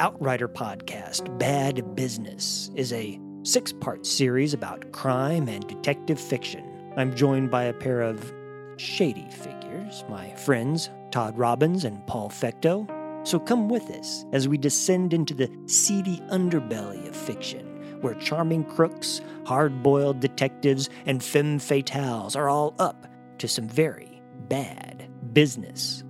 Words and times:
Outrider 0.00 0.48
podcast, 0.48 1.38
Bad 1.38 1.94
Business, 1.94 2.70
is 2.74 2.90
a 2.90 3.20
six 3.42 3.70
part 3.70 4.06
series 4.06 4.54
about 4.54 4.90
crime 4.92 5.46
and 5.46 5.66
detective 5.68 6.18
fiction. 6.18 6.64
I'm 6.96 7.14
joined 7.14 7.50
by 7.50 7.64
a 7.64 7.74
pair 7.74 8.00
of 8.00 8.32
shady 8.78 9.28
figures, 9.30 10.02
my 10.08 10.34
friends 10.36 10.88
Todd 11.10 11.36
Robbins 11.36 11.84
and 11.84 12.04
Paul 12.06 12.30
Fecto. 12.30 12.88
So 13.28 13.38
come 13.38 13.68
with 13.68 13.90
us 13.90 14.24
as 14.32 14.48
we 14.48 14.56
descend 14.56 15.12
into 15.12 15.34
the 15.34 15.50
seedy 15.66 16.22
underbelly 16.30 17.06
of 17.06 17.14
fiction, 17.14 18.00
where 18.00 18.14
charming 18.14 18.64
crooks, 18.64 19.20
hard 19.44 19.82
boiled 19.82 20.20
detectives, 20.20 20.88
and 21.04 21.22
femme 21.22 21.58
fatales 21.58 22.36
are 22.36 22.48
all 22.48 22.74
up 22.78 23.06
to 23.36 23.46
some 23.46 23.68
very 23.68 24.22
bad 24.48 25.10
business. 25.34 26.04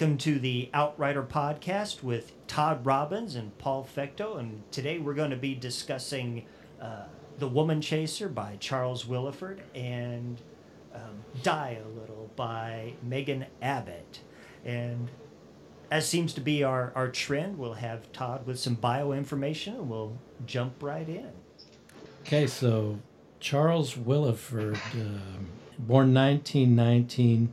Welcome 0.00 0.16
to 0.16 0.38
the 0.38 0.70
Outrider 0.72 1.22
podcast 1.22 2.02
with 2.02 2.32
Todd 2.46 2.86
Robbins 2.86 3.34
and 3.34 3.58
Paul 3.58 3.86
Fecto. 3.94 4.38
And 4.38 4.62
today 4.70 4.98
we're 4.98 5.12
going 5.12 5.28
to 5.28 5.36
be 5.36 5.54
discussing 5.54 6.46
uh, 6.80 7.02
The 7.38 7.46
Woman 7.46 7.82
Chaser 7.82 8.30
by 8.30 8.56
Charles 8.60 9.04
Willeford 9.04 9.58
and 9.74 10.40
um, 10.94 11.22
Die 11.42 11.82
a 11.84 12.00
Little 12.00 12.30
by 12.34 12.94
Megan 13.02 13.44
Abbott. 13.60 14.20
And 14.64 15.10
as 15.90 16.08
seems 16.08 16.32
to 16.32 16.40
be 16.40 16.64
our, 16.64 16.92
our 16.94 17.10
trend, 17.10 17.58
we'll 17.58 17.74
have 17.74 18.10
Todd 18.10 18.46
with 18.46 18.58
some 18.58 18.76
bio 18.76 19.12
information 19.12 19.74
and 19.74 19.90
we'll 19.90 20.16
jump 20.46 20.82
right 20.82 21.10
in. 21.10 21.30
Okay, 22.22 22.46
so 22.46 22.98
Charles 23.38 23.96
Willeford, 23.96 24.78
um, 24.94 25.48
born 25.78 26.14
1919 26.14 27.52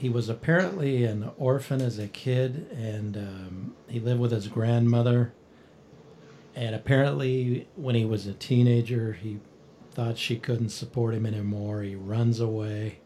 he 0.00 0.08
was 0.08 0.30
apparently 0.30 1.04
an 1.04 1.30
orphan 1.36 1.82
as 1.82 1.98
a 1.98 2.08
kid, 2.08 2.70
and 2.72 3.18
um, 3.18 3.74
he 3.86 4.00
lived 4.00 4.18
with 4.18 4.32
his 4.32 4.48
grandmother. 4.48 5.34
And 6.54 6.74
apparently, 6.74 7.68
when 7.76 7.94
he 7.94 8.06
was 8.06 8.26
a 8.26 8.32
teenager, 8.32 9.12
he 9.12 9.40
thought 9.90 10.16
she 10.16 10.38
couldn't 10.38 10.70
support 10.70 11.12
him 11.12 11.26
anymore. 11.26 11.82
He 11.82 11.96
runs 11.96 12.40
away, 12.40 13.00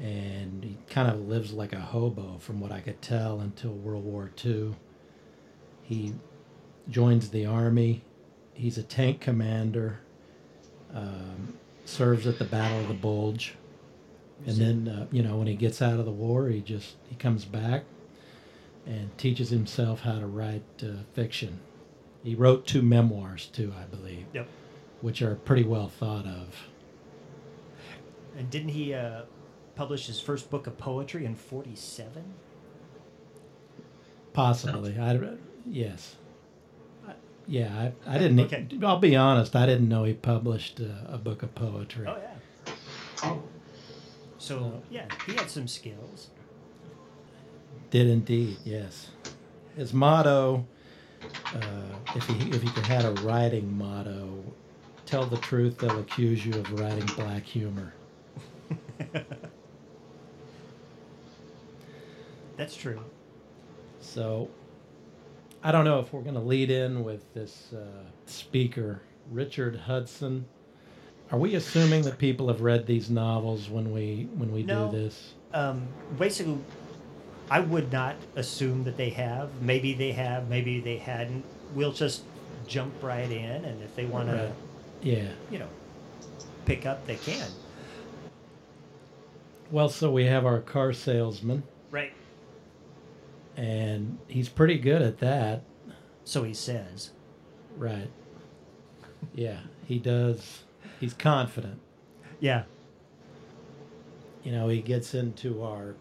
and 0.00 0.64
he 0.64 0.76
kind 0.90 1.08
of 1.08 1.28
lives 1.28 1.52
like 1.52 1.72
a 1.72 1.78
hobo, 1.78 2.38
from 2.38 2.58
what 2.58 2.72
I 2.72 2.80
could 2.80 3.00
tell, 3.00 3.38
until 3.38 3.70
World 3.70 4.04
War 4.04 4.28
II. 4.44 4.74
He 5.82 6.14
joins 6.90 7.28
the 7.28 7.46
army. 7.46 8.02
He's 8.54 8.76
a 8.76 8.82
tank 8.82 9.20
commander. 9.20 10.00
Um, 10.92 11.58
serves 11.84 12.26
at 12.26 12.40
the 12.40 12.44
Battle 12.44 12.80
of 12.80 12.88
the 12.88 12.94
Bulge 12.94 13.54
and 14.46 14.56
then 14.56 14.88
uh, 14.88 15.06
you 15.10 15.22
know 15.22 15.36
when 15.36 15.46
he 15.46 15.54
gets 15.54 15.82
out 15.82 15.98
of 15.98 16.04
the 16.04 16.10
war 16.12 16.48
he 16.48 16.60
just 16.60 16.96
he 17.08 17.14
comes 17.16 17.44
back 17.44 17.84
and 18.86 19.16
teaches 19.18 19.50
himself 19.50 20.00
how 20.00 20.18
to 20.18 20.26
write 20.26 20.62
uh, 20.82 20.86
fiction 21.12 21.60
he 22.22 22.34
wrote 22.34 22.66
two 22.66 22.82
memoirs 22.82 23.46
too 23.52 23.72
i 23.80 23.84
believe 23.84 24.24
Yep. 24.32 24.48
which 25.00 25.22
are 25.22 25.34
pretty 25.34 25.64
well 25.64 25.88
thought 25.88 26.26
of 26.26 26.68
And 28.36 28.48
didn't 28.50 28.70
he 28.70 28.94
uh, 28.94 29.22
publish 29.74 30.06
his 30.06 30.20
first 30.20 30.48
book 30.50 30.66
of 30.66 30.78
poetry 30.78 31.24
in 31.24 31.34
47? 31.34 32.24
possibly 34.32 34.96
i 34.98 35.18
yes 35.66 36.16
I, 37.06 37.12
yeah 37.46 37.90
I, 38.06 38.14
I 38.14 38.18
didn't 38.18 38.40
Okay. 38.40 38.66
i'll 38.82 38.98
be 38.98 39.16
honest 39.16 39.56
i 39.56 39.66
didn't 39.66 39.88
know 39.88 40.04
he 40.04 40.14
published 40.14 40.80
uh, 40.80 41.12
a 41.12 41.18
book 41.18 41.42
of 41.42 41.54
poetry 41.54 42.06
Oh, 42.08 42.16
yeah. 42.16 43.32
So, 44.38 44.82
yeah, 44.90 45.06
he 45.26 45.34
had 45.34 45.50
some 45.50 45.66
skills. 45.68 46.30
Did 47.90 48.06
indeed, 48.06 48.56
yes. 48.64 49.08
His 49.76 49.92
motto, 49.92 50.66
uh, 51.54 51.60
if 52.14 52.26
he 52.26 52.50
if 52.50 52.62
he 52.62 52.68
could 52.68 52.84
had 52.84 53.04
a 53.04 53.12
writing 53.22 53.76
motto, 53.76 54.42
tell 55.06 55.26
the 55.26 55.38
truth, 55.38 55.78
they'll 55.78 55.98
accuse 55.98 56.44
you 56.44 56.52
of 56.52 56.80
writing 56.80 57.06
black 57.16 57.42
humor. 57.42 57.92
That's 62.56 62.76
true. 62.76 63.00
So, 64.00 64.48
I 65.62 65.72
don't 65.72 65.84
know 65.84 66.00
if 66.00 66.12
we're 66.12 66.22
going 66.22 66.34
to 66.34 66.40
lead 66.40 66.70
in 66.70 67.04
with 67.04 67.32
this 67.34 67.72
uh, 67.72 68.02
speaker, 68.26 69.02
Richard 69.30 69.76
Hudson. 69.76 70.46
Are 71.30 71.38
we 71.38 71.54
assuming 71.56 72.02
that 72.02 72.18
people 72.18 72.48
have 72.48 72.62
read 72.62 72.86
these 72.86 73.10
novels 73.10 73.68
when 73.68 73.92
we 73.92 74.28
when 74.36 74.50
we 74.52 74.62
No. 74.62 74.90
do 74.90 74.98
this? 74.98 75.34
Um, 75.52 75.86
basically, 76.18 76.58
I 77.50 77.60
would 77.60 77.92
not 77.92 78.16
assume 78.36 78.84
that 78.84 78.96
they 78.96 79.10
have. 79.10 79.62
Maybe 79.62 79.92
they 79.94 80.12
have, 80.12 80.48
maybe 80.48 80.80
they 80.80 80.96
hadn't. 80.98 81.44
We'll 81.74 81.92
just 81.92 82.22
jump 82.66 82.94
right 83.02 83.30
in, 83.30 83.64
and 83.64 83.82
if 83.82 83.94
they 83.94 84.06
want 84.06 84.28
Right. 84.28 84.36
to, 85.02 85.08
Yeah. 85.08 85.28
you 85.50 85.58
know, 85.58 85.68
pick 86.64 86.86
up, 86.86 87.06
they 87.06 87.16
can. 87.16 87.48
Well, 89.70 89.88
so 89.90 90.10
we 90.10 90.24
have 90.24 90.46
our 90.46 90.60
car 90.60 90.92
salesman, 90.94 91.62
Right. 91.90 92.12
and 93.56 94.18
he's 94.28 94.48
pretty 94.48 94.78
good 94.78 95.02
at 95.02 95.18
that. 95.18 95.62
So 96.24 96.42
he 96.44 96.54
says. 96.54 97.10
Right. 97.76 98.10
Yeah, 99.34 99.60
he 99.86 99.98
does. 99.98 100.64
He's 101.00 101.14
confident. 101.14 101.80
Yeah. 102.40 102.64
You 104.42 104.52
know, 104.52 104.68
he 104.68 104.80
gets 104.80 105.14
into 105.14 105.62
our. 105.62 105.94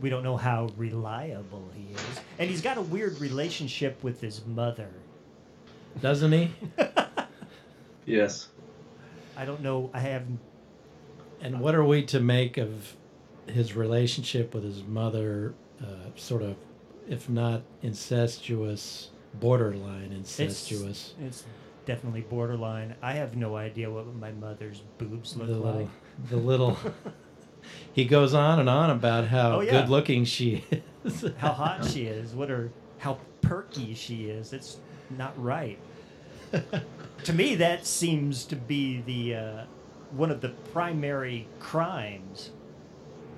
We 0.00 0.08
don't 0.08 0.22
know 0.22 0.36
how 0.36 0.70
reliable 0.76 1.68
he 1.74 1.92
is. 1.92 2.20
And 2.38 2.48
he's 2.48 2.62
got 2.62 2.78
a 2.78 2.82
weird 2.82 3.20
relationship 3.20 4.02
with 4.02 4.20
his 4.20 4.44
mother. 4.46 4.88
Doesn't 6.00 6.32
he? 6.32 6.50
Yes. 8.06 8.48
I 9.36 9.44
don't 9.44 9.60
know. 9.60 9.90
I 9.94 10.00
have 10.00 10.24
And 11.40 11.60
what 11.60 11.74
are 11.74 11.84
we 11.84 12.02
to 12.06 12.18
make 12.20 12.58
of 12.58 12.96
his 13.46 13.76
relationship 13.76 14.54
with 14.54 14.64
his 14.64 14.82
mother? 14.82 15.54
Uh, 15.80 16.10
sort 16.16 16.42
of, 16.42 16.56
if 17.08 17.28
not 17.28 17.62
incestuous, 17.82 19.10
borderline 19.34 20.12
incestuous. 20.12 21.14
It's 21.20 21.44
definitely 21.90 22.20
borderline. 22.20 22.94
I 23.02 23.14
have 23.14 23.36
no 23.36 23.56
idea 23.56 23.90
what 23.90 24.14
my 24.14 24.30
mother's 24.30 24.82
boobs 24.98 25.36
look 25.36 25.48
the 25.48 25.54
like. 25.54 25.74
little, 25.74 25.90
the 26.28 26.36
little. 26.36 26.78
he 27.92 28.04
goes 28.04 28.32
on 28.32 28.60
and 28.60 28.70
on 28.70 28.90
about 28.90 29.26
how 29.26 29.56
Oh, 29.56 29.60
yeah. 29.60 29.72
good 29.80 29.88
looking 29.90 30.24
she 30.24 30.64
is. 31.04 31.24
how 31.38 31.50
hot 31.52 31.84
she 31.84 32.04
is, 32.04 32.32
what 32.32 32.48
her 32.48 32.70
how 32.98 33.18
perky 33.42 33.94
she 33.94 34.26
is. 34.26 34.52
It's 34.52 34.76
not 35.18 35.32
right. 35.42 35.78
to 37.24 37.32
me, 37.32 37.56
that 37.56 37.84
seems 37.84 38.44
to 38.44 38.54
be 38.54 39.00
the 39.00 39.34
uh, 39.34 39.64
one 40.12 40.30
of 40.30 40.40
the 40.40 40.50
primary 40.72 41.48
crimes 41.58 42.50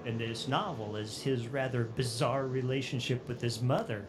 in 0.05 0.19
this 0.19 0.47
novel 0.47 0.97
is 0.97 1.23
his 1.23 1.49
rather 1.49 1.85
bizarre 1.85 2.47
relationship 2.47 3.27
with 3.29 3.41
his 3.41 3.63
mother. 3.63 4.05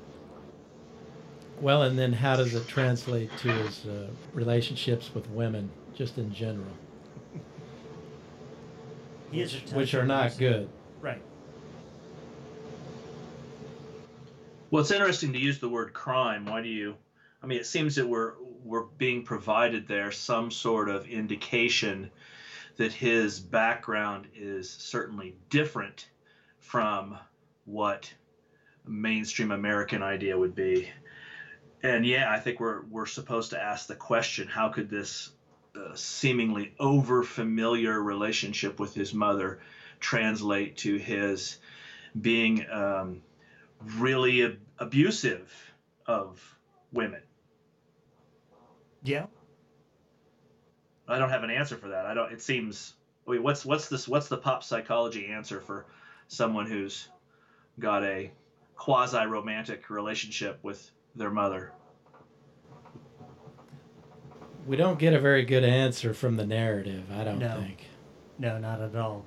Well, 1.63 1.83
and 1.83 1.97
then 1.97 2.11
how 2.11 2.35
does 2.35 2.53
it 2.53 2.67
translate 2.67 3.29
to 3.37 3.47
his 3.47 3.85
uh, 3.85 4.09
relationships 4.33 5.11
with 5.13 5.29
women, 5.29 5.71
just 5.95 6.17
in 6.17 6.33
general, 6.33 6.67
He 9.31 9.39
has 9.39 9.53
a 9.53 9.59
which 9.73 9.93
are 9.93 10.05
not 10.05 10.25
his- 10.25 10.35
good? 10.35 10.69
Right. 10.99 11.21
Well, 14.71 14.81
it's 14.81 14.91
interesting 14.91 15.31
to 15.31 15.39
use 15.39 15.59
the 15.59 15.69
word 15.69 15.93
crime. 15.93 16.45
Why 16.47 16.61
do 16.61 16.67
you? 16.67 16.97
I 17.41 17.45
mean, 17.45 17.59
it 17.59 17.65
seems 17.65 17.95
that 17.95 18.05
we're 18.05 18.33
we're 18.61 18.87
being 18.97 19.23
provided 19.23 19.87
there 19.87 20.11
some 20.11 20.51
sort 20.51 20.89
of 20.89 21.07
indication 21.07 22.09
that 22.75 22.91
his 22.91 23.39
background 23.39 24.27
is 24.35 24.69
certainly 24.69 25.33
different 25.49 26.07
from 26.59 27.17
what 27.63 28.13
mainstream 28.85 29.51
American 29.51 30.03
idea 30.03 30.37
would 30.37 30.55
be. 30.55 30.89
And 31.83 32.05
yeah, 32.05 32.31
I 32.31 32.39
think 32.39 32.61
we're 32.61 32.81
we're 32.89 33.05
supposed 33.05 33.51
to 33.51 33.61
ask 33.61 33.87
the 33.87 33.95
question: 33.95 34.47
How 34.47 34.69
could 34.69 34.89
this 34.89 35.31
uh, 35.75 35.93
seemingly 35.95 36.73
over 36.79 37.23
familiar 37.23 38.01
relationship 38.01 38.79
with 38.79 38.93
his 38.93 39.13
mother 39.13 39.59
translate 39.99 40.77
to 40.77 40.97
his 40.97 41.57
being 42.19 42.65
um, 42.69 43.21
really 43.97 44.43
ab- 44.43 44.59
abusive 44.79 45.53
of 46.05 46.57
women? 46.93 47.21
Yeah. 49.03 49.25
I 51.05 51.17
don't 51.17 51.29
have 51.29 51.43
an 51.43 51.49
answer 51.49 51.75
for 51.75 51.89
that. 51.89 52.05
I 52.05 52.13
don't. 52.13 52.31
It 52.31 52.41
seems. 52.41 52.93
I 53.27 53.31
mean, 53.31 53.43
what's 53.43 53.65
what's 53.65 53.89
this? 53.89 54.07
What's 54.07 54.29
the 54.29 54.37
pop 54.37 54.63
psychology 54.63 55.27
answer 55.27 55.59
for 55.59 55.85
someone 56.29 56.65
who's 56.65 57.09
got 57.77 58.03
a 58.03 58.31
quasi 58.77 59.25
romantic 59.25 59.89
relationship 59.89 60.59
with 60.63 60.89
their 61.15 61.29
mother. 61.29 61.71
We 64.65 64.77
don't 64.77 64.97
get 64.97 65.13
a 65.13 65.19
very 65.19 65.43
good 65.43 65.63
answer 65.63 66.13
from 66.13 66.37
the 66.37 66.45
narrative, 66.45 67.03
I 67.13 67.23
don't 67.23 67.39
No. 67.39 67.57
think. 67.59 67.85
No, 68.39 68.57
not 68.57 68.81
at 68.81 68.95
all. 68.95 69.25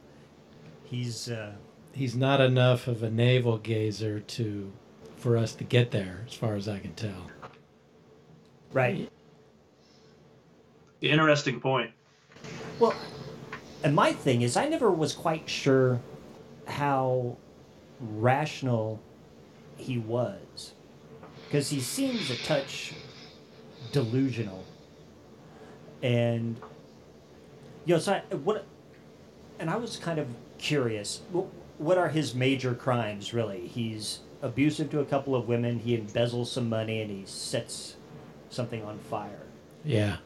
He's 0.84 1.30
uh, 1.30 1.52
He's 1.92 2.14
not 2.16 2.40
enough 2.40 2.86
of 2.88 3.02
a 3.02 3.10
navel 3.10 3.56
gazer 3.58 4.20
to 4.20 4.72
for 5.16 5.36
us 5.36 5.54
to 5.54 5.64
get 5.64 5.90
there, 5.90 6.24
as 6.26 6.34
far 6.34 6.54
as 6.54 6.68
I 6.68 6.78
can 6.78 6.92
tell. 6.94 7.30
right. 8.72 9.08
Interesting 11.00 11.60
point. 11.60 11.90
Well, 12.78 12.94
and 13.84 13.94
my 13.94 14.12
thing 14.12 14.42
is, 14.42 14.56
I 14.56 14.68
never 14.68 14.90
was 14.90 15.12
quite 15.12 15.48
sure 15.48 16.00
how 16.66 17.36
rational 18.00 19.00
he 19.76 19.98
was, 19.98 20.72
because 21.46 21.70
he 21.70 21.80
seems 21.80 22.30
a 22.30 22.36
touch 22.36 22.92
delusional, 23.92 24.64
and 26.02 26.56
you 27.84 27.94
know, 27.94 28.00
so 28.00 28.14
I, 28.14 28.34
what? 28.34 28.64
And 29.58 29.70
I 29.70 29.76
was 29.76 29.96
kind 29.96 30.18
of 30.18 30.26
curious. 30.58 31.20
wh- 31.32 31.46
What 31.80 31.98
are 31.98 32.08
his 32.08 32.34
major 32.34 32.74
crimes, 32.74 33.32
really? 33.32 33.66
He's 33.68 34.20
abusive 34.42 34.90
to 34.90 35.00
a 35.00 35.04
couple 35.04 35.34
of 35.34 35.48
women. 35.48 35.78
He 35.78 35.96
embezzles 35.96 36.46
some 36.48 36.68
money, 36.68 37.00
and 37.00 37.10
he 37.10 37.24
sets 37.26 37.96
something 38.50 38.82
on 38.84 38.98
fire. 38.98 39.40
Yeah. 39.84 40.16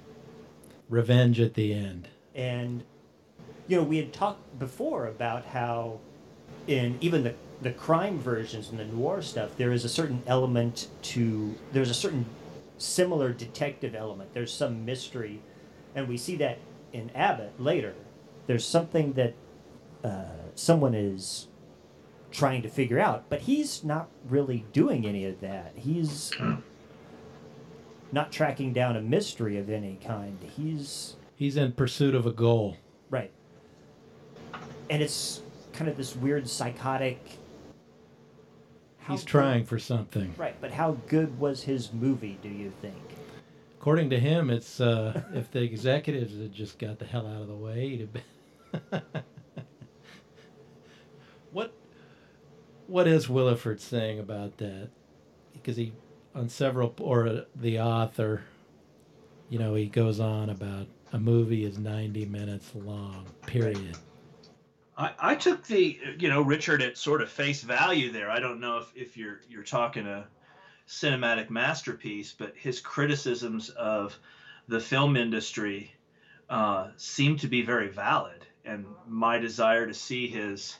Revenge 0.88 1.40
at 1.40 1.54
the 1.54 1.72
end. 1.72 2.08
and 2.34 2.82
you 3.68 3.76
know 3.76 3.82
we 3.84 3.96
had 3.98 4.12
talked 4.12 4.58
before 4.58 5.06
about 5.06 5.44
how 5.44 6.00
in 6.66 6.98
even 7.00 7.22
the 7.22 7.32
the 7.62 7.70
crime 7.70 8.18
versions 8.18 8.70
and 8.70 8.78
the 8.78 8.84
noir 8.84 9.20
stuff 9.22 9.56
there 9.56 9.72
is 9.72 9.84
a 9.84 9.88
certain 9.88 10.22
element 10.26 10.88
to 11.02 11.54
there's 11.72 11.90
a 11.90 11.94
certain 11.94 12.24
similar 12.78 13.32
detective 13.32 13.94
element 13.94 14.32
there's 14.32 14.52
some 14.52 14.84
mystery 14.84 15.40
and 15.94 16.08
we 16.08 16.16
see 16.16 16.36
that 16.36 16.58
in 16.92 17.10
abbott 17.14 17.52
later 17.58 17.94
there's 18.46 18.66
something 18.66 19.12
that 19.12 19.34
uh, 20.02 20.24
someone 20.54 20.94
is 20.94 21.48
trying 22.32 22.62
to 22.62 22.68
figure 22.68 22.98
out 22.98 23.24
but 23.28 23.42
he's 23.42 23.84
not 23.84 24.08
really 24.28 24.64
doing 24.72 25.06
any 25.06 25.26
of 25.26 25.40
that 25.40 25.72
he's 25.76 26.32
not 28.12 28.32
tracking 28.32 28.72
down 28.72 28.96
a 28.96 29.00
mystery 29.00 29.58
of 29.58 29.68
any 29.68 29.98
kind 30.02 30.38
he's 30.56 31.16
He's 31.40 31.56
in 31.56 31.72
pursuit 31.72 32.14
of 32.14 32.26
a 32.26 32.32
goal. 32.32 32.76
Right. 33.08 33.32
And 34.90 35.02
it's 35.02 35.40
kind 35.72 35.88
of 35.88 35.96
this 35.96 36.14
weird 36.14 36.46
psychotic. 36.46 37.38
He's 39.10 39.24
trying 39.24 39.64
for 39.64 39.78
something. 39.78 40.34
Right, 40.36 40.56
but 40.60 40.70
how 40.70 40.92
good 41.06 41.38
was 41.38 41.62
his 41.64 41.92
movie? 41.92 42.38
Do 42.42 42.48
you 42.48 42.72
think? 42.80 42.96
According 43.78 44.10
to 44.10 44.20
him, 44.20 44.50
it's 44.50 44.80
uh, 44.80 45.22
if 45.34 45.50
the 45.50 45.62
executives 45.62 46.38
had 46.38 46.52
just 46.52 46.78
got 46.78 46.98
the 46.98 47.06
hell 47.06 47.26
out 47.26 47.42
of 47.42 47.48
the 47.48 47.54
way, 47.54 47.88
he'd 47.88 48.00
have 48.00 48.12
been. 48.12 49.02
what 51.52 51.72
What 52.86 53.06
is 53.08 53.26
Willeford 53.26 53.80
saying 53.80 54.18
about 54.18 54.58
that? 54.58 54.90
Because 55.52 55.76
he, 55.76 55.92
on 56.34 56.48
several, 56.48 56.94
or 57.00 57.26
uh, 57.26 57.40
the 57.54 57.80
author, 57.80 58.42
you 59.48 59.58
know, 59.58 59.74
he 59.74 59.86
goes 59.86 60.20
on 60.20 60.50
about 60.50 60.86
a 61.12 61.18
movie 61.18 61.64
is 61.64 61.78
ninety 61.78 62.26
minutes 62.26 62.70
long. 62.74 63.26
Period. 63.46 63.96
I, 65.00 65.14
I 65.18 65.34
took 65.34 65.66
the 65.66 65.98
you 66.18 66.28
know 66.28 66.42
Richard 66.42 66.82
at 66.82 66.98
sort 66.98 67.22
of 67.22 67.30
face 67.30 67.62
value 67.62 68.12
there. 68.12 68.30
I 68.30 68.38
don't 68.38 68.60
know 68.60 68.78
if, 68.78 68.92
if 68.94 69.16
you're 69.16 69.40
you're 69.48 69.64
talking 69.64 70.06
a 70.06 70.28
cinematic 70.86 71.48
masterpiece, 71.48 72.34
but 72.36 72.54
his 72.54 72.80
criticisms 72.80 73.70
of 73.70 74.18
the 74.68 74.78
film 74.78 75.16
industry 75.16 75.94
uh, 76.50 76.88
seem 76.96 77.36
to 77.36 77.48
be 77.48 77.62
very 77.62 77.88
valid. 77.88 78.46
And 78.66 78.86
my 79.08 79.38
desire 79.38 79.86
to 79.86 79.94
see 79.94 80.28
his 80.28 80.76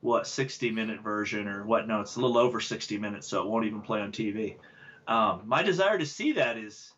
what 0.00 0.26
60 0.26 0.72
minute 0.72 1.00
version 1.00 1.46
or 1.46 1.64
what 1.64 1.86
no 1.86 2.00
it's 2.00 2.16
a 2.16 2.20
little 2.20 2.36
over 2.36 2.58
60 2.58 2.98
minutes 2.98 3.28
so 3.28 3.40
it 3.40 3.48
won't 3.48 3.64
even 3.64 3.82
play 3.82 4.00
on 4.00 4.10
tv 4.10 4.56
um, 5.06 5.42
my 5.44 5.62
desire 5.62 5.96
to 5.96 6.04
see 6.04 6.32
that 6.32 6.58
is 6.58 6.92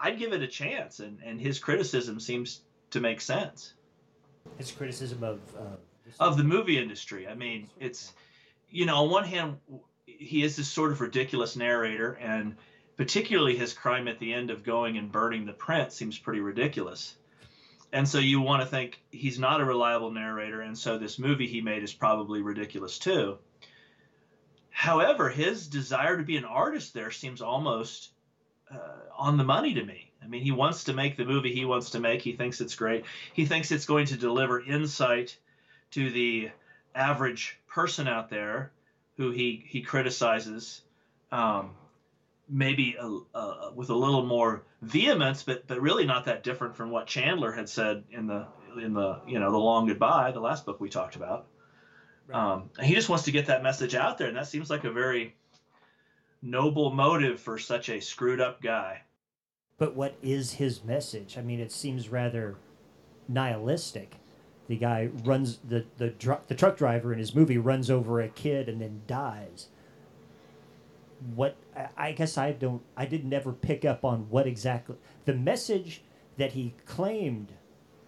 i'd 0.00 0.18
give 0.18 0.32
it 0.32 0.40
a 0.40 0.46
chance 0.46 1.00
and, 1.00 1.20
and 1.22 1.38
his 1.38 1.58
criticism 1.58 2.18
seems 2.18 2.62
to 2.88 3.00
make 3.00 3.20
sense 3.20 3.74
His 4.58 4.70
criticism 4.72 5.22
of. 5.22 5.40
Uh, 5.56 5.76
of 6.20 6.36
the 6.36 6.44
movie 6.44 6.78
industry. 6.78 7.26
I 7.26 7.34
mean, 7.34 7.68
it's 7.80 8.12
you 8.70 8.86
know, 8.86 8.96
on 8.96 9.10
one 9.10 9.24
hand, 9.24 9.58
he 10.06 10.42
is 10.42 10.56
this 10.56 10.68
sort 10.68 10.92
of 10.92 11.00
ridiculous 11.00 11.56
narrator, 11.56 12.12
and 12.20 12.56
particularly 12.96 13.56
his 13.56 13.72
crime 13.72 14.08
at 14.08 14.18
the 14.18 14.32
end 14.32 14.50
of 14.50 14.64
going 14.64 14.96
and 14.98 15.12
burning 15.12 15.46
the 15.46 15.52
print 15.52 15.92
seems 15.92 16.18
pretty 16.18 16.40
ridiculous. 16.40 17.16
And 17.92 18.08
so 18.08 18.18
you 18.18 18.40
want 18.40 18.62
to 18.62 18.68
think 18.68 19.00
he's 19.10 19.38
not 19.38 19.60
a 19.60 19.64
reliable 19.64 20.10
narrator, 20.10 20.60
and 20.60 20.76
so 20.76 20.98
this 20.98 21.18
movie 21.18 21.46
he 21.46 21.60
made 21.60 21.82
is 21.82 21.92
probably 21.92 22.42
ridiculous 22.42 22.98
too. 22.98 23.38
However, 24.70 25.30
his 25.30 25.68
desire 25.68 26.16
to 26.16 26.22
be 26.22 26.36
an 26.36 26.44
artist 26.44 26.92
there 26.92 27.10
seems 27.10 27.40
almost 27.40 28.10
uh, 28.70 29.08
on 29.16 29.36
the 29.36 29.44
money 29.44 29.74
to 29.74 29.84
me. 29.84 30.05
I 30.26 30.28
mean, 30.28 30.42
he 30.42 30.50
wants 30.50 30.84
to 30.84 30.92
make 30.92 31.16
the 31.16 31.24
movie 31.24 31.52
he 31.52 31.64
wants 31.64 31.90
to 31.90 32.00
make. 32.00 32.20
He 32.20 32.32
thinks 32.32 32.60
it's 32.60 32.74
great. 32.74 33.04
He 33.32 33.44
thinks 33.44 33.70
it's 33.70 33.86
going 33.86 34.06
to 34.06 34.16
deliver 34.16 34.60
insight 34.60 35.36
to 35.92 36.10
the 36.10 36.50
average 36.94 37.58
person 37.68 38.08
out 38.08 38.28
there 38.28 38.70
who 39.16 39.30
he 39.30 39.62
he 39.66 39.80
criticizes 39.82 40.82
um, 41.30 41.70
maybe 42.48 42.96
a, 42.98 43.38
a, 43.38 43.72
with 43.74 43.90
a 43.90 43.94
little 43.94 44.22
more 44.22 44.62
vehemence 44.82 45.42
but 45.42 45.66
but 45.66 45.80
really 45.80 46.04
not 46.04 46.24
that 46.24 46.42
different 46.42 46.74
from 46.74 46.90
what 46.90 47.06
Chandler 47.06 47.52
had 47.52 47.68
said 47.68 48.02
in 48.10 48.26
the 48.26 48.46
in 48.80 48.92
the 48.92 49.18
you 49.26 49.38
know 49.38 49.50
the 49.50 49.58
long 49.58 49.86
goodbye 49.86 50.32
the 50.32 50.40
last 50.40 50.64
book 50.64 50.80
we 50.80 50.88
talked 50.88 51.16
about 51.16 51.46
Right. 52.28 52.54
um, 52.54 52.70
he 52.82 52.92
just 52.92 53.08
wants 53.08 53.24
to 53.26 53.30
get 53.30 53.46
that 53.46 53.62
message 53.62 53.94
out 53.94 54.18
there 54.18 54.26
and 54.26 54.36
that 54.36 54.48
seems 54.48 54.68
like 54.68 54.82
a 54.82 54.90
very 54.90 55.32
noble 56.42 56.90
motive 56.90 57.38
for 57.38 57.56
such 57.56 57.88
a 57.88 58.00
screwed 58.00 58.40
up 58.40 58.60
guy 58.60 59.02
But 59.78 59.94
what 59.94 60.16
is 60.22 60.54
his 60.54 60.84
message? 60.84 61.36
I 61.36 61.42
mean, 61.42 61.60
it 61.60 61.70
seems 61.70 62.08
rather 62.08 62.56
nihilistic. 63.28 64.16
The 64.68 64.76
guy 64.76 65.10
runs 65.24 65.58
the 65.58 65.84
the 65.98 66.08
dr- 66.08 66.46
the 66.48 66.54
truck 66.54 66.76
driver 66.76 67.12
in 67.12 67.18
his 67.18 67.34
movie 67.34 67.58
runs 67.58 67.90
over 67.90 68.20
a 68.20 68.28
kid 68.28 68.68
and 68.68 68.80
then 68.80 69.02
dies. 69.06 69.68
What 71.34 71.56
I, 71.96 72.12
guess 72.12 72.36
I 72.36 72.52
don't 72.52 72.82
I 72.96 73.06
didn't 73.06 73.32
ever 73.32 73.52
pick 73.52 73.84
up 73.84 74.04
on 74.04 74.28
what 74.28 74.46
exactly 74.46 74.96
the 75.24 75.34
message 75.34 76.02
that 76.36 76.52
he 76.52 76.74
claimed 76.84 77.52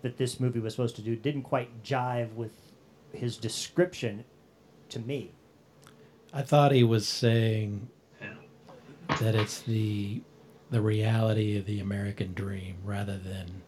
that 0.02 0.16
this 0.16 0.40
movie 0.40 0.60
was 0.60 0.74
supposed 0.74 0.96
to 0.96 1.02
do 1.02 1.16
didn't 1.16 1.42
quite 1.42 1.82
jive 1.82 2.32
with 2.34 2.52
his 3.12 3.36
description 3.36 4.24
to 4.90 4.98
me. 4.98 5.32
I 6.32 6.42
thought 6.42 6.72
he 6.72 6.84
was 6.84 7.08
saying 7.08 7.88
that 9.20 9.34
it's 9.34 9.62
the 9.62 10.20
the 10.70 10.80
reality 10.80 11.56
of 11.56 11.64
the 11.66 11.80
American 11.80 12.34
dream 12.34 12.76
rather 12.84 13.16
than 13.18 13.62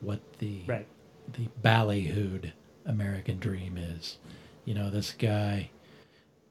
what 0.00 0.20
the 0.38 0.62
Right. 0.66 0.86
the 1.32 1.48
ballyhooed 1.62 2.52
American 2.86 3.38
dream 3.38 3.76
is. 3.76 4.18
You 4.64 4.74
know, 4.74 4.90
this 4.90 5.12
guy 5.12 5.70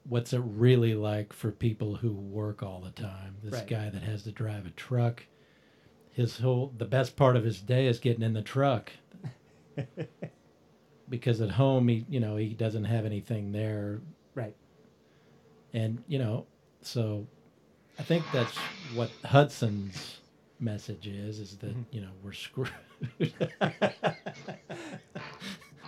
what's 0.08 0.32
it 0.32 0.40
really 0.44 0.94
like 0.94 1.32
for 1.32 1.52
people 1.52 1.96
who 1.96 2.10
work 2.10 2.62
all 2.62 2.80
the 2.80 2.90
time? 2.90 3.36
This 3.42 3.54
Right. 3.60 3.66
guy 3.68 3.90
that 3.90 4.02
has 4.02 4.22
to 4.24 4.32
drive 4.32 4.66
a 4.66 4.70
truck. 4.70 5.26
His 6.10 6.38
whole 6.38 6.72
the 6.76 6.84
best 6.86 7.16
part 7.16 7.36
of 7.36 7.44
his 7.44 7.60
day 7.60 7.86
is 7.86 7.98
getting 7.98 8.22
in 8.22 8.32
the 8.32 8.42
truck. 8.42 8.92
because 11.08 11.40
at 11.40 11.50
home 11.50 11.88
he 11.88 12.06
you 12.08 12.20
know, 12.20 12.36
he 12.36 12.54
doesn't 12.54 12.84
have 12.84 13.04
anything 13.04 13.52
there 13.52 14.00
Right. 14.34 14.54
and 15.72 16.02
you 16.06 16.18
know 16.18 16.46
so 16.82 17.26
i 18.00 18.02
think 18.02 18.24
that's 18.32 18.56
what 18.94 19.10
hudson's 19.24 20.18
message 20.58 21.06
is 21.06 21.38
is 21.38 21.56
that 21.58 21.74
you 21.92 22.00
know 22.00 22.10
we're 22.24 22.32
screwed 22.32 22.70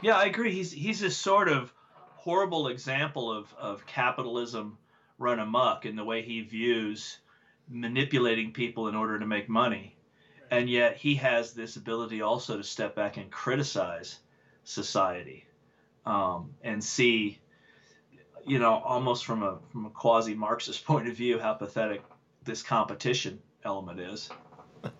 Yeah, 0.03 0.17
I 0.17 0.25
agree. 0.25 0.53
He's 0.53 0.73
he's 0.73 1.01
this 1.01 1.17
sort 1.17 1.49
of 1.49 1.73
horrible 1.95 2.67
example 2.67 3.33
of, 3.33 3.55
of 3.55 3.87
capitalism 3.87 4.77
run 5.17 5.39
amok 5.39 5.87
in 5.87 5.95
the 5.95 6.05
way 6.05 6.23
he 6.23 6.41
views 6.41 7.19
manipulating 7.69 8.53
people 8.53 8.89
in 8.89 8.97
order 8.97 9.21
to 9.21 9.27
make 9.27 9.49
money. 9.49 9.97
And 10.51 10.69
yet 10.69 10.97
he 10.97 11.15
has 11.15 11.55
this 11.55 11.77
ability 11.77 12.21
also 12.21 12.57
to 12.57 12.65
step 12.65 12.97
back 12.97 13.17
and 13.17 13.31
criticize 13.31 14.19
society 14.65 15.47
um, 16.05 16.51
and 16.63 16.83
see, 16.83 17.39
you 18.47 18.59
know, 18.59 18.75
almost 18.85 19.25
from 19.25 19.43
a 19.43 19.59
from 19.71 19.87
a 19.87 19.91
quasi 19.91 20.35
Marxist 20.35 20.85
point 20.87 21.09
of 21.09 21.17
view, 21.17 21.39
how 21.39 21.55
pathetic 21.55 22.03
this 22.45 22.63
competition 22.63 23.41
element 23.65 24.01
is. 24.01 24.31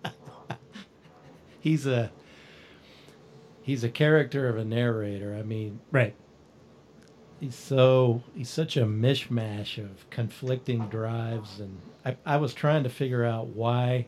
he's 1.59 1.85
a 1.85 2.11
he's 3.61 3.83
a 3.83 3.89
character 3.89 4.47
of 4.47 4.57
a 4.57 4.63
narrator 4.63 5.35
i 5.37 5.41
mean 5.41 5.79
Right. 5.91 6.13
he's 7.39 7.55
so 7.55 8.21
he's 8.35 8.49
such 8.49 8.77
a 8.77 8.85
mishmash 8.85 9.77
of 9.77 10.09
conflicting 10.09 10.87
drives 10.87 11.59
and 11.59 11.77
I, 12.05 12.15
I 12.25 12.37
was 12.37 12.53
trying 12.53 12.83
to 12.83 12.89
figure 12.89 13.23
out 13.25 13.47
why 13.47 14.07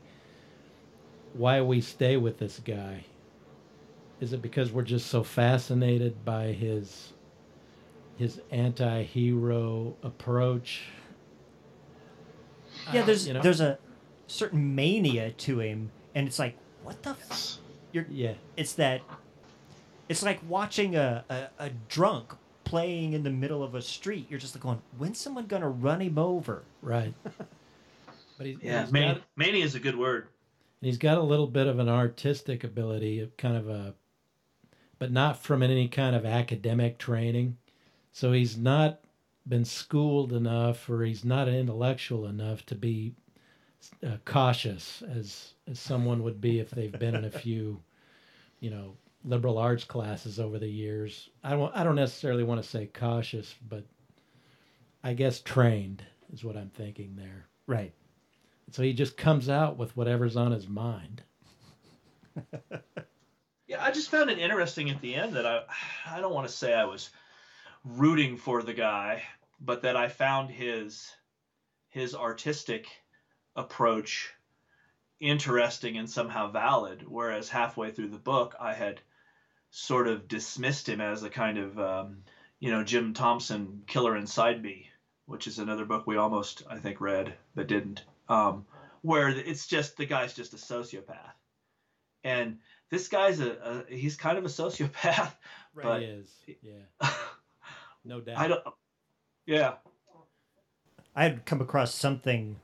why 1.34 1.62
we 1.62 1.82
stay 1.82 2.15
with 2.18 2.38
this 2.39 2.62
guy 2.63 3.04
is 4.22 4.32
it 4.32 4.42
because 4.42 4.72
we're 4.72 4.82
just 4.84 5.08
so 5.08 5.24
fascinated 5.24 6.24
by 6.24 6.48
his 6.48 7.12
his 8.17 8.41
anti-hero 8.51 9.95
approach 10.03 10.84
Yeah, 12.93 13.01
Uh, 13.01 13.05
there's 13.05 13.27
you 13.27 13.34
know? 13.34 13.41
there's 13.41 13.62
a 13.62 13.77
certain 14.27 14.75
mania 14.75 15.31
to 15.31 15.60
him, 15.60 15.91
and 16.13 16.27
it's 16.27 16.39
like, 16.39 16.57
what 16.84 17.01
the? 17.03 17.12
F-? 17.12 17.57
You're 17.91 18.05
yeah 18.10 18.34
it's 18.57 18.74
that 18.74 19.01
it's 20.10 20.22
like 20.22 20.39
watching 20.50 20.95
a, 20.95 21.24
a, 21.29 21.65
a 21.65 21.69
drunk 21.88 22.34
playing 22.65 23.13
in 23.13 23.24
the 23.24 23.29
middle 23.29 23.63
of 23.63 23.74
a 23.74 23.81
street 23.81 24.25
you're 24.29 24.39
just 24.39 24.53
like 24.53 24.62
going 24.63 24.81
when's 24.98 25.17
someone 25.17 25.45
gonna 25.45 25.69
run 25.69 26.01
him 26.01 26.17
over 26.17 26.63
right 26.81 27.13
but 28.38 28.48
he's, 28.48 28.57
Yeah, 28.62 28.81
he's 28.81 28.91
man, 28.91 29.13
got, 29.15 29.24
mania 29.38 29.63
is 29.63 29.75
a 29.75 29.79
good 29.79 29.98
word. 29.98 30.27
And 30.81 30.88
he's 30.88 30.98
got 30.98 31.17
a 31.17 31.22
little 31.24 31.48
bit 31.48 31.67
of 31.67 31.79
an 31.79 31.88
artistic 31.88 32.63
ability 32.65 33.22
of 33.22 33.38
kind 33.38 33.55
of 33.55 33.69
a 33.69 33.93
but 35.00 35.12
not 35.12 35.41
from 35.41 35.63
any 35.63 35.88
kind 35.88 36.15
of 36.17 36.25
academic 36.25 36.98
training 36.98 37.55
so 38.15 38.31
he's 38.31 38.57
not 38.57 39.01
been 39.45 39.65
schooled 39.65 40.31
enough 40.31 40.89
or 40.89 41.03
he's 41.03 41.25
not 41.25 41.50
intellectual 41.50 42.27
enough 42.27 42.65
to 42.65 42.74
be 42.74 43.13
uh, 44.07 44.15
cautious 44.24 45.03
as 45.03 45.53
as 45.69 45.79
someone 45.79 46.24
would 46.24 46.39
be 46.39 46.60
if 46.60 46.72
they've 46.72 46.98
been 46.98 47.13
in 47.13 47.25
a 47.25 47.29
few 47.29 47.77
you 48.62 48.69
know 48.69 48.95
liberal 49.25 49.57
arts 49.57 49.84
classes 49.84 50.39
over 50.39 50.57
the 50.57 50.67
years. 50.67 51.29
I 51.43 51.51
don't 51.51 51.75
i 51.75 51.84
don't 51.84 51.95
necessarily 51.95 52.43
want 52.45 52.63
to 52.63 52.67
say 52.67 52.86
cautious 52.88 53.53
but 53.67 53.84
i 55.03 55.13
guess 55.13 55.41
trained 55.41 56.01
is 56.31 56.43
what 56.43 56.55
i'm 56.55 56.69
thinking 56.69 57.17
there. 57.17 57.48
Right. 57.67 57.93
So 58.72 58.81
he 58.81 58.93
just 58.93 59.17
comes 59.17 59.50
out 59.50 59.77
with 59.77 59.95
whatever's 59.98 60.38
on 60.38 60.53
his 60.53 60.69
mind. 60.69 61.22
Yeah, 63.67 63.84
I 63.84 63.89
just 63.89 64.12
found 64.12 64.29
it 64.29 64.38
interesting 64.38 64.91
at 64.91 65.01
the 65.01 65.15
end 65.15 65.34
that 65.34 65.45
I 65.48 65.63
I 66.05 66.22
don't 66.22 66.36
want 66.36 66.48
to 66.48 66.53
say 66.53 66.72
I 66.74 66.86
was 66.86 67.10
rooting 67.86 68.36
for 68.38 68.63
the 68.63 68.74
guy, 68.74 69.24
but 69.60 69.84
that 69.84 69.96
I 69.96 70.08
found 70.10 70.50
his 70.51 71.15
his 71.89 72.13
artistic 72.13 72.88
approach 73.56 74.34
interesting 75.20 75.98
and 75.98 76.10
somehow 76.10 76.51
valid. 76.51 77.04
Whereas 77.08 77.48
halfway 77.48 77.92
through 77.92 78.10
the 78.10 78.18
book, 78.18 78.56
I 78.60 78.74
had 78.74 79.00
sort 79.70 80.08
of 80.08 80.27
dismissed 80.27 80.89
him 80.89 81.00
as 81.00 81.24
a 81.24 81.30
kind 81.30 81.58
of 81.58 81.80
um, 81.80 82.24
you 82.60 82.72
know 82.72 82.84
Jim 82.84 83.13
Thompson 83.13 83.84
killer 83.88 84.15
inside 84.15 84.62
me, 84.62 84.89
which 85.25 85.48
is 85.48 85.60
another 85.60 85.86
book 85.86 86.04
we 86.06 86.18
almost 86.18 86.63
I 86.70 86.80
think 86.80 87.00
read 87.00 87.36
but 87.54 87.68
didn't. 87.68 88.04
Um, 88.27 88.65
where 89.01 89.30
it's 89.30 89.68
just 89.68 89.98
the 89.98 90.06
guy's 90.06 90.34
just 90.34 90.54
a 90.54 90.58
sociopath, 90.58 91.34
and 92.24 92.58
this 92.89 93.08
guy's 93.08 93.39
a, 93.39 93.84
a 93.89 93.96
he's 93.96 94.15
kind 94.15 94.38
of 94.38 94.46
a 94.46 94.50
sociopath. 94.50 95.34
But- 95.75 96.00
he 96.00 96.06
is 96.06 96.34
yeah 96.62 97.10
no 98.05 98.21
doubt 98.21 98.38
I 98.38 98.47
don't. 98.47 98.62
Yeah. 99.45 99.74
i 101.15 101.24
had 101.24 101.45
come 101.45 101.62
across 101.62 101.93
something 101.93 102.57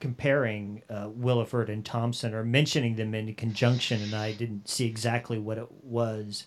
comparing 0.00 0.82
uh, 0.90 1.08
Willeford 1.08 1.68
and 1.68 1.84
thompson 1.84 2.34
or 2.34 2.44
mentioning 2.44 2.96
them 2.96 3.14
in 3.14 3.32
conjunction 3.34 4.02
and 4.02 4.14
i 4.14 4.32
didn't 4.32 4.68
see 4.68 4.86
exactly 4.86 5.38
what 5.38 5.58
it 5.58 5.68
was 5.84 6.46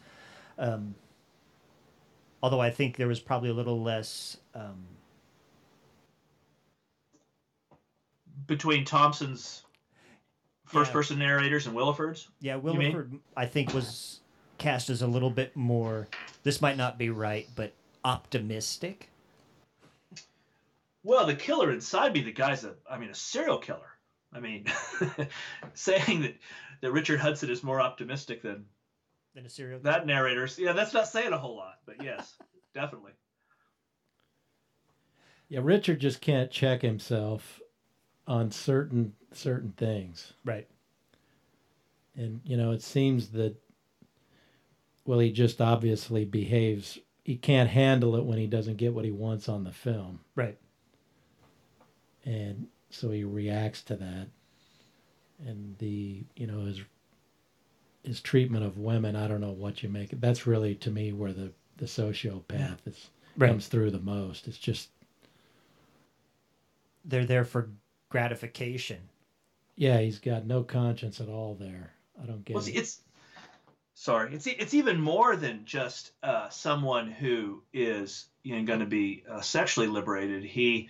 um, 0.58 0.96
although 2.44 2.60
i 2.62 2.70
think 2.70 2.98
there 2.98 3.08
was 3.08 3.20
probably 3.20 3.50
a 3.50 3.53
little 3.53 3.82
less 3.82 4.38
um, 4.53 4.84
Between 8.48 8.86
Thompson's 8.86 9.63
first 10.65 10.89
Yeah. 10.89 10.94
person 10.94 11.17
narrators 11.17 11.65
and 11.65 11.75
Willeford's. 11.75 12.27
Yeah, 12.41 12.58
You? 12.58 12.62
Williford, 12.62 13.20
I 13.36 13.48
think, 13.48 13.74
was 13.74 14.20
cast 14.60 14.91
as 14.91 15.01
a 15.01 15.08
little 15.08 15.32
bit 15.32 15.55
more. 15.55 16.08
This 16.44 16.62
might 16.62 16.77
not 16.77 17.00
be 17.00 17.10
right, 17.10 17.48
but 17.55 17.74
optimistic. 18.06 19.10
Well, 21.04 21.26
the 21.26 21.36
killer 21.36 21.72
inside 21.72 22.14
me, 22.14 22.22
the 22.22 22.32
guy's 22.32 22.64
a, 22.64 22.76
I 22.90 22.98
mean, 22.98 23.10
a 23.10 23.16
serial 23.16 23.58
killer. 23.58 23.90
I 24.34 24.40
mean, 24.40 24.66
saying 25.74 26.22
that, 26.22 26.36
that 26.82 26.92
Richard 26.92 27.20
Hudson 27.20 27.50
is 27.50 27.64
more 27.64 27.80
optimistic 27.82 28.42
than 28.42 28.66
Than 29.34 29.46
a 29.46 29.50
serial. 29.50 29.80
that 29.82 30.06
narrator's, 30.06 30.58
yeah, 30.60 30.74
that's 30.74 30.94
not 30.94 31.08
saying 31.08 31.34
a 31.34 31.38
whole 31.38 31.56
lot, 31.58 31.80
but 31.86 32.02
yes, 32.04 32.36
definitely. 32.74 33.12
yeah 35.48 35.60
richard 35.64 36.00
just 36.00 36.22
can't 36.22 36.50
check 36.52 36.82
himself 36.82 37.62
on 38.28 38.50
certain 38.50 39.14
certain 39.32 39.72
things 39.78 40.34
Right. 40.44 40.68
and 42.16 42.42
you 42.44 42.58
know 42.58 42.72
it 42.72 42.82
seems 42.82 43.28
that 43.30 43.56
well 45.06 45.20
he 45.20 45.32
just 45.32 45.62
obviously 45.62 46.26
behaves 46.26 46.98
he 47.25 47.36
can't 47.36 47.70
handle 47.72 48.15
it 48.15 48.24
when 48.24 48.38
he 48.38 48.46
doesn't 48.48 48.77
get 48.77 48.94
what 48.94 49.03
he 49.03 49.12
wants 49.12 49.50
on 49.50 49.63
the 49.65 49.72
film 49.74 50.20
Right. 50.36 50.58
and 52.24 52.67
so 52.91 53.10
he 53.12 53.24
reacts 53.25 53.82
to 53.84 53.96
that 53.98 54.27
and 55.46 55.75
the 55.79 56.24
you 56.38 56.48
know 56.48 56.62
his 56.65 56.82
his 58.03 58.22
treatment 58.22 58.63
of 58.63 58.77
women 58.77 59.15
i 59.15 59.27
don't 59.27 59.41
know 59.41 59.51
what 59.51 59.84
you 59.84 59.89
make 59.89 60.13
it. 60.13 60.22
that's 60.22 60.48
really 60.48 60.75
to 60.75 60.91
me 60.91 61.12
where 61.12 61.34
the 61.34 61.51
the 61.77 61.86
sociopath 61.86 62.77
is 62.86 63.10
Right. 63.38 63.50
comes 63.50 63.67
through 63.67 63.91
the 63.91 64.00
most 64.00 64.48
it's 64.48 64.58
just 64.58 64.88
They're 67.03 67.25
there 67.25 67.44
for 67.44 67.70
gratification. 68.10 69.10
yeah 69.75 70.00
he's 70.00 70.20
got 70.20 70.46
no 70.46 70.63
conscience 70.63 71.20
at 71.20 71.27
all 71.27 71.55
there 71.55 71.91
i 72.22 72.25
don't 72.25 72.46
get 72.46 72.53
Well, 72.53 72.63
it 72.63 72.67
see, 72.67 72.74
it's 72.75 73.01
sorry, 73.96 74.34
it's 74.34 74.46
it's 74.46 74.74
even 74.74 75.02
more 75.02 75.36
than 75.36 75.66
just 75.66 76.12
uh, 76.22 76.50
someone 76.50 77.08
who 77.08 77.64
is 77.74 78.28
you 78.44 78.56
know, 78.56 78.64
going 78.64 78.80
to 78.80 78.86
be 78.86 79.24
uh, 79.30 79.42
sexually 79.42 79.88
liberated. 79.88 80.44
He 80.44 80.90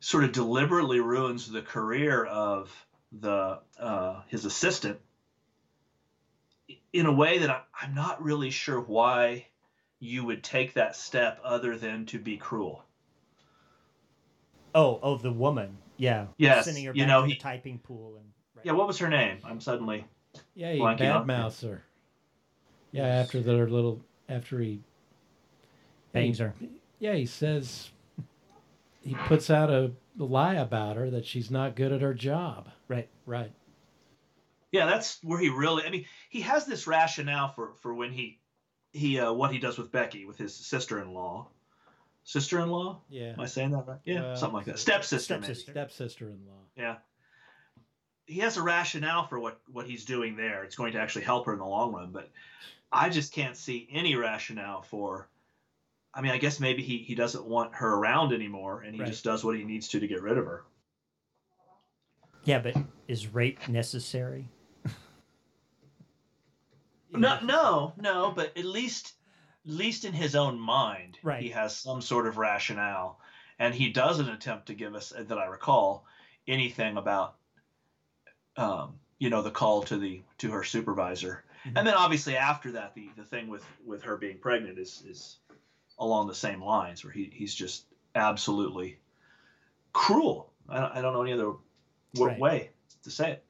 sort 0.00 0.24
of 0.24 0.32
deliberately 0.32 1.00
ruins 1.00 1.50
the 1.50 1.60
career 1.62 2.24
of 2.24 2.72
the 3.12 3.58
uh, 3.78 4.22
his 4.28 4.44
assistant 4.44 4.98
in 6.92 7.06
a 7.06 7.12
way 7.12 7.38
that 7.38 7.50
I, 7.50 7.60
I'm 7.80 7.94
not 7.94 8.22
really 8.22 8.50
sure 8.50 8.80
why 8.80 9.46
you 10.00 10.24
would 10.24 10.42
take 10.42 10.74
that 10.74 10.96
step 10.96 11.38
other 11.44 11.76
than 11.76 12.06
to 12.06 12.18
be 12.18 12.36
cruel. 12.36 12.84
Oh, 14.74 14.98
oh, 15.02 15.16
the 15.16 15.32
woman. 15.32 15.78
Yeah. 15.96 16.26
Yes, 16.36 16.66
Sending 16.66 16.84
her 16.84 16.92
you 16.94 17.06
know, 17.06 17.22
to 17.22 17.28
he- 17.28 17.34
the 17.34 17.38
typing 17.40 17.78
pool 17.78 18.16
and. 18.16 18.26
Right. 18.54 18.66
Yeah, 18.66 18.72
what 18.72 18.86
was 18.86 18.98
her 18.98 19.08
name? 19.08 19.38
I'm 19.44 19.60
suddenly 19.60 20.04
Yeah, 20.54 20.72
he 20.72 20.80
Blanking 20.80 21.02
out. 21.02 21.26
badmouths 21.26 21.62
her. 21.62 21.82
Yeah, 22.92 23.06
after 23.06 23.40
their 23.40 23.68
little, 23.68 24.00
after 24.28 24.58
he 24.58 24.80
Bangs 26.12 26.38
he- 26.38 26.44
her. 26.44 26.54
Yeah, 26.98 27.14
he 27.14 27.26
says 27.26 27.90
he 29.02 29.14
puts 29.14 29.50
out 29.50 29.70
a 29.70 29.92
lie 30.16 30.54
about 30.54 30.96
her 30.96 31.10
that 31.10 31.26
she's 31.26 31.50
not 31.50 31.76
good 31.76 31.92
at 31.92 32.00
her 32.00 32.14
job. 32.14 32.70
Right. 32.88 33.08
Right. 33.26 33.52
Yeah, 34.72 34.86
that's 34.86 35.18
where 35.22 35.38
he 35.38 35.48
really. 35.50 35.84
I 35.84 35.90
mean, 35.90 36.06
he 36.30 36.40
has 36.42 36.64
this 36.66 36.86
rationale 36.86 37.48
for 37.48 37.74
for 37.80 37.94
when 37.94 38.12
he 38.12 38.38
he 38.92 39.18
uh, 39.20 39.32
what 39.32 39.52
he 39.52 39.58
does 39.58 39.78
with 39.78 39.92
Becky 39.92 40.24
with 40.24 40.38
his 40.38 40.54
sister-in-law. 40.54 41.48
Sister-in-law? 42.24 43.00
Yeah. 43.08 43.32
Am 43.34 43.40
I 43.40 43.46
saying 43.46 43.70
that 43.70 43.86
right? 43.86 43.98
Yeah, 44.04 44.22
Well, 44.22 44.36
something 44.36 44.56
like 44.56 44.66
that. 44.66 44.78
Stepsister. 44.80 45.34
Stepsister. 45.34 45.70
Stepsister-in-law. 45.70 46.58
Yeah. 46.76 46.96
He 48.26 48.40
has 48.40 48.56
a 48.56 48.62
rationale 48.62 49.26
for 49.28 49.38
what 49.38 49.60
what 49.70 49.86
he's 49.86 50.04
doing 50.04 50.34
there. 50.36 50.64
It's 50.64 50.74
going 50.76 50.92
to 50.94 50.98
actually 50.98 51.24
help 51.24 51.46
her 51.46 51.52
in 51.52 51.58
the 51.60 51.64
long 51.66 51.92
run, 51.92 52.10
but 52.10 52.28
I 52.92 53.08
just 53.08 53.32
can't 53.32 53.56
see 53.56 53.88
any 53.90 54.14
rationale 54.16 54.82
for. 54.82 55.28
I 56.14 56.22
mean, 56.22 56.32
I 56.32 56.38
guess 56.38 56.60
maybe 56.60 56.82
he 56.82 56.98
he 56.98 57.14
doesn't 57.14 57.44
want 57.44 57.74
her 57.74 57.94
around 57.94 58.32
anymore, 58.32 58.80
and 58.82 58.94
he 58.94 59.00
Right. 59.02 59.08
just 59.08 59.24
does 59.24 59.44
what 59.44 59.56
he 59.56 59.64
needs 59.64 59.88
to 59.88 60.00
to 60.00 60.06
get 60.06 60.22
rid 60.22 60.38
of 60.38 60.46
her. 60.46 60.64
Yeah, 62.44 62.60
but 62.60 62.76
is 63.08 63.26
rape 63.28 63.68
necessary? 63.68 64.48
No, 67.12 67.40
no, 67.40 67.94
no. 67.96 68.32
But 68.34 68.56
at 68.58 68.64
least, 68.66 69.14
at 69.64 69.70
least 69.72 70.04
in 70.04 70.12
his 70.12 70.34
own 70.36 70.58
mind, 70.58 71.18
Right. 71.22 71.42
he 71.42 71.48
has 71.50 71.74
some 71.74 72.02
sort 72.02 72.26
of 72.26 72.36
rationale, 72.36 73.20
and 73.58 73.74
he 73.74 73.90
doesn't 73.90 74.28
attempt 74.28 74.66
to 74.66 74.74
give 74.74 74.94
us, 74.94 75.14
that 75.16 75.38
I 75.38 75.46
recall, 75.46 76.04
anything 76.46 76.98
about, 76.98 77.36
um, 78.56 78.98
you 79.18 79.30
know, 79.30 79.40
the 79.40 79.50
call 79.50 79.82
to 79.84 79.96
the 79.96 80.22
to 80.38 80.50
her 80.50 80.62
supervisor, 80.62 81.44
And 81.74 81.86
then 81.86 81.94
obviously 81.94 82.36
after 82.36 82.72
that, 82.72 82.94
the 82.94 83.08
the 83.16 83.24
thing 83.24 83.48
with 83.48 83.64
with 83.84 84.02
her 84.02 84.16
being 84.16 84.38
pregnant 84.38 84.78
is 84.78 85.02
is 85.08 85.38
along 85.98 86.28
the 86.28 86.34
same 86.34 86.62
lines, 86.62 87.04
where 87.04 87.12
he 87.12 87.30
he's 87.32 87.54
just 87.54 87.86
absolutely 88.14 88.98
cruel. 89.92 90.52
I 90.68 90.80
don't, 90.80 90.92
I 90.92 91.00
don't 91.00 91.12
know 91.12 91.22
any 91.22 91.32
other 91.32 91.54
Right. 92.18 92.38
way 92.38 92.70
to 93.02 93.10
say 93.10 93.32
it. 93.32 93.44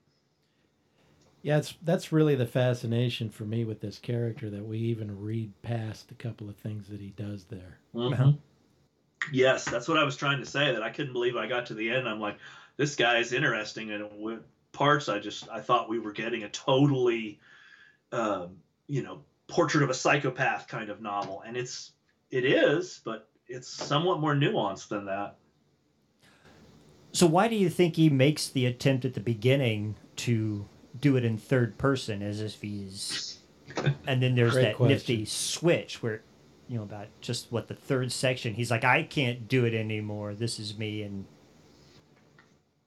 Yeah, 1.42 1.58
it's 1.58 1.75
that's 1.82 2.11
really 2.11 2.35
the 2.35 2.46
fascination 2.46 3.30
for 3.30 3.44
me 3.44 3.64
with 3.64 3.80
this 3.80 3.99
character 4.00 4.50
that 4.50 4.64
we 4.64 4.78
even 4.78 5.20
read 5.20 5.52
past 5.62 6.11
a 6.11 6.14
couple 6.14 6.49
of 6.49 6.56
things 6.56 6.88
that 6.88 7.00
he 7.00 7.11
does 7.11 7.44
there. 7.44 7.78
Uh-huh. 7.94 8.32
Yes, 9.32 9.64
that's 9.64 9.87
what 9.87 9.99
I 9.99 10.04
was 10.04 10.16
trying 10.16 10.40
to 10.40 10.46
say. 10.46 10.73
That 10.73 10.82
I 10.82 10.90
couldn't 10.90 11.12
believe 11.12 11.37
I 11.37 11.46
got 11.46 11.66
to 11.66 11.75
the 11.75 11.90
end. 11.90 12.08
I'm 12.08 12.20
like, 12.20 12.38
this 12.76 12.96
guy 12.96 13.18
is 13.18 13.32
interesting, 13.32 13.92
and 13.92 14.08
with 14.20 14.40
parts, 14.73 15.08
I 15.08 15.20
just 15.20 15.49
I 15.49 15.61
thought 15.61 15.88
we 15.88 16.00
were 16.00 16.12
getting 16.12 16.42
a 16.42 16.49
totally, 16.49 17.38
um, 18.16 18.56
you 18.87 19.02
know, 19.02 19.20
portrait 19.49 19.85
of 19.85 19.90
a 19.90 19.94
psychopath 19.94 20.68
kind 20.68 20.90
of 20.90 21.00
novel, 21.00 21.42
and 21.46 21.56
it's 21.56 21.92
it 22.30 22.44
is, 22.44 23.00
but 23.04 23.28
it's 23.46 23.68
somewhat 23.68 24.20
more 24.20 24.35
nuanced 24.35 24.88
than 24.88 25.04
that. 25.06 25.37
So 27.12 27.26
why 27.26 27.49
do 27.49 27.54
you 27.54 27.70
think 27.70 27.96
he 27.96 28.11
makes 28.11 28.49
the 28.49 28.66
attempt 28.66 29.04
at 29.04 29.14
the 29.14 29.20
beginning 29.20 29.94
to 30.16 30.66
do 30.99 31.16
it 31.16 31.25
in 31.25 31.38
third 31.38 31.78
person 31.78 32.23
as 32.23 32.40
if 32.40 32.61
he's 32.61 33.38
and 34.06 34.23
then 34.23 34.35
there's 34.35 34.54
that 34.54 34.76
question. 34.76 34.88
nifty 34.88 35.25
switch 35.25 36.02
where 36.02 36.23
you 36.68 36.76
know 36.76 36.82
about 36.82 37.06
just 37.20 37.52
what 37.52 37.68
the 37.68 37.75
third 37.75 38.11
section 38.11 38.54
he's 38.54 38.70
like 38.70 38.82
I 38.82 39.02
can't 39.02 39.46
do 39.46 39.66
it 39.66 39.75
anymore 39.75 40.35
this 40.35 40.58
is 40.58 40.78
me 40.78 41.02
and 41.02 41.26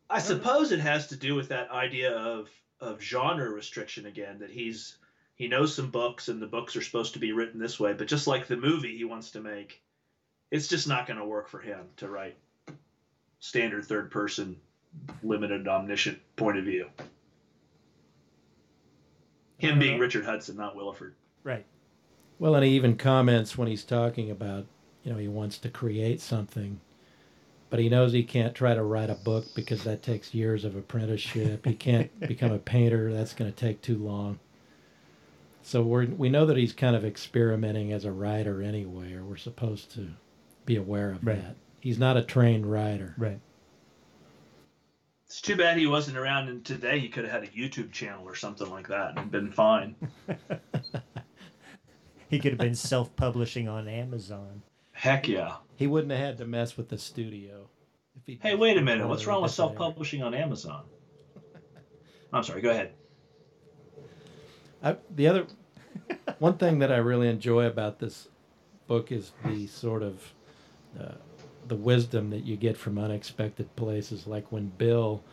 I 0.09 0.19
suppose 0.19 0.71
it 0.71 0.79
has 0.79 1.07
to 1.07 1.15
do 1.15 1.35
with 1.35 1.49
that 1.49 1.69
idea 1.69 2.11
of 2.11 2.49
of 2.81 3.01
genre 3.01 3.49
restriction 3.49 4.05
again. 4.05 4.39
That 4.39 4.49
he's 4.49 4.97
he 5.39 5.47
knows 5.47 5.73
some 5.73 5.89
books 5.89 6.27
and 6.27 6.41
the 6.41 6.47
books 6.47 6.75
are 6.75 6.81
supposed 6.81 7.13
to 7.13 7.19
be 7.19 7.31
written 7.31 7.59
this 7.59 7.79
way, 7.79 7.93
but 7.93 8.07
just 8.07 8.27
like 8.27 8.45
the 8.45 8.57
movie 8.57 8.97
he 8.97 9.05
wants 9.05 9.31
to 9.31 9.39
make, 9.39 9.81
it's 10.51 10.67
just 10.67 10.87
not 10.87 11.07
going 11.07 11.17
to 11.17 11.25
work 11.25 11.47
for 11.47 11.59
him 11.59 11.79
to 11.95 12.09
write 12.09 12.37
standard 13.39 13.85
third 13.85 14.11
person, 14.11 14.57
limited 15.23 15.65
omniscient 15.65 16.19
point 16.35 16.57
of 16.57 16.65
view. 16.65 16.87
Him 19.57 19.79
being 19.79 19.97
Richard 19.97 20.25
Hudson, 20.25 20.57
not 20.57 20.75
Willeford. 20.75 21.13
right 21.43 21.65
Well, 22.37 22.55
and 22.55 22.65
he 22.65 22.71
even 22.71 22.97
comments 22.97 23.57
when 23.57 23.69
he's 23.69 23.85
talking 23.85 24.29
about, 24.29 24.65
you 25.03 25.11
know, 25.13 25.17
he 25.17 25.29
wants 25.29 25.57
to 25.59 25.69
create 25.69 26.19
something, 26.19 26.81
but 27.69 27.79
he 27.79 27.87
knows 27.87 28.11
he 28.11 28.23
can't 28.23 28.53
try 28.53 28.73
to 28.73 28.83
write 28.83 29.09
a 29.09 29.15
book 29.15 29.45
because 29.55 29.85
that 29.85 30.03
takes 30.03 30.33
years 30.33 30.65
of 30.65 30.75
apprenticeship. 30.75 31.65
He 31.65 31.75
can't 31.75 32.19
become 32.27 32.51
a 32.51 32.59
painter, 32.59 33.13
that's 33.13 33.33
going 33.33 33.49
to 33.49 33.57
take 33.57 33.81
too 33.81 33.97
long. 33.97 34.39
So 35.61 35.83
we're, 35.83 36.05
we 36.05 36.29
know 36.29 36.45
that 36.45 36.57
he's 36.57 36.73
kind 36.73 36.95
of 36.95 37.05
experimenting 37.05 37.91
as 37.91 38.05
a 38.05 38.11
writer 38.11 38.61
anyway, 38.61 39.13
or 39.13 39.23
we're 39.23 39.37
supposed 39.37 39.91
to 39.95 40.09
be 40.65 40.77
aware 40.77 41.11
of 41.11 41.25
Right. 41.25 41.41
that. 41.41 41.55
He's 41.79 41.99
not 41.99 42.17
a 42.17 42.23
trained 42.23 42.65
writer. 42.65 43.13
right 43.17 43.39
It's 45.25 45.41
too 45.41 45.55
bad 45.55 45.77
he 45.77 45.87
wasn't 45.87 46.17
around, 46.17 46.49
and 46.49 46.65
today 46.65 46.99
he 46.99 47.07
could 47.07 47.25
have 47.25 47.33
had 47.33 47.43
a 47.43 47.47
YouTube 47.53 47.91
channel 47.91 48.23
or 48.25 48.35
something 48.35 48.69
like 48.69 48.87
that 48.87 49.17
and 49.17 49.31
been 49.31 49.51
fine. 49.51 49.95
he 52.29 52.39
could 52.39 52.51
have 52.51 52.59
been 52.59 52.75
self-publishing 52.75 53.67
on 53.67 53.87
Amazon 53.87 54.61
Heck 54.99 55.29
yeah. 55.29 55.55
He 55.77 55.87
wouldn't 55.87 56.11
have 56.11 56.19
had 56.19 56.37
to 56.39 56.45
mess 56.45 56.75
with 56.75 56.89
the 56.89 56.97
studio. 56.97 57.69
If 58.17 58.25
he 58.25 58.37
Hey, 58.41 58.55
wait 58.55 58.77
a 58.77 58.81
minute. 58.81 59.07
What's 59.07 59.25
wrong 59.25 59.41
with 59.41 59.51
self-publishing 59.51 60.21
on 60.21 60.33
Amazon? 60.33 60.83
I'm 62.33 62.43
sorry. 62.43 62.61
Go 62.61 62.71
ahead. 62.71 62.91
I, 64.83 64.97
the 65.15 65.27
other 65.27 65.45
one 66.39 66.57
thing 66.57 66.79
that 66.79 66.91
I 66.91 66.97
really 66.97 67.27
enjoy 67.27 67.65
about 67.65 67.99
this 67.99 68.27
book 68.87 69.11
is 69.11 69.31
the 69.45 69.67
sort 69.67 70.03
of 70.03 70.33
uh, 70.99 71.13
the 71.67 71.75
wisdom 71.75 72.29
that 72.31 72.45
you 72.45 72.57
get 72.57 72.77
from 72.77 72.97
unexpected 72.97 73.73
places, 73.75 74.25
like 74.25 74.51
when 74.51 74.69
Bill, 74.69 75.23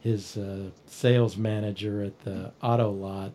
his 0.00 0.36
uh, 0.36 0.70
sales 0.86 1.36
manager 1.36 2.02
at 2.02 2.20
the 2.20 2.52
auto 2.62 2.90
lot, 2.90 3.32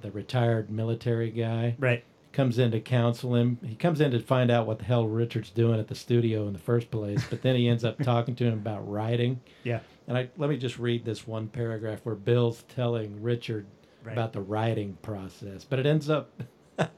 the 0.00 0.10
retired 0.10 0.70
military 0.70 1.30
guy, 1.30 1.76
right 1.78 2.04
comes 2.32 2.58
in 2.58 2.70
to 2.70 2.80
counsel 2.80 3.34
him. 3.34 3.58
He 3.64 3.74
comes 3.74 4.00
in 4.00 4.10
to 4.12 4.20
find 4.20 4.50
out 4.50 4.66
what 4.66 4.78
the 4.78 4.84
hell 4.84 5.06
Richard's 5.06 5.50
doing 5.50 5.78
at 5.78 5.88
the 5.88 5.94
studio 5.94 6.46
in 6.46 6.52
the 6.52 6.58
first 6.58 6.90
place, 6.90 7.22
but 7.28 7.42
then 7.42 7.56
he 7.56 7.68
ends 7.68 7.84
up 7.84 7.98
talking 8.02 8.34
to 8.36 8.44
him 8.44 8.54
about 8.54 8.88
writing. 8.88 9.40
yeah 9.64 9.80
And 10.08 10.16
I 10.16 10.28
let 10.36 10.50
me 10.50 10.56
just 10.56 10.78
read 10.78 11.04
this 11.04 11.26
one 11.26 11.48
paragraph 11.48 12.00
where 12.04 12.14
Bill's 12.14 12.64
telling 12.74 13.22
Richard 13.22 13.66
right 14.02 14.12
about 14.12 14.32
the 14.32 14.40
writing 14.40 14.98
process, 15.02 15.64
but 15.64 15.78
it 15.78 15.86
ends 15.86 16.10
up. 16.10 16.30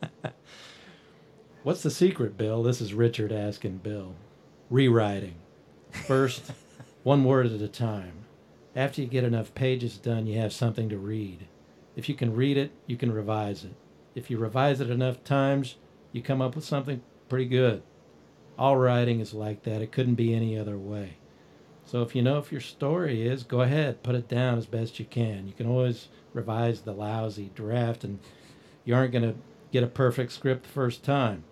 What's 1.63 1.83
the 1.83 1.91
secret, 1.91 2.37
Bill? 2.37 2.63
This 2.63 2.81
is 2.81 2.93
Richard 2.93 3.33
asking 3.33 3.79
Bill. 3.79 4.15
Rewriting. 4.71 5.37
First, 5.91 6.53
one 7.03 7.25
word 7.25 7.47
at 7.47 7.61
a 7.61 7.69
time. 7.69 8.25
After 8.77 9.01
you 9.01 9.07
get 9.07 9.25
enough 9.25 9.55
pages 9.55 9.97
done, 9.97 10.27
you 10.27 10.39
have 10.39 10.53
something 10.53 10.89
to 10.89 10.99
read. 10.99 11.47
If 11.97 12.09
you 12.09 12.15
can 12.15 12.35
read 12.35 12.57
it, 12.57 12.73
you 12.87 12.97
can 12.97 13.13
revise 13.13 13.65
it. 13.65 13.75
If 14.15 14.31
you 14.31 14.39
revise 14.39 14.81
it 14.81 14.91
enough 14.91 15.23
times, 15.25 15.77
you 16.13 16.23
come 16.23 16.43
up 16.43 16.55
with 16.55 16.65
something 16.65 17.03
pretty 17.29 17.47
good. 17.47 17.83
All 18.59 18.77
writing 18.77 19.21
is 19.21 19.33
like 19.35 19.63
that. 19.63 19.81
It 19.81 19.93
couldn't 19.93 20.15
be 20.15 20.35
any 20.35 20.59
other 20.59 20.77
way. 20.77 21.17
So 21.87 22.03
if 22.03 22.15
you 22.15 22.23
know 22.23 22.39
if 22.39 22.51
your 22.51 22.61
story 22.61 23.27
is, 23.27 23.43
go 23.43 23.61
ahead, 23.61 24.03
put 24.03 24.15
it 24.15 24.29
down 24.29 24.59
as 24.59 24.67
best 24.67 24.99
you 24.99 25.05
can. 25.05 25.47
You 25.47 25.53
can 25.53 25.67
always 25.67 26.09
revise 26.35 26.83
the 26.83 26.93
lousy 26.93 27.51
draft, 27.55 28.05
and 28.05 28.19
you 28.85 28.95
aren't 28.95 29.13
going 29.13 29.25
to 29.25 29.35
get 29.73 29.83
a 29.83 29.87
perfect 29.87 30.33
script 30.33 30.65
the 30.65 30.69
first 30.69 31.03
time. 31.03 31.45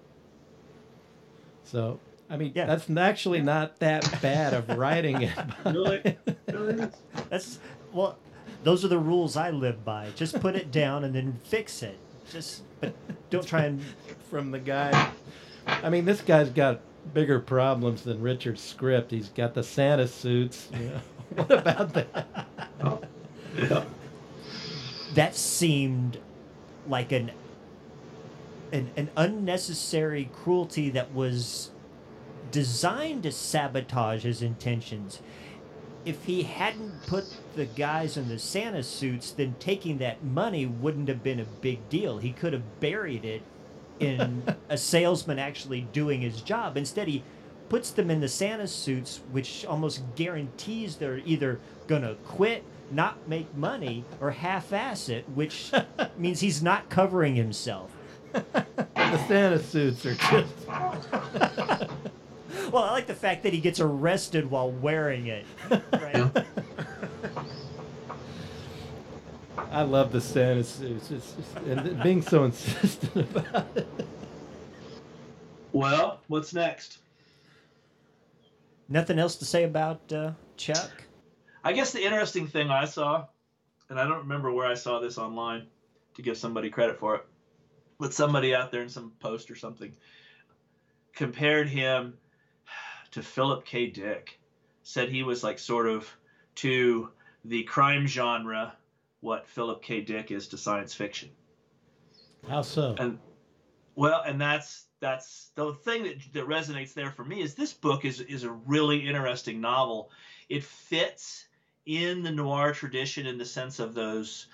So, 1.64 1.98
I 2.28 2.36
mean, 2.36 2.52
Yeah. 2.54 2.66
that's 2.66 2.90
actually 2.90 3.40
not 3.40 3.78
that 3.78 4.20
bad 4.20 4.52
of 4.52 4.68
writing 4.76 5.22
it. 5.22 5.32
Really? 5.64 6.18
Really? 6.52 6.88
that's 7.30 7.58
well 7.92 8.18
those 8.64 8.84
are 8.84 8.88
the 8.88 8.98
rules 8.98 9.36
I 9.36 9.50
live 9.50 9.84
by 9.84 10.08
just 10.16 10.38
put 10.40 10.54
it 10.54 10.70
down 10.70 11.04
and 11.04 11.14
then 11.14 11.40
fix 11.44 11.82
it 11.82 11.98
just 12.30 12.62
but 12.80 12.94
don't 13.30 13.46
try 13.46 13.64
and 13.64 13.80
From 14.30 14.50
the 14.50 14.58
guy. 14.58 15.10
I 15.66 15.90
mean, 15.90 16.04
this 16.06 16.20
guy's 16.22 16.48
got 16.48 16.80
bigger 17.12 17.38
problems 17.38 18.02
than 18.02 18.20
Richard's 18.22 18.62
script. 18.62 19.10
He's 19.10 19.28
got 19.28 19.52
the 19.52 19.62
Santa 19.62 20.08
suits. 20.08 20.68
You 20.72 20.78
know. 21.36 21.42
what 21.44 21.58
about 21.58 21.92
that? 21.92 22.46
yeah. 23.58 23.84
That 25.14 25.34
seemed 25.34 26.18
like 26.88 27.12
an 27.12 27.32
an, 28.72 28.90
an 28.96 29.10
unnecessary 29.16 30.30
cruelty 30.32 30.88
that 30.90 31.12
was 31.12 31.70
designed 32.50 33.22
to 33.24 33.32
sabotage 33.32 34.22
his 34.22 34.42
intentions. 34.42 35.20
If 36.04 36.24
he 36.24 36.42
hadn't 36.44 37.06
put 37.06 37.24
the 37.54 37.66
guys 37.66 38.16
in 38.16 38.28
the 38.28 38.38
Santa 38.38 38.82
suits, 38.82 39.30
then 39.30 39.54
taking 39.60 39.98
that 39.98 40.24
money 40.24 40.66
wouldn't 40.66 41.08
have 41.08 41.22
been 41.22 41.38
a 41.38 41.44
big 41.44 41.88
deal. 41.88 42.18
He 42.18 42.32
could 42.32 42.54
have 42.54 42.80
buried 42.80 43.24
it 43.24 43.42
in 44.00 44.42
a 44.68 44.78
salesman 44.78 45.38
actually 45.38 45.82
doing 45.92 46.22
his 46.22 46.40
job. 46.40 46.76
Instead, 46.76 47.08
he 47.08 47.22
puts 47.68 47.90
them 47.90 48.10
in 48.10 48.20
the 48.20 48.28
Santa 48.28 48.66
suits, 48.66 49.20
which 49.30 49.64
almost 49.64 50.02
guarantees 50.16 50.96
they're 50.96 51.22
either 51.24 51.60
going 51.86 52.02
to 52.02 52.16
quit, 52.26 52.64
not 52.92 53.28
make 53.28 53.54
money, 53.56 54.04
or 54.20 54.30
half 54.30 54.72
ass 54.72 55.08
it, 55.08 55.28
which 55.30 55.72
means 56.16 56.40
he's 56.40 56.62
not 56.62 56.88
covering 56.88 57.34
himself. 57.34 57.90
The 58.32 59.26
Santa 59.26 59.58
suits 59.58 60.06
are 60.06 60.14
just. 60.14 61.88
Well, 62.70 62.84
I 62.84 62.92
like 62.92 63.06
the 63.06 63.14
fact 63.14 63.42
that 63.42 63.52
he 63.52 63.60
gets 63.60 63.80
arrested 63.80 64.50
while 64.50 64.70
wearing 64.70 65.26
it. 65.26 65.44
Right? 65.92 66.46
I 69.70 69.82
love 69.82 70.12
the 70.12 70.20
Santa 70.22 70.64
suits. 70.64 71.10
It's 71.10 71.32
just, 71.32 71.56
and 71.66 72.02
being 72.02 72.22
so 72.22 72.44
insistent 72.44 73.36
about 73.36 73.66
it. 73.76 73.88
Well, 75.72 76.20
what's 76.28 76.54
next? 76.54 76.98
Nothing 78.88 79.18
else 79.18 79.36
to 79.36 79.44
say 79.44 79.64
about 79.64 80.00
uh, 80.12 80.32
Chuck? 80.56 80.90
I 81.64 81.72
guess 81.72 81.92
the 81.92 82.04
interesting 82.04 82.46
thing 82.46 82.70
I 82.70 82.84
saw, 82.84 83.26
and 83.88 83.98
I 83.98 84.06
don't 84.06 84.18
remember 84.18 84.52
where 84.52 84.66
I 84.66 84.74
saw 84.74 84.98
this 84.98 85.18
online 85.18 85.66
to 86.14 86.22
give 86.22 86.36
somebody 86.36 86.70
credit 86.70 86.98
for 86.98 87.16
it, 87.16 87.26
but 87.98 88.12
somebody 88.12 88.54
out 88.54 88.72
there 88.72 88.82
in 88.82 88.88
some 88.88 89.12
post 89.20 89.50
or 89.50 89.54
something 89.54 89.92
compared 91.14 91.68
him 91.68 92.14
to 93.12 93.22
Philip 93.22 93.64
K. 93.64 93.86
Dick. 93.86 94.38
Said 94.84 95.10
he 95.10 95.22
was 95.22 95.44
like 95.44 95.60
sort 95.60 95.86
of 95.86 96.10
to 96.56 97.10
the 97.44 97.62
crime 97.62 98.06
genre 98.06 98.74
what 99.20 99.46
Philip 99.46 99.80
K. 99.82 100.00
Dick 100.00 100.32
is 100.32 100.48
to 100.48 100.56
science 100.56 100.92
fiction. 100.92 101.28
How 102.48 102.62
so? 102.62 102.96
And 102.98 103.18
well, 103.94 104.22
and 104.26 104.40
that's 104.40 104.86
that's 104.98 105.52
the 105.54 105.74
thing 105.74 106.02
that, 106.04 106.16
that 106.32 106.48
resonates 106.48 106.94
there 106.94 107.12
for 107.12 107.24
me 107.24 107.40
is 107.40 107.54
this 107.54 107.72
book 107.72 108.04
is 108.04 108.20
is 108.20 108.42
a 108.42 108.50
really 108.50 109.06
interesting 109.06 109.60
novel. 109.60 110.10
It 110.48 110.64
fits 110.64 111.46
in 111.86 112.22
the 112.22 112.30
noir 112.30 112.72
tradition 112.72 113.26
in 113.26 113.38
the 113.38 113.44
sense 113.44 113.78
of 113.78 113.94
those 113.94 114.46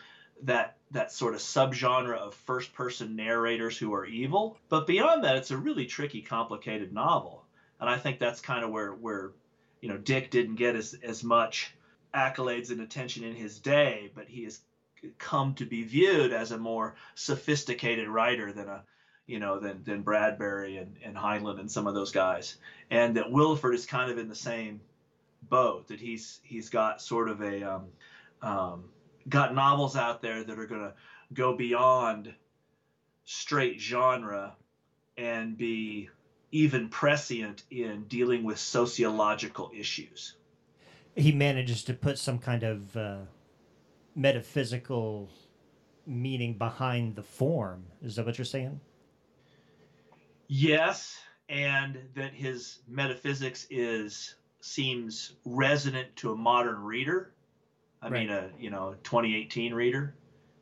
that 0.42 0.76
that 0.90 1.12
sort 1.12 1.34
of 1.34 1.40
subgenre 1.40 2.16
of 2.16 2.34
first 2.34 2.72
person 2.72 3.16
narrators 3.16 3.76
who 3.76 3.92
are 3.92 4.06
evil. 4.06 4.56
But 4.68 4.86
beyond 4.86 5.24
that, 5.24 5.36
it's 5.36 5.50
a 5.50 5.56
really 5.56 5.86
tricky, 5.86 6.22
complicated 6.22 6.92
novel. 6.92 7.44
And 7.80 7.90
I 7.90 7.98
think 7.98 8.18
that's 8.18 8.40
kind 8.40 8.64
of 8.64 8.70
where 8.70 8.92
where 8.92 9.32
you 9.80 9.88
know 9.88 9.98
Dick 9.98 10.30
didn't 10.30 10.56
get 10.56 10.76
as 10.76 10.94
as 11.02 11.22
much 11.22 11.74
accolades 12.14 12.70
and 12.70 12.80
attention 12.80 13.24
in 13.24 13.34
his 13.34 13.58
day, 13.58 14.10
but 14.14 14.28
he 14.28 14.44
has 14.44 14.60
come 15.18 15.54
to 15.54 15.64
be 15.64 15.82
viewed 15.82 16.32
as 16.32 16.50
a 16.50 16.58
more 16.58 16.96
sophisticated 17.14 18.08
writer 18.08 18.52
than 18.52 18.68
a 18.68 18.84
you 19.28 19.38
know, 19.38 19.60
than 19.60 19.84
than 19.84 20.02
Bradbury 20.02 20.78
and, 20.78 20.96
and 21.04 21.14
Heinlein 21.14 21.60
and 21.60 21.70
some 21.70 21.86
of 21.86 21.94
those 21.94 22.10
guys. 22.10 22.56
And 22.90 23.16
that 23.16 23.26
Willeford 23.26 23.74
is 23.74 23.84
kind 23.86 24.10
of 24.10 24.18
in 24.18 24.28
the 24.28 24.34
same 24.34 24.80
boat. 25.42 25.88
That 25.88 26.00
he's 26.00 26.40
he's 26.42 26.68
got 26.68 27.00
sort 27.00 27.28
of 27.28 27.40
a 27.40 27.62
um, 27.62 27.84
um, 28.42 28.84
got 29.28 29.54
novels 29.54 29.96
out 29.96 30.22
there 30.22 30.44
that 30.44 30.58
are 30.58 30.66
going 30.66 30.82
to 30.82 30.94
go 31.32 31.56
beyond 31.56 32.34
straight 33.24 33.80
genre 33.80 34.54
and 35.16 35.56
be 35.58 36.08
even 36.50 36.88
prescient 36.88 37.62
in 37.70 38.04
dealing 38.04 38.44
with 38.44 38.58
sociological 38.58 39.70
issues. 39.76 40.34
He 41.14 41.32
manages 41.32 41.84
to 41.84 41.94
put 41.94 42.18
some 42.18 42.38
kind 42.38 42.62
of 42.62 42.96
uh, 42.96 43.18
metaphysical 44.14 45.28
meaning 46.06 46.54
behind 46.56 47.16
the 47.16 47.22
form. 47.22 47.84
Is 48.02 48.16
that 48.16 48.24
what 48.24 48.38
you're 48.38 48.44
saying? 48.44 48.80
Yes, 50.46 51.20
and 51.48 51.98
that 52.14 52.32
his 52.32 52.78
metaphysics 52.88 53.66
is 53.68 54.36
seems 54.60 55.32
resonant 55.44 56.16
to 56.16 56.32
a 56.32 56.36
modern 56.36 56.78
reader. 56.78 57.32
I 58.02 58.08
Right. 58.08 58.20
mean, 58.20 58.30
a 58.30 58.50
you 58.58 58.70
know 58.70 58.94
2018 59.02 59.74
reader, 59.74 60.14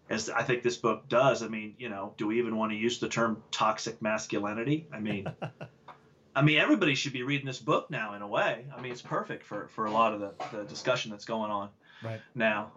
as 0.09 0.31
I 0.31 0.43
think 0.43 0.63
this 0.63 0.77
book 0.77 1.09
does. 1.09 1.43
I 1.43 1.49
mean, 1.49 1.75
you 1.79 1.89
know, 1.89 2.15
do 2.17 2.27
we 2.27 2.39
even 2.39 2.57
want 2.57 2.73
to 2.73 2.77
use 2.77 2.99
the 3.01 3.09
term 3.09 3.43
toxic 3.51 4.01
masculinity? 4.03 4.87
I 4.93 5.01
mean, 5.01 5.27
I 6.35 6.43
mean, 6.43 6.59
everybody 6.59 6.95
should 6.95 7.13
be 7.13 7.23
reading 7.23 7.47
this 7.47 7.59
book 7.59 7.91
now. 7.91 8.13
In 8.15 8.23
a 8.23 8.29
way, 8.29 8.67
I 8.75 8.81
mean, 8.81 8.93
it's 8.93 9.03
perfect 9.03 9.45
for 9.45 9.69
for 9.69 9.87
a 9.87 9.91
lot 9.91 10.13
of 10.13 10.21
the 10.21 10.35
the 10.51 10.65
discussion 10.65 11.11
that's 11.11 11.25
going 11.25 11.51
on 11.51 11.71
Right. 12.03 12.21
now. 12.35 12.73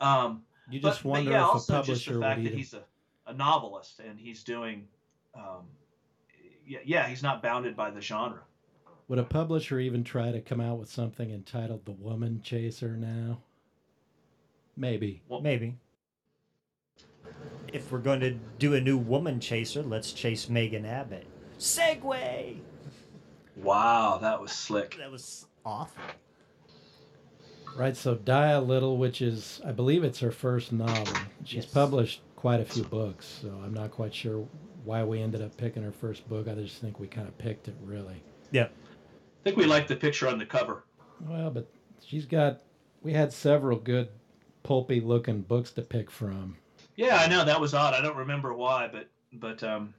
Um, 0.00 0.42
You 0.68 0.80
just 0.80 1.04
but 1.04 1.04
wonder 1.04 1.30
yeah, 1.30 1.42
if 1.42 1.48
a 1.48 1.50
also 1.50 1.82
just 1.82 2.06
the 2.06 2.12
fact 2.12 2.42
that 2.44 2.52
he's 2.52 2.74
a, 2.74 2.84
a 3.26 3.32
novelist 3.32 4.00
and 4.00 4.18
he's 4.18 4.42
doing, 4.42 4.88
um, 5.34 5.68
yeah, 6.66 6.80
yeah, 6.84 7.08
he's 7.08 7.22
not 7.22 7.42
bounded 7.42 7.76
by 7.76 7.90
the 7.90 8.00
genre. 8.00 8.42
Would 9.08 9.18
a 9.18 9.24
publisher 9.24 9.78
even 9.78 10.02
try 10.02 10.32
to 10.32 10.40
come 10.40 10.60
out 10.60 10.78
with 10.78 10.90
something 10.90 11.30
entitled 11.30 11.84
The 11.84 11.92
Woman 11.92 12.40
Chaser 12.42 12.96
now? 12.96 13.38
Maybe. 14.76 15.22
Well, 15.28 15.40
Maybe. 15.40 15.76
If 17.72 17.90
we're 17.90 17.98
going 17.98 18.20
to 18.20 18.30
do 18.58 18.74
a 18.74 18.80
new 18.80 18.96
woman 18.96 19.40
chaser, 19.40 19.82
let's 19.82 20.12
chase 20.12 20.48
Megan 20.48 20.86
Abbott. 20.86 21.26
Segue! 21.58 22.58
Wow, 23.56 24.18
that 24.22 24.40
was 24.40 24.52
slick. 24.52 24.96
That 24.98 25.10
was 25.10 25.46
awful. 25.64 26.02
Right, 27.76 27.96
so 27.96 28.14
Die 28.14 28.50
a 28.50 28.60
Little, 28.60 28.96
which 28.96 29.20
is, 29.20 29.60
I 29.64 29.72
believe 29.72 30.04
it's 30.04 30.20
her 30.20 30.30
first 30.30 30.72
novel. 30.72 31.12
She's 31.44 31.64
Yes. 31.64 31.66
published 31.66 32.20
quite 32.36 32.60
a 32.60 32.64
few 32.64 32.84
books, 32.84 33.26
so 33.42 33.48
I'm 33.64 33.74
not 33.74 33.90
quite 33.90 34.14
sure 34.14 34.46
why 34.84 35.02
we 35.04 35.20
ended 35.20 35.42
up 35.42 35.56
picking 35.56 35.82
her 35.82 35.92
first 35.92 36.28
book. 36.28 36.46
I 36.48 36.54
just 36.54 36.80
think 36.80 37.00
we 37.00 37.08
kind 37.08 37.26
of 37.26 37.36
picked 37.36 37.66
it, 37.68 37.74
really. 37.82 38.22
Yep. 38.52 38.72
I 38.72 38.85
think 39.46 39.56
we 39.56 39.64
like 39.66 39.86
the 39.86 39.94
picture 39.94 40.26
on 40.26 40.38
the 40.38 40.44
cover. 40.46 40.82
Well, 41.20 41.50
but 41.50 41.70
she's 42.04 42.26
got, 42.26 42.62
we 43.02 43.12
had 43.12 43.32
several 43.32 43.78
good 43.78 44.08
pulpy 44.64 45.00
looking 45.00 45.42
books 45.42 45.70
to 45.72 45.82
pick 45.82 46.10
from. 46.10 46.56
Yeah, 46.96 47.16
I 47.16 47.28
know 47.28 47.44
that 47.44 47.60
was 47.60 47.72
odd. 47.72 47.94
I 47.94 48.00
don't 48.02 48.16
remember 48.16 48.54
why, 48.54 48.88
but 48.90 49.08
but 49.34 49.62
um, 49.62 49.94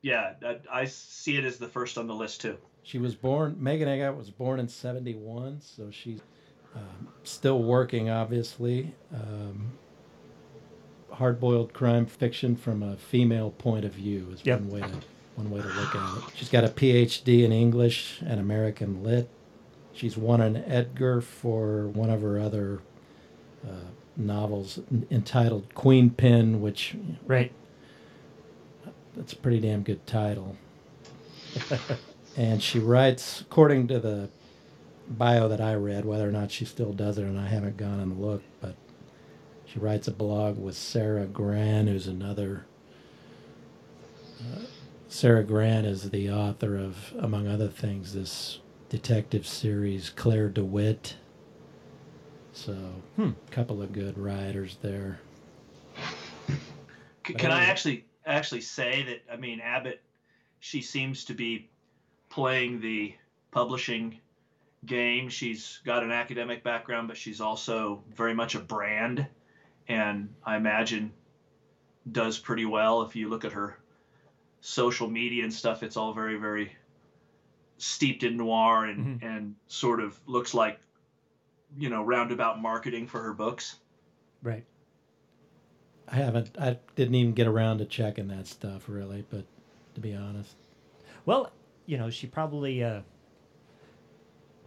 yeah, 0.00 0.32
I, 0.42 0.56
I 0.72 0.84
see 0.86 1.36
it 1.36 1.44
as 1.44 1.58
the 1.58 1.68
first 1.68 1.98
on 1.98 2.06
the 2.06 2.14
list 2.14 2.40
too. 2.40 2.56
She 2.82 2.96
was 2.98 3.14
born, 3.14 3.54
Megan 3.58 3.88
Abbott 3.88 4.16
was 4.16 4.30
born 4.30 4.58
in 4.58 4.66
71, 4.68 5.60
so 5.60 5.90
she's 5.90 6.20
um, 6.74 7.08
still 7.24 7.62
working, 7.62 8.08
obviously. 8.08 8.94
Um, 9.12 9.72
Hard 11.12 11.38
boiled 11.38 11.74
crime 11.74 12.06
fiction 12.06 12.56
from 12.56 12.82
a 12.82 12.96
female 12.96 13.50
point 13.50 13.84
of 13.84 13.92
view 13.92 14.28
is 14.32 14.40
Yep. 14.46 14.60
one 14.60 14.68
way 14.70 14.80
to 14.80 15.00
one 15.40 15.50
way 15.50 15.62
to 15.62 15.68
look 15.68 15.94
at 15.94 16.18
it. 16.18 16.24
She's 16.34 16.48
got 16.50 16.64
a 16.64 16.68
PhD 16.68 17.44
in 17.44 17.52
English 17.52 18.20
and 18.24 18.38
American 18.38 19.02
Lit. 19.02 19.28
She's 19.92 20.16
won 20.16 20.40
an 20.40 20.56
Edgar 20.66 21.20
for 21.20 21.88
one 21.88 22.10
of 22.10 22.20
her 22.22 22.38
other 22.38 22.80
uh, 23.66 23.88
novels 24.16 24.78
entitled 25.10 25.74
Queenpin, 25.74 26.60
which 26.60 26.94
Right. 27.26 27.52
that's 29.16 29.32
a 29.32 29.36
pretty 29.36 29.60
damn 29.60 29.82
good 29.82 30.06
title. 30.06 30.56
and 32.36 32.62
she 32.62 32.78
writes, 32.78 33.40
according 33.40 33.88
to 33.88 33.98
the 33.98 34.28
bio 35.08 35.48
that 35.48 35.60
I 35.60 35.74
read, 35.74 36.04
whether 36.04 36.28
or 36.28 36.32
not 36.32 36.50
she 36.50 36.64
still 36.64 36.92
does 36.92 37.18
it, 37.18 37.24
and 37.24 37.38
I 37.38 37.48
haven't 37.48 37.76
gone 37.76 37.98
and 38.00 38.20
looked, 38.20 38.44
but 38.60 38.76
she 39.66 39.78
writes 39.78 40.06
a 40.06 40.12
blog 40.12 40.58
with 40.58 40.76
Sara 40.76 41.26
Gran, 41.26 41.86
who's 41.88 42.06
another. 42.06 42.66
Uh, 44.40 44.60
Sara 45.10 45.42
Gran 45.42 45.84
is 45.84 46.10
the 46.10 46.30
author 46.30 46.76
of, 46.76 47.12
among 47.18 47.48
other 47.48 47.66
things, 47.66 48.14
this 48.14 48.60
detective 48.88 49.44
series, 49.44 50.08
Claire 50.08 50.48
DeWitt. 50.48 51.16
So, 52.52 52.72
Hmm. 53.16 53.30
a 53.48 53.50
couple 53.50 53.82
of 53.82 53.92
good 53.92 54.16
writers 54.16 54.78
there. 54.82 55.18
C- 56.46 57.32
But 57.32 57.38
can 57.38 57.50
I 57.50 57.64
actually 57.64 58.04
actually 58.24 58.60
say 58.60 59.02
that? 59.02 59.32
I 59.32 59.36
mean, 59.36 59.58
Abbott, 59.60 60.00
she 60.60 60.80
seems 60.80 61.24
to 61.24 61.34
be 61.34 61.68
playing 62.28 62.80
the 62.80 63.12
publishing 63.50 64.20
game. 64.86 65.28
She's 65.28 65.80
got 65.84 66.04
an 66.04 66.12
academic 66.12 66.62
background, 66.62 67.08
but 67.08 67.16
she's 67.16 67.40
also 67.40 68.04
very 68.14 68.32
much 68.34 68.54
a 68.54 68.60
brand, 68.60 69.26
and 69.88 70.32
I 70.44 70.56
imagine 70.56 71.12
does 72.12 72.38
pretty 72.38 72.64
well. 72.64 73.02
If 73.02 73.16
you 73.16 73.28
look 73.28 73.44
at 73.44 73.52
her 73.52 73.79
social 74.60 75.08
media 75.08 75.44
and 75.44 75.52
stuff, 75.52 75.82
it's 75.82 75.96
all 75.96 76.12
very 76.12 76.36
very 76.36 76.72
steeped 77.78 78.22
in 78.22 78.36
noir 78.36 78.84
and 78.86 79.22
and 79.22 79.54
sort 79.68 80.00
of 80.00 80.18
looks 80.26 80.52
like 80.54 80.78
you 81.78 81.88
know 81.88 82.02
roundabout 82.02 82.60
marketing 82.60 83.06
for 83.06 83.22
her 83.22 83.32
books. 83.32 83.76
Right. 84.42 84.64
I 86.08 86.16
haven't. 86.16 86.50
I 86.58 86.78
didn't 86.96 87.14
even 87.14 87.34
get 87.34 87.46
around 87.46 87.78
to 87.78 87.84
checking 87.84 88.28
that 88.28 88.46
stuff 88.48 88.84
really, 88.88 89.24
but 89.30 89.44
to 89.94 90.00
be 90.00 90.14
honest, 90.14 90.56
Well, 91.24 91.52
you 91.86 91.96
know, 91.98 92.10
she 92.10 92.26
probably 92.26 92.82
uh 92.82 93.00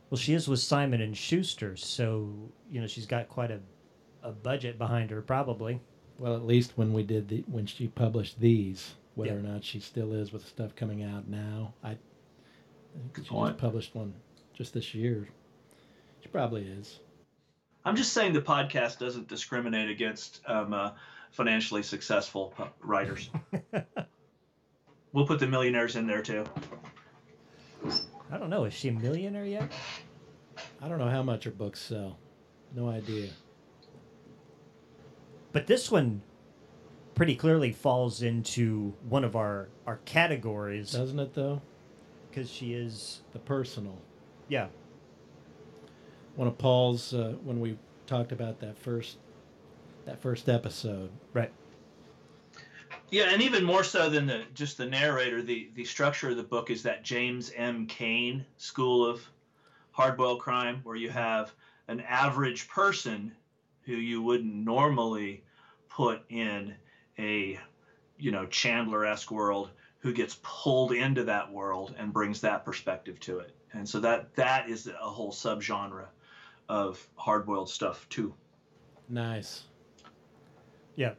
well 0.10 0.18
she 0.18 0.34
is 0.34 0.48
with 0.48 0.60
Simon 0.60 1.02
and 1.02 1.16
Schuster, 1.18 1.76
so 1.76 2.34
you 2.72 2.80
know, 2.82 2.88
she's 2.88 3.06
got 3.06 3.28
quite 3.28 3.52
a 3.52 3.60
a 4.24 4.32
budget 4.32 4.78
behind 4.78 5.12
her 5.12 5.22
probably. 5.22 5.82
well, 6.18 6.34
at 6.36 6.46
least 6.46 6.74
when 6.78 6.94
we 6.94 7.04
did 7.04 7.28
the 7.28 7.44
when 7.48 7.66
she 7.66 7.88
published 7.90 8.40
these, 8.40 8.94
whether 9.16 9.32
Yeah. 9.34 9.38
or 9.40 9.42
not 9.42 9.64
she 9.64 9.80
still 9.80 10.14
is 10.14 10.32
with 10.34 10.46
stuff 10.48 10.76
coming 10.76 11.04
out 11.04 11.28
now, 11.28 11.74
I, 11.84 11.98
she 13.16 13.22
point. 13.30 13.52
just 13.54 13.62
published 13.62 13.96
one 13.96 14.14
just 14.54 14.74
this 14.74 14.94
year. 14.94 15.28
She 16.22 16.30
probably 16.30 16.64
is. 16.68 17.00
I'm 17.86 17.96
just 17.96 18.14
saying 18.14 18.34
the 18.34 18.42
podcast 18.42 19.00
doesn't 19.00 19.28
discriminate 19.28 19.90
against 19.90 20.42
um, 20.48 20.74
uh, 20.74 20.92
financially 21.32 21.84
successful 21.84 22.54
writers. 22.82 23.30
we'll 25.12 25.28
put 25.28 25.40
the 25.40 25.48
millionaires 25.48 25.96
in 25.96 26.08
there 26.08 26.22
too. 26.22 26.46
I 28.32 28.38
don't 28.38 28.50
know, 28.50 28.64
is 28.66 28.74
she 28.74 28.88
a 28.90 28.94
millionaire 28.94 29.46
yet? 29.46 29.72
I 30.82 30.88
don't 30.88 30.98
know 30.98 31.10
how 31.10 31.22
much 31.24 31.44
her 31.44 31.52
books 31.52 31.80
sell. 31.82 32.18
No 32.76 32.88
idea. 32.90 33.30
But 35.52 35.68
this 35.68 35.92
one 35.92 36.22
pretty 37.16 37.36
clearly 37.36 37.72
falls 37.72 38.22
into 38.22 38.94
one 39.08 39.24
of 39.24 39.36
our 39.36 39.70
our 39.86 39.98
categories 40.06 40.92
Doesn't 40.92 41.20
it 41.20 41.34
though? 41.34 41.62
because 42.30 42.50
she 42.50 42.74
is 42.74 43.22
The 43.34 43.40
personal. 43.40 43.98
yeah, 44.48 44.68
One 46.36 46.48
of 46.48 46.58
Paul's 46.58 47.14
uh, 47.14 47.36
when 47.44 47.60
we 47.60 47.78
talked 48.08 48.32
about 48.32 48.60
that 48.60 48.78
first 48.78 49.18
that 50.06 50.20
first 50.22 50.50
episode. 50.50 51.10
right. 51.34 51.52
Yeah, 53.10 53.26
and 53.32 53.42
even 53.44 53.64
more 53.64 53.84
so 53.84 54.10
than 54.10 54.26
the 54.26 54.44
just 54.56 54.78
the 54.78 54.86
narrator, 54.88 55.42
the 55.44 55.70
the 55.76 55.86
structure 55.86 56.30
of 56.32 56.38
the 56.38 56.44
book 56.44 56.72
is 56.72 56.82
that 56.84 57.04
James 57.04 57.52
M. 57.56 57.86
Cain 57.86 58.44
school 58.58 59.06
of 59.06 59.22
hardboiled 59.96 60.40
crime, 60.40 60.80
where 60.84 60.96
you 60.96 61.10
have 61.12 61.54
an 61.88 62.00
average 62.02 62.68
person 62.68 63.32
who 63.84 63.94
you 63.94 64.22
wouldn't 64.24 64.54
normally 64.56 65.44
put 65.90 66.24
in 66.30 66.74
a 67.20 67.60
you 68.18 68.32
know 68.32 68.46
Chandler-esque 68.46 69.32
world 69.32 69.70
who 70.00 70.14
gets 70.14 70.40
pulled 70.44 70.92
into 70.92 71.24
that 71.24 71.52
world 71.52 71.96
and 71.98 72.12
brings 72.12 72.42
that 72.42 72.66
perspective 72.66 73.20
to 73.22 73.40
it. 73.40 73.56
And 73.72 73.88
so 73.88 74.00
that 74.02 74.36
that 74.36 74.70
is 74.70 74.88
a 74.88 75.10
whole 75.10 75.32
subgenre 75.32 76.08
of 76.70 77.08
hardboiled 77.20 77.70
stuff 77.70 78.08
too. 78.10 78.34
Nice. 79.10 79.64
Yeah. 80.96 81.14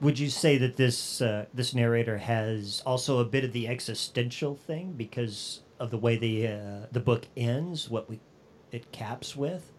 Would 0.00 0.18
you 0.18 0.28
say 0.28 0.58
that 0.58 0.76
this 0.76 1.20
uh, 1.20 1.46
this 1.54 1.74
narrator 1.74 2.18
has 2.18 2.82
also 2.84 3.18
a 3.18 3.24
bit 3.24 3.44
of 3.44 3.52
the 3.52 3.68
existential 3.68 4.54
thing 4.54 4.92
because 4.96 5.60
of 5.78 5.90
the 5.90 5.98
way 5.98 6.16
the 6.16 6.48
uh, 6.48 6.86
the 6.90 7.00
book 7.00 7.26
ends, 7.36 7.88
what 7.88 8.08
we 8.08 8.20
it 8.72 8.90
caps 8.92 9.36
with? 9.36 9.72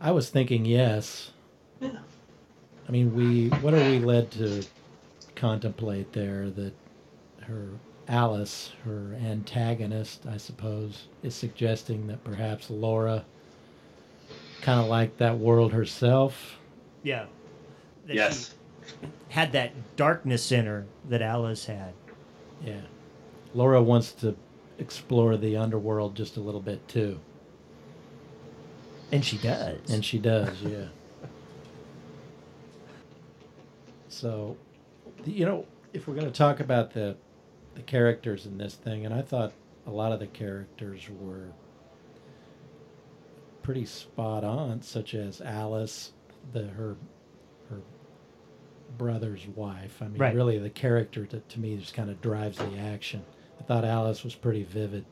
I 0.00 0.12
was 0.12 0.30
thinking 0.30 0.64
yes. 0.64 1.32
Yeah. 1.80 1.98
I 2.88 2.90
mean, 2.90 3.14
we 3.14 3.48
what 3.60 3.74
are 3.74 3.90
we 3.90 3.98
led 3.98 4.30
to 4.32 4.64
contemplate 5.36 6.12
there 6.12 6.50
that 6.50 6.72
her 7.42 7.68
Alice, 8.08 8.72
her 8.84 9.14
antagonist, 9.22 10.24
I 10.26 10.38
suppose, 10.38 11.08
is 11.22 11.34
suggesting 11.34 12.06
that 12.06 12.24
perhaps 12.24 12.70
Laura 12.70 13.24
kind 14.62 14.80
of 14.80 14.86
liked 14.86 15.18
that 15.18 15.38
world 15.38 15.72
herself. 15.72 16.58
Yeah. 17.02 17.26
That 18.06 18.16
Yes. 18.16 18.54
she 18.86 18.94
had 19.28 19.52
that 19.52 19.72
darkness 19.96 20.50
in 20.50 20.64
her 20.64 20.86
that 21.10 21.20
Alice 21.20 21.66
had. 21.66 21.92
Yeah. 22.64 22.80
Laura 23.54 23.82
wants 23.82 24.12
to 24.12 24.34
explore 24.78 25.36
the 25.36 25.56
underworld 25.56 26.14
just 26.14 26.36
a 26.38 26.40
little 26.40 26.60
bit 26.62 26.86
too. 26.88 27.20
And 29.12 29.24
she 29.24 29.36
does. 29.38 29.90
And 29.90 30.04
she 30.04 30.18
does, 30.18 30.62
yeah. 30.62 30.86
So, 34.08 34.56
you 35.24 35.44
know, 35.44 35.66
if 35.92 36.06
we're 36.06 36.14
going 36.14 36.26
to 36.26 36.32
talk 36.32 36.60
about 36.60 36.92
the 36.92 37.16
the 37.74 37.82
characters 37.82 38.44
in 38.46 38.58
this 38.58 38.74
thing, 38.74 39.04
and 39.06 39.14
I 39.14 39.22
thought 39.22 39.52
a 39.86 39.90
lot 39.90 40.10
of 40.10 40.18
the 40.18 40.26
characters 40.26 41.08
were 41.20 41.44
pretty 43.62 43.84
spot 43.84 44.42
on, 44.42 44.82
such 44.82 45.14
as 45.14 45.40
Alice, 45.40 46.12
the 46.52 46.66
her 46.68 46.96
her 47.70 47.78
brother's 48.96 49.46
wife. 49.54 50.00
I 50.02 50.08
mean, 50.08 50.18
Right. 50.18 50.34
really, 50.34 50.58
the 50.58 50.70
character 50.70 51.26
that 51.30 51.48
to 51.50 51.60
me 51.60 51.76
just 51.76 51.94
kind 51.94 52.10
of 52.10 52.20
drives 52.20 52.58
the 52.58 52.76
action. 52.78 53.22
I 53.60 53.62
thought 53.64 53.84
Alice 53.84 54.24
was 54.24 54.34
pretty 54.34 54.64
vivid. 54.64 55.04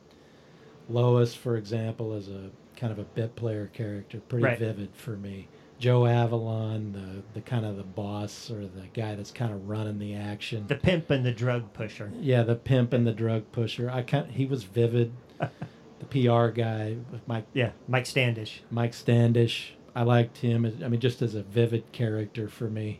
Lois, 0.89 1.33
for 1.35 1.57
example, 1.57 2.13
is 2.13 2.27
a 2.29 2.49
kind 2.75 2.91
of 2.91 2.99
a 2.99 3.03
bit 3.03 3.35
player 3.35 3.67
character, 3.73 4.19
pretty 4.27 4.45
Right. 4.45 4.57
vivid 4.59 4.89
for 4.93 5.11
me. 5.17 5.47
Joe 5.79 6.05
Avalon, 6.05 6.93
the 6.93 7.39
the 7.39 7.41
kind 7.41 7.65
of 7.65 7.77
the 7.77 7.83
boss 7.83 8.49
or 8.49 8.61
the 8.61 8.87
guy 8.93 9.15
that's 9.15 9.31
kind 9.31 9.53
of 9.53 9.69
running 9.69 9.99
the 9.99 10.15
action. 10.15 10.65
the 10.67 10.75
pimp 10.75 11.09
and 11.11 11.25
the 11.25 11.31
drug 11.31 11.73
pusher. 11.73 12.11
yeah, 12.19 12.43
the 12.43 12.55
pimp 12.55 12.93
and 12.93 13.05
the 13.05 13.13
drug 13.13 13.51
pusher. 13.51 13.89
I 13.89 14.01
kind 14.01 14.31
he 14.31 14.45
was 14.45 14.63
vivid. 14.63 15.13
the 15.39 16.05
PR 16.05 16.47
guy, 16.47 16.97
Mike 17.25 17.45
Yeah, 17.53 17.71
Mike 17.87 18.05
Standish. 18.05 18.63
Mike 18.71 18.93
Standish. 18.93 19.73
I 19.95 20.03
liked 20.03 20.37
him. 20.37 20.65
I 20.83 20.87
mean, 20.87 20.99
just 20.99 21.21
as 21.21 21.33
a 21.33 21.41
vivid 21.41 21.91
character 21.91 22.47
for 22.47 22.69
me. 22.69 22.99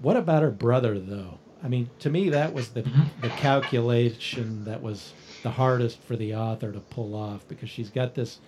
What 0.00 0.18
about 0.18 0.42
her 0.42 0.50
brother, 0.50 0.98
though? 0.98 1.38
I 1.62 1.68
mean, 1.68 1.88
to 2.00 2.10
me, 2.10 2.28
that 2.30 2.52
was 2.52 2.70
the 2.70 2.82
the 3.22 3.30
calculation 3.30 4.64
that 4.64 4.82
was 4.82 5.12
the 5.42 5.50
hardest 5.50 6.02
for 6.02 6.16
the 6.16 6.34
author 6.34 6.72
to 6.72 6.80
pull 6.80 7.14
off 7.14 7.46
because 7.48 7.70
she's 7.70 7.90
got 7.90 8.14
this. 8.14 8.40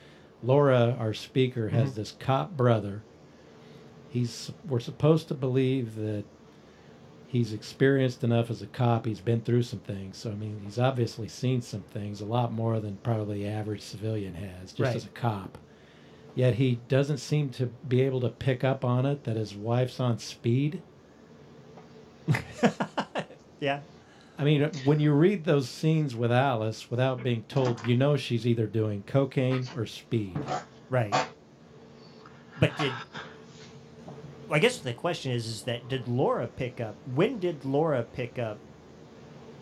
Laura, 0.42 0.96
our 1.00 1.14
speaker, 1.14 1.68
has 1.70 1.90
mm-hmm. 1.90 2.00
this 2.00 2.12
cop 2.12 2.56
brother. 2.56 3.02
He's 4.08 4.50
we're 4.66 4.80
supposed 4.80 5.28
to 5.28 5.34
believe 5.34 5.94
that 5.96 6.24
he's 7.26 7.52
experienced 7.52 8.24
enough 8.24 8.50
as 8.50 8.62
a 8.62 8.66
cop. 8.66 9.04
He's 9.06 9.20
been 9.20 9.42
through 9.42 9.62
some 9.64 9.80
things. 9.80 10.16
So 10.16 10.30
I 10.30 10.34
mean, 10.34 10.60
he's 10.64 10.78
obviously 10.78 11.28
seen 11.28 11.60
some 11.62 11.82
things, 11.82 12.20
a 12.20 12.24
lot 12.24 12.52
more 12.52 12.80
than 12.80 12.96
probably 13.02 13.44
the 13.44 13.48
average 13.48 13.82
civilian 13.82 14.34
has, 14.34 14.70
just 14.72 14.80
Right. 14.80 14.96
as 14.96 15.04
a 15.04 15.08
cop. 15.08 15.58
Yet 16.34 16.54
he 16.54 16.78
doesn't 16.88 17.18
seem 17.18 17.50
to 17.50 17.66
be 17.88 18.00
able 18.02 18.20
to 18.20 18.28
pick 18.28 18.62
up 18.64 18.84
on 18.84 19.04
it 19.04 19.24
that 19.24 19.36
his 19.36 19.54
wife's 19.54 20.00
on 20.00 20.18
speed. 20.18 20.82
Yeah. 23.60 23.80
I 24.38 24.44
mean, 24.44 24.70
when 24.84 25.00
you 25.00 25.12
read 25.12 25.42
those 25.44 25.68
scenes 25.68 26.14
with 26.14 26.30
Alice 26.30 26.92
without 26.92 27.24
being 27.24 27.42
told, 27.48 27.84
you 27.88 27.96
know 27.96 28.16
she's 28.16 28.46
either 28.46 28.66
doing 28.66 29.02
cocaine 29.04 29.66
or 29.76 29.84
speed. 29.84 30.38
Right. 30.88 31.12
But 32.60 32.76
did 32.78 32.92
I 34.50 34.58
guess 34.58 34.78
the 34.78 34.94
question 34.94 35.32
is 35.32 35.46
is 35.46 35.62
that 35.62 35.88
did 35.88 36.08
Laura 36.08 36.46
pick 36.46 36.80
up 36.80 36.94
when 37.14 37.38
did 37.38 37.64
Laura 37.64 38.02
pick 38.02 38.38
up 38.38 38.58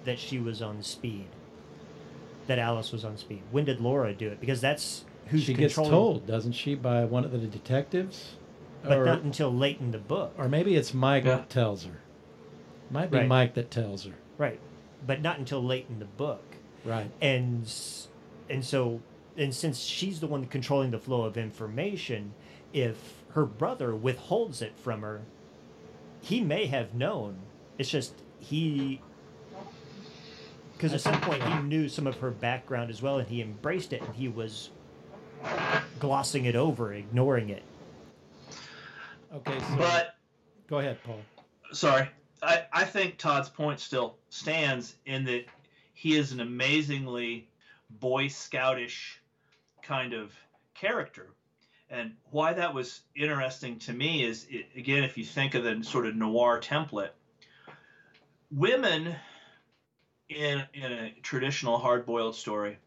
that 0.05 0.18
she 0.18 0.38
was 0.38 0.62
on 0.62 0.83
speed? 0.83 1.27
That 2.46 2.59
Alice 2.61 2.92
was 2.92 3.05
on 3.05 3.16
speed. 3.16 3.42
When 3.51 3.64
did 3.64 3.81
Laura 3.81 4.14
do 4.14 4.29
it? 4.29 4.40
Because 4.40 4.61
that's 4.61 5.05
who's 5.27 5.42
she 5.42 5.55
gets 5.55 5.75
told, 5.75 6.27
doesn't 6.27 6.53
she, 6.53 6.75
by 6.77 7.05
one 7.05 7.25
of 7.25 7.33
the 7.33 7.38
detectives? 7.38 8.37
but 8.85 8.99
or, 8.99 9.05
not 9.05 9.22
until 9.22 9.53
late 9.53 9.81
in 9.81 9.90
the 9.90 9.99
book. 9.99 10.33
or 10.38 10.49
maybe 10.49 10.77
it's 10.77 10.94
Mike 10.94 11.25
Yeah. 11.25 11.37
that 11.38 11.51
tells 11.51 11.85
her. 11.85 11.99
Might 12.88 13.11
be 13.11 13.18
Right. 13.18 13.27
Mike 13.27 13.55
that 13.55 13.68
tells 13.68 14.05
her. 14.05 14.12
Right. 14.38 14.61
But 15.05 15.20
not 15.22 15.40
until 15.40 15.61
late 15.64 15.87
in 15.88 15.99
the 15.99 16.05
book. 16.05 16.44
Right. 16.85 17.11
and 17.20 17.68
and 18.49 18.64
so 18.64 19.01
and 19.37 19.53
since 19.53 19.81
she's 19.81 20.20
the 20.20 20.29
one 20.29 20.44
controlling 20.46 20.92
the 20.92 21.01
flow 21.01 21.22
of 21.25 21.37
information 21.37 22.33
if 22.72 23.25
her 23.37 23.44
brother 23.44 23.94
withholds 23.94 24.62
it 24.62 24.72
from 24.79 25.03
her 25.03 25.20
he 26.22 26.40
may 26.40 26.66
have 26.66 26.94
known 26.94 27.37
it's 27.79 27.90
just 27.90 28.14
he 28.40 29.01
because 30.72 30.92
at 30.92 31.01
some 31.01 31.20
point 31.20 31.42
he 31.42 31.59
knew 31.61 31.88
some 31.88 32.07
of 32.07 32.18
her 32.18 32.31
background 32.31 32.90
as 32.90 33.03
well 33.03 33.18
and 33.18 33.29
he 33.29 33.42
embraced 33.42 33.92
it 33.92 34.01
and 34.03 34.14
he 34.14 34.27
was 34.27 34.70
glossing 36.01 36.46
it 36.46 36.57
over 36.57 36.92
ignoring 36.92 37.51
it 37.51 37.62
Okay, 39.35 39.59
so 39.59 39.77
But 39.77 40.14
go 40.66 40.79
ahead, 40.79 40.99
Paul. 41.05 41.20
sorry, 41.72 42.09
I, 42.42 42.64
I 42.72 42.85
think 42.85 43.18
Todd's 43.18 43.51
point 43.51 43.81
still 43.81 44.16
stands 44.31 44.96
in 45.05 45.25
that 45.25 45.44
he 45.92 46.16
is 46.16 46.33
an 46.33 46.40
amazingly 46.40 47.46
Boy 47.90 48.29
Scoutish 48.29 49.18
kind 49.83 50.14
of 50.14 50.33
character. 50.75 51.36
And 51.88 52.16
why 52.31 52.53
that 52.55 52.75
was 52.75 53.01
interesting 53.14 53.79
to 53.81 53.92
me 53.92 54.25
is, 54.25 54.46
it, 54.51 54.66
again, 54.77 55.05
if 55.05 55.16
you 55.16 55.25
think 55.25 55.55
of 55.55 55.62
the 55.62 55.83
sort 55.85 56.07
of 56.07 56.16
noir 56.16 56.61
template, 56.61 57.11
women 58.51 59.14
in, 60.29 60.64
in 60.75 60.92
a 60.92 61.14
traditional 61.22 61.79
hard 61.79 62.05
boiled 62.05 62.35
story, 62.35 62.79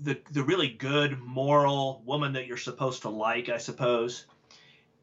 the, 0.00 0.20
the 0.30 0.42
really 0.42 0.68
good, 0.68 1.20
moral 1.20 2.02
woman 2.04 2.32
that 2.34 2.46
you're 2.46 2.56
supposed 2.56 3.02
to 3.02 3.08
like, 3.08 3.48
I 3.48 3.58
suppose, 3.58 4.24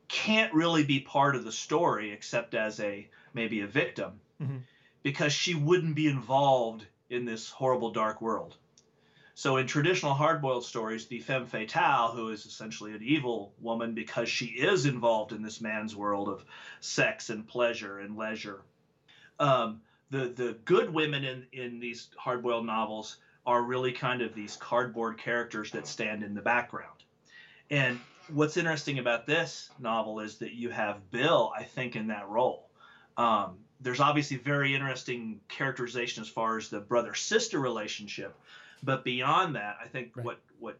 can't 0.07 0.53
really 0.53 0.83
be 0.83 0.99
part 0.99 1.35
of 1.35 1.43
the 1.43 1.51
story 1.51 2.11
except 2.11 2.53
as 2.53 2.79
a 2.79 3.07
maybe 3.33 3.61
a 3.61 3.67
victim 3.67 4.19
Mhm. 4.41 4.61
because 5.03 5.33
she 5.33 5.53
wouldn't 5.53 5.95
be 5.95 6.07
involved 6.07 6.85
in 7.09 7.25
this 7.25 7.49
horrible 7.49 7.91
dark 7.91 8.21
world. 8.21 8.55
So 9.41 9.57
in 9.57 9.65
traditional 9.65 10.13
hard-boiled 10.13 10.63
stories, 10.63 11.07
the 11.07 11.19
femme 11.19 11.47
fatale, 11.47 12.11
who 12.11 12.29
is 12.29 12.45
essentially 12.45 12.93
an 12.93 13.01
evil 13.01 13.55
woman 13.59 13.95
because 13.95 14.29
she 14.29 14.45
is 14.45 14.85
involved 14.85 15.31
in 15.31 15.41
this 15.41 15.59
man's 15.59 15.95
world 15.95 16.29
of 16.29 16.45
sex 16.79 17.31
and 17.31 17.47
pleasure 17.47 17.97
and 17.97 18.15
leisure. 18.15 18.61
Um, 19.39 19.81
the 20.11 20.27
the 20.27 20.57
good 20.63 20.93
women 20.93 21.23
in 21.23 21.47
in 21.53 21.79
these 21.79 22.09
hard-boiled 22.19 22.67
novels 22.67 23.17
are 23.43 23.63
really 23.63 23.91
kind 23.91 24.21
of 24.21 24.35
these 24.35 24.57
cardboard 24.57 25.17
characters 25.17 25.71
that 25.71 25.87
stand 25.87 26.21
in 26.21 26.35
the 26.35 26.41
background. 26.43 27.03
And 27.71 27.99
what's 28.29 28.57
interesting 28.57 28.99
about 28.99 29.25
this 29.25 29.71
novel 29.79 30.19
is 30.19 30.37
that 30.37 30.53
you 30.53 30.69
have 30.69 31.09
Bill, 31.09 31.51
I 31.57 31.63
think, 31.63 31.95
in 31.95 32.05
that 32.07 32.27
role. 32.27 32.69
Um, 33.17 33.57
there's 33.79 33.99
obviously 33.99 34.37
very 34.37 34.75
interesting 34.75 35.41
characterization 35.47 36.21
as 36.21 36.29
far 36.29 36.57
as 36.57 36.69
the 36.69 36.79
brother 36.79 37.15
sister 37.15 37.59
relationship, 37.59 38.37
but 38.83 39.03
beyond 39.03 39.55
that, 39.55 39.77
I 39.83 39.87
think 39.87 40.15
Right. 40.15 40.25
what 40.25 40.39
what 40.59 40.79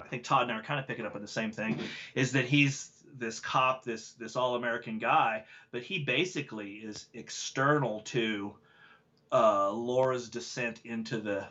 I 0.00 0.06
think 0.08 0.24
Todd 0.24 0.42
and 0.42 0.52
I 0.52 0.56
are 0.56 0.62
kind 0.62 0.78
of 0.80 0.86
picking 0.86 1.06
up 1.06 1.14
on 1.14 1.22
the 1.22 1.28
same 1.28 1.50
thing 1.50 1.78
is 2.14 2.32
that 2.32 2.46
he's 2.46 2.90
this 3.16 3.40
cop, 3.40 3.84
this 3.84 4.12
this 4.12 4.36
all 4.36 4.54
American 4.54 4.98
guy, 4.98 5.44
but 5.72 5.82
he 5.82 6.04
basically 6.04 6.74
is 6.74 7.06
external 7.14 8.00
to 8.02 8.54
uh, 9.32 9.70
Laura's 9.72 10.28
descent 10.28 10.80
into 10.84 11.18
the 11.18 11.46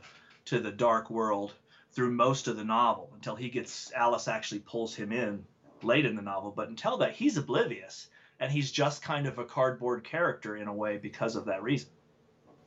to 0.46 0.60
the 0.60 0.72
dark 0.72 1.10
world 1.10 1.54
through 1.92 2.12
most 2.12 2.48
of 2.48 2.56
the 2.56 2.64
novel 2.64 3.10
until 3.16 3.36
he 3.36 3.50
gets 3.50 3.92
Alice 3.92 4.28
actually 4.28 4.60
pulls 4.60 4.96
him 4.96 5.12
in 5.12 5.44
late 5.84 6.06
in 6.06 6.16
the 6.16 6.22
novel. 6.22 6.52
But 6.52 6.70
until 6.70 6.98
that, 6.98 7.14
he's 7.14 7.38
oblivious 7.38 8.08
and 8.40 8.52
he's 8.52 8.72
just 8.72 9.02
kind 9.02 9.26
of 9.28 9.40
a 9.40 9.46
cardboard 9.46 10.04
character 10.04 10.56
in 10.56 10.68
a 10.68 10.74
way 10.74 10.98
because 10.98 11.36
of 11.36 11.46
that 11.46 11.62
reason. 11.64 11.90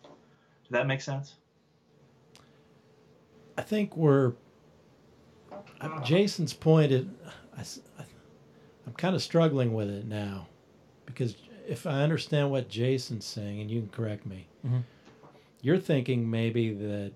Does 0.02 0.72
that 0.72 0.86
make 0.86 1.00
sense? 1.00 1.39
I 3.60 3.62
think 3.62 3.94
we're 3.94 4.32
Jason's 6.02 6.54
point. 6.54 6.92
Is, 6.92 7.04
I, 7.98 8.02
am 8.86 8.94
kind 8.96 9.14
of 9.14 9.22
struggling 9.22 9.74
with 9.74 9.90
it 9.90 10.06
now 10.06 10.46
because 11.04 11.36
if 11.68 11.86
I 11.86 12.02
understand 12.02 12.50
what 12.50 12.70
Jason's 12.70 13.26
saying, 13.26 13.60
and 13.60 13.70
you 13.70 13.80
can 13.80 13.90
correct 13.90 14.24
me, 14.24 14.46
Mhm. 14.66 14.84
you're 15.60 15.78
thinking 15.78 16.30
maybe 16.30 16.72
that 16.72 17.12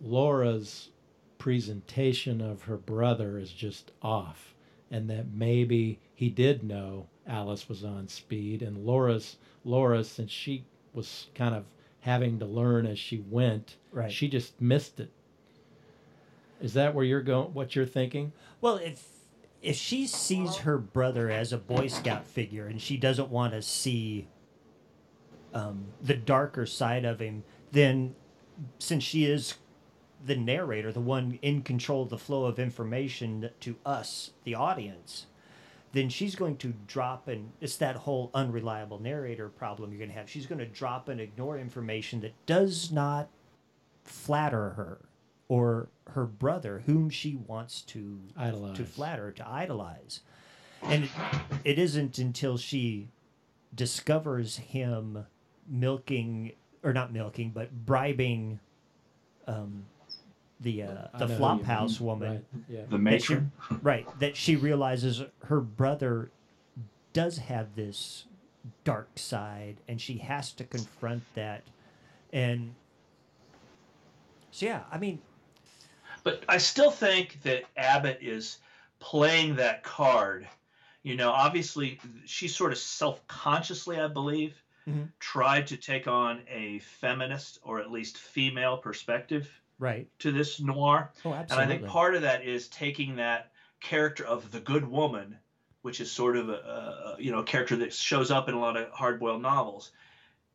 Laura's 0.00 0.90
presentation 1.38 2.40
of 2.40 2.62
her 2.62 2.76
brother 2.76 3.36
is 3.36 3.52
just 3.52 3.90
off, 4.00 4.54
and 4.92 5.10
that 5.10 5.32
maybe 5.32 5.98
he 6.14 6.30
did 6.30 6.62
know 6.62 7.08
Alice 7.26 7.68
was 7.68 7.82
on 7.84 8.06
speed, 8.06 8.62
and 8.62 8.86
Laura's 8.86 9.38
Laura, 9.64 10.04
since 10.04 10.30
she 10.30 10.64
was 10.92 11.26
kind 11.34 11.52
of 11.56 11.64
having 12.00 12.38
to 12.38 12.46
learn 12.46 12.86
as 12.86 12.98
she 13.00 13.18
went, 13.18 13.76
Right. 13.90 14.12
she 14.12 14.28
just 14.28 14.60
missed 14.60 15.00
it. 15.00 15.10
Is 16.60 16.74
that 16.74 16.94
where 16.94 17.04
you're 17.04 17.22
going? 17.22 17.52
What 17.54 17.74
you're 17.74 17.86
thinking? 17.86 18.32
Well, 18.60 18.76
if 18.76 19.04
if 19.62 19.76
she 19.76 20.06
sees 20.06 20.56
her 20.56 20.76
brother 20.76 21.30
as 21.30 21.52
a 21.52 21.58
Boy 21.58 21.86
Scout 21.86 22.26
figure 22.26 22.66
and 22.66 22.80
she 22.80 22.98
doesn't 22.98 23.30
want 23.30 23.54
to 23.54 23.62
see 23.62 24.28
um, 25.54 25.86
the 26.02 26.14
darker 26.14 26.66
side 26.66 27.06
of 27.06 27.18
him, 27.18 27.44
then 27.72 28.14
since 28.78 29.02
she 29.02 29.24
is 29.24 29.54
the 30.24 30.36
narrator, 30.36 30.92
the 30.92 31.00
one 31.00 31.38
in 31.40 31.62
control 31.62 32.02
of 32.02 32.10
the 32.10 32.18
flow 32.18 32.44
of 32.44 32.58
information 32.58 33.50
to 33.60 33.76
us, 33.86 34.30
the 34.44 34.54
audience, 34.54 35.26
then 35.92 36.10
she's 36.10 36.34
going 36.34 36.56
to 36.58 36.74
drop 36.86 37.28
and 37.28 37.52
it's 37.60 37.76
that 37.76 37.96
whole 37.96 38.30
unreliable 38.34 38.98
narrator 39.00 39.48
problem 39.48 39.90
you're 39.90 39.98
going 39.98 40.10
to 40.10 40.16
have. 40.16 40.28
She's 40.28 40.46
going 40.46 40.58
to 40.58 40.66
drop 40.66 41.08
and 41.08 41.20
ignore 41.20 41.58
information 41.58 42.20
that 42.20 42.34
does 42.46 42.92
not 42.92 43.28
flatter 44.04 44.70
her 44.70 44.98
or 45.48 45.88
her 46.10 46.24
brother, 46.26 46.82
whom 46.86 47.10
she 47.10 47.36
wants 47.36 47.82
to 47.82 48.20
Idolize. 48.36 48.76
to 48.76 48.84
flatter, 48.84 49.30
to 49.32 49.48
idolize. 49.48 50.20
And 50.82 51.04
it, 51.04 51.10
it 51.64 51.78
isn't 51.78 52.18
until 52.18 52.56
she 52.56 53.08
discovers 53.74 54.56
him 54.56 55.26
milking 55.68 56.52
or 56.82 56.92
not 56.92 57.12
milking, 57.12 57.50
but 57.50 57.72
bribing 57.86 58.60
um, 59.46 59.84
the 60.60 60.82
uh, 60.82 61.08
the 61.18 61.26
know 61.26 61.36
flop 61.36 61.62
house 61.62 62.00
mean. 62.00 62.06
woman 62.08 62.30
Right, 62.30 62.44
Yeah. 62.68 62.80
The 62.88 62.98
that 62.98 63.22
she, 63.22 63.34
matron. 63.34 63.52
right 63.82 64.18
that 64.20 64.36
she 64.36 64.56
realizes 64.56 65.22
her 65.44 65.60
brother 65.60 66.30
does 67.12 67.38
have 67.38 67.74
this 67.76 68.24
dark 68.84 69.10
side 69.16 69.76
and 69.88 70.00
she 70.00 70.18
has 70.18 70.52
to 70.52 70.64
confront 70.64 71.22
that 71.34 71.62
and 72.32 72.74
so 74.50 74.66
yeah 74.66 74.82
i 74.90 74.96
mean 74.98 75.20
But 76.24 76.44
I 76.48 76.56
still 76.58 76.90
think 76.90 77.40
that 77.42 77.64
Abbott 77.76 78.18
is 78.20 78.58
playing 78.98 79.56
that 79.56 79.82
card. 79.82 80.48
You 81.02 81.16
know, 81.16 81.30
obviously, 81.30 82.00
she 82.24 82.48
sort 82.48 82.72
of 82.72 82.78
self 82.78 83.24
consciously, 83.28 84.00
I 84.00 84.08
believe, 84.08 84.60
Mhm. 84.88 85.10
tried 85.20 85.66
to 85.68 85.76
take 85.76 86.08
on 86.08 86.42
a 86.48 86.78
feminist 86.80 87.58
or 87.62 87.78
at 87.80 87.90
least 87.90 88.18
female 88.18 88.76
perspective 88.78 89.60
right 89.78 90.06
to 90.18 90.30
this 90.30 90.60
noir. 90.60 91.10
oh 91.24 91.32
absolutely. 91.34 91.50
And 91.50 91.60
I 91.60 91.66
think 91.66 91.90
part 91.90 92.14
of 92.14 92.22
that 92.22 92.44
is 92.44 92.68
taking 92.68 93.16
that 93.16 93.50
character 93.80 94.24
of 94.24 94.50
the 94.50 94.60
good 94.60 94.84
woman, 94.86 95.38
which 95.82 96.00
is 96.00 96.10
sort 96.12 96.36
of 96.36 96.48
a, 96.48 97.16
a 97.16 97.22
you 97.22 97.32
know 97.32 97.40
a 97.40 97.44
character 97.44 97.76
that 97.76 97.92
shows 97.92 98.30
up 98.30 98.48
in 98.48 98.54
a 98.54 98.60
lot 98.60 98.76
of 98.76 98.90
hard-boiled 98.90 99.42
novels, 99.42 99.92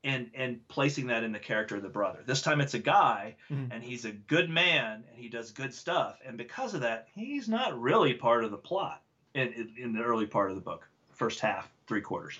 and 0.03 0.29
and 0.33 0.65
placing 0.67 1.07
that 1.07 1.23
in 1.23 1.31
the 1.31 1.39
character 1.39 1.75
of 1.75 1.81
the 1.81 1.89
brother. 1.89 2.23
This 2.25 2.41
time 2.41 2.61
it's 2.61 2.73
a 2.73 2.79
guy, 2.79 3.35
Mhm. 3.51 3.67
and 3.71 3.83
he's 3.83 4.05
a 4.05 4.11
good 4.11 4.49
man, 4.49 5.03
and 5.09 5.17
he 5.17 5.29
does 5.29 5.51
good 5.51 5.73
stuff, 5.73 6.19
and 6.25 6.37
because 6.37 6.73
of 6.73 6.81
that, 6.81 7.07
he's 7.13 7.49
not 7.49 7.79
really 7.79 8.13
part 8.13 8.43
of 8.43 8.51
the 8.51 8.57
plot 8.57 9.01
in 9.33 9.51
in, 9.53 9.73
in 9.77 9.93
the 9.93 10.01
early 10.01 10.25
part 10.25 10.49
of 10.49 10.55
the 10.55 10.61
book, 10.61 10.87
first 11.13 11.39
half, 11.39 11.69
three 11.87 12.01
quarters. 12.01 12.39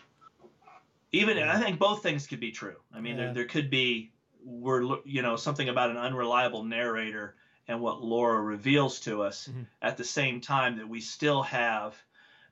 Even 1.11 1.37
I 1.39 1.59
think 1.59 1.79
both 1.79 2.03
things 2.03 2.27
could 2.27 2.39
be 2.39 2.51
true. 2.51 2.77
I 2.93 2.99
mean, 2.99 3.17
Yeah. 3.17 3.25
there, 3.25 3.33
there 3.33 3.45
could 3.45 3.69
be 3.69 4.11
we're 4.43 4.97
you 5.03 5.21
know 5.21 5.35
something 5.35 5.67
about 5.67 5.89
an 5.89 5.97
unreliable 5.97 6.63
narrator 6.63 7.35
and 7.67 7.81
what 7.81 8.01
Laura 8.01 8.41
reveals 8.41 8.99
to 9.01 9.21
us 9.21 9.47
Mhm. 9.47 9.67
at 9.81 9.97
the 9.97 10.03
same 10.03 10.39
time 10.39 10.77
that 10.77 10.87
we 10.87 11.01
still 11.01 11.43
have 11.43 12.01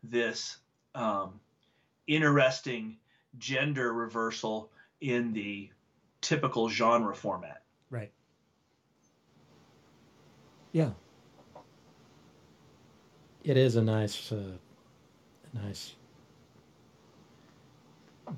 this 0.04 0.58
um, 0.96 1.40
interesting 2.08 2.98
gender 3.38 3.94
reversal 3.94 4.70
in 5.02 5.34
the 5.34 5.70
typical 6.22 6.70
genre 6.70 7.16
format. 7.16 7.64
right 7.90 8.12
yeah 10.72 10.92
It 13.44 13.56
is 13.56 13.76
a 13.78 13.82
nice, 13.82 14.32
uh, 14.32 14.58
nice 15.54 15.96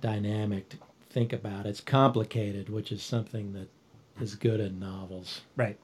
dynamic 0.02 0.70
to 0.70 0.78
think 1.10 1.34
about. 1.34 1.66
It's 1.66 1.82
complicated, 1.82 2.70
which 2.70 2.92
is 2.92 3.02
something 3.02 3.54
that 3.54 3.70
is 4.22 4.36
good 4.36 4.60
in 4.60 4.80
novels. 4.80 5.42
right 5.56 5.80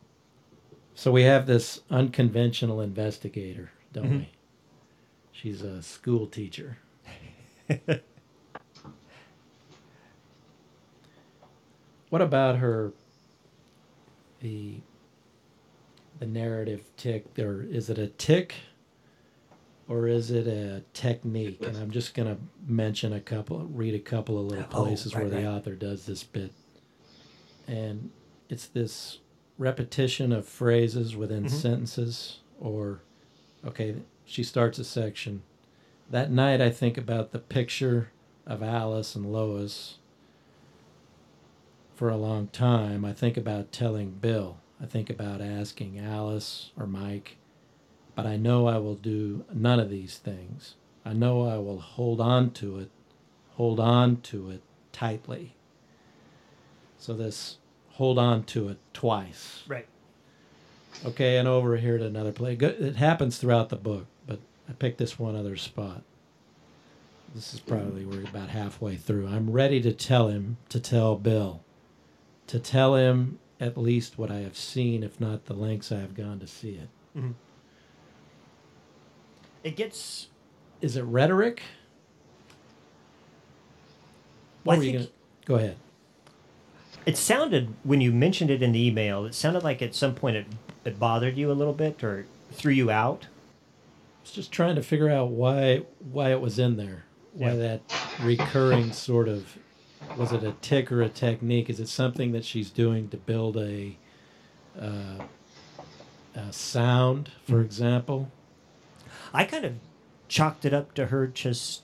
So 0.93 1.11
we 1.11 1.23
have 1.23 1.47
this 1.47 1.81
unconventional 1.89 2.81
investigator, 2.81 3.71
don't 3.93 4.05
Mhm. 4.11 4.19
we? 4.19 4.27
She's 5.31 5.61
a 5.63 5.81
school 5.81 6.27
teacher. 6.27 6.77
what 12.15 12.21
about 12.21 12.55
her? 12.59 12.93
The 14.39 14.79
the 16.17 16.25
narrative 16.25 16.81
tick, 16.95 17.25
or 17.37 17.61
is 17.61 17.89
it 17.89 17.97
a 17.97 18.07
tick, 18.07 18.55
or 19.89 20.07
is 20.07 20.31
it 20.31 20.47
a 20.47 20.81
technique? 20.93 21.59
And 21.67 21.75
I'm 21.75 21.91
just 21.91 22.13
gonna 22.13 22.37
mention 22.65 23.11
a 23.11 23.19
couple, 23.19 23.65
read 23.65 23.95
a 23.95 23.99
couple 23.99 24.39
of 24.39 24.45
little 24.45 24.63
Oh, 24.63 24.83
places 24.83 25.13
right, 25.13 25.23
where 25.23 25.29
the 25.29 25.45
right. 25.45 25.45
author 25.57 25.75
does 25.75 26.05
this 26.05 26.23
bit, 26.23 26.53
and 27.67 28.11
it's 28.47 28.67
this 28.67 29.19
repetition 29.57 30.31
of 30.31 30.47
phrases 30.47 31.17
within 31.17 31.43
Mhm. 31.43 31.49
sentences 31.49 32.39
or 32.61 33.01
okay 33.65 33.95
she 34.23 34.41
starts 34.41 34.79
a 34.79 34.85
section 34.85 35.41
that 36.09 36.29
night 36.31 36.59
i 36.61 36.69
think 36.69 36.97
about 36.97 37.31
the 37.31 37.39
picture 37.39 38.09
of 38.45 38.61
alice 38.61 39.15
and 39.15 39.31
lois 39.31 39.97
for 41.95 42.09
a 42.09 42.17
long 42.17 42.47
time 42.47 43.03
i 43.05 43.13
think 43.13 43.37
about 43.37 43.71
telling 43.71 44.11
bill 44.11 44.57
i 44.81 44.85
think 44.85 45.09
about 45.09 45.41
asking 45.41 45.97
alice 45.99 46.71
or 46.77 46.85
mike 46.85 47.37
but 48.15 48.25
i 48.25 48.35
know 48.35 48.67
i 48.67 48.77
will 48.77 48.95
do 48.95 49.43
none 49.53 49.79
of 49.79 49.89
these 49.89 50.17
things 50.17 50.75
i 51.03 51.13
know 51.13 51.47
i 51.47 51.57
will 51.57 51.79
hold 51.79 52.19
on 52.21 52.51
to 52.51 52.77
it 52.79 52.89
hold 53.51 53.79
on 53.79 54.17
to 54.21 54.49
it 54.49 54.61
tightly 54.91 55.55
so 56.97 57.13
this 57.13 57.57
hold 57.91 58.19
on 58.19 58.43
to 58.43 58.67
it 58.67 58.77
twice 58.93 59.63
right 59.67 59.87
Okay, 61.03 61.37
and 61.37 61.47
over 61.47 61.77
here 61.77 61.97
to 61.97 62.05
another 62.05 62.31
place. 62.31 62.61
It 62.61 62.95
happens 62.95 63.37
throughout 63.37 63.69
the 63.69 63.75
book, 63.75 64.05
but 64.25 64.39
I 64.69 64.73
picked 64.73 64.97
this 64.97 65.19
one 65.19 65.35
other 65.35 65.57
spot. 65.57 66.03
This 67.33 67.53
is 67.53 67.59
probably 67.59 68.05
we're 68.05 68.23
about 68.23 68.49
halfway 68.49 68.95
through. 68.95 69.27
I'm 69.27 69.51
ready 69.51 69.81
to 69.81 69.91
tell 69.91 70.29
him 70.29 70.55
to 70.69 70.79
tell 70.79 71.15
Bill, 71.17 71.61
to 72.47 72.59
tell 72.59 72.95
him 72.95 73.39
at 73.59 73.77
least 73.77 74.17
what 74.17 74.29
I 74.31 74.37
have 74.39 74.57
seen, 74.57 75.03
if 75.03 75.19
not 75.19 75.45
the 75.45 75.53
lengths 75.53 75.91
I 75.91 75.97
have 75.99 76.13
gone 76.15 76.39
to 76.39 76.47
see 76.47 76.71
it. 76.75 76.89
Mm-hmm. 77.17 77.31
it 79.63 79.75
gets 79.75 80.27
Is 80.81 80.95
it 80.97 81.03
rhetoric? 81.03 81.61
What 84.63 84.73
Well, 84.73 84.75
I 84.75 84.77
were 84.79 84.83
you 84.83 84.91
think- 84.99 85.01
gonna? 85.03 85.11
Go 85.45 85.55
ahead. 85.55 85.77
it 87.05 87.15
sounded 87.17 87.73
when 87.83 88.01
you 88.01 88.11
mentioned 88.11 88.49
it 88.49 88.63
in 88.63 88.71
the 88.71 88.83
email 88.87 89.25
it 89.25 89.35
sounded 89.35 89.63
like 89.63 89.81
at 89.83 89.93
some 89.93 90.15
point 90.15 90.35
it, 90.37 90.47
it 90.83 90.97
bothered 90.99 91.37
you 91.37 91.51
a 91.51 91.53
little 91.53 91.73
bit 91.73 92.03
or 92.03 92.25
threw 92.51 92.73
you 92.73 92.89
out 92.89 93.25
I 93.25 94.21
was 94.23 94.31
just 94.31 94.51
trying 94.51 94.73
to 94.75 94.81
figure 94.81 95.07
out 95.09 95.29
why 95.29 95.83
why 96.11 96.31
it 96.31 96.41
was 96.41 96.57
in 96.57 96.77
there. 96.77 97.05
Why 97.33 97.49
Yeah. 97.49 97.55
that 97.57 97.81
recurring 98.23 98.91
sort 98.91 99.27
of 99.27 99.55
was 100.17 100.31
it 100.31 100.43
a 100.43 100.53
tick 100.61 100.91
or 100.91 101.01
a 101.01 101.09
technique? 101.09 101.69
Is 101.69 101.79
it 101.79 101.87
something 101.87 102.31
that 102.31 102.45
she's 102.45 102.69
doing 102.69 103.09
to 103.09 103.17
build 103.17 103.57
a, 103.57 103.97
uh, 104.79 105.23
a 106.35 106.53
sound, 106.53 107.31
for 107.47 107.61
example? 107.61 108.31
I 109.33 109.43
kind 109.43 109.65
of 109.65 109.73
chalked 110.27 110.65
it 110.65 110.73
up 110.73 110.93
to 110.95 111.07
her 111.07 111.27
just, 111.27 111.81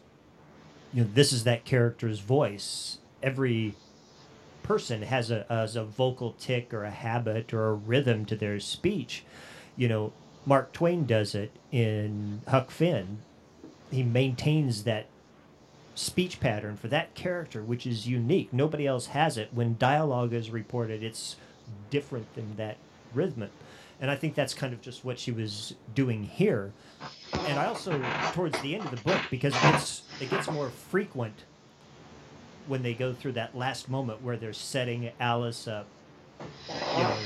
you 0.94 1.04
know, 1.04 1.10
this 1.14 1.34
is 1.34 1.44
that 1.44 1.66
character's 1.66 2.20
voice. 2.20 3.00
Every 3.22 3.76
person 4.64 5.02
has 5.02 5.32
a 5.32 5.46
has 5.50 5.76
a 5.76 5.84
vocal 5.84 6.34
tick 6.40 6.74
or 6.74 6.84
a 6.84 6.92
habit 6.92 7.54
or 7.54 7.68
a 7.68 7.74
rhythm 7.74 8.26
to 8.26 8.36
their 8.36 8.60
speech. 8.60 9.24
You 9.76 9.88
know, 9.88 10.14
Mark 10.46 10.72
Twain 10.74 11.06
does 11.06 11.36
it 11.36 11.52
in 11.72 12.42
Huck 12.48 12.72
Finn. 12.72 13.20
He 13.92 14.04
maintains 14.04 14.84
that 14.84 15.08
speech 15.96 16.40
pattern 16.40 16.78
for 16.78 16.88
that 16.88 17.14
character, 17.16 17.62
which 17.62 17.86
is 17.86 18.08
unique. 18.08 18.52
Nobody 18.54 18.88
else 18.88 19.08
has 19.08 19.38
it. 19.38 19.50
When 19.54 19.78
dialogue 19.78 20.34
is 20.34 20.50
reported, 20.50 21.04
it's 21.04 21.36
different 21.90 22.34
than 22.36 22.56
that 22.58 22.78
rhythm. 23.14 23.50
And 24.00 24.10
I 24.10 24.16
think 24.16 24.34
that's 24.34 24.54
kind 24.54 24.74
of 24.74 24.82
just 24.82 25.06
what 25.06 25.20
she 25.20 25.32
was 25.32 25.76
doing 25.94 26.24
here. 26.24 26.72
And 27.48 27.60
I 27.60 27.66
also, 27.66 28.02
towards 28.34 28.60
the 28.62 28.76
end 28.76 28.86
of 28.86 28.92
the 28.92 28.98
book, 28.98 29.22
because 29.30 29.56
it 29.56 29.62
gets, 29.62 30.02
it 30.20 30.30
gets 30.30 30.50
more 30.50 30.70
frequent 30.70 31.44
when 32.68 32.82
they 32.84 32.94
go 32.94 33.14
through 33.14 33.34
that 33.34 33.56
last 33.56 33.90
moment 33.90 34.22
where 34.24 34.38
they're 34.38 34.54
setting 34.54 35.12
Alice 35.20 35.68
up, 35.68 35.86
you 36.70 37.04
know, 37.04 37.18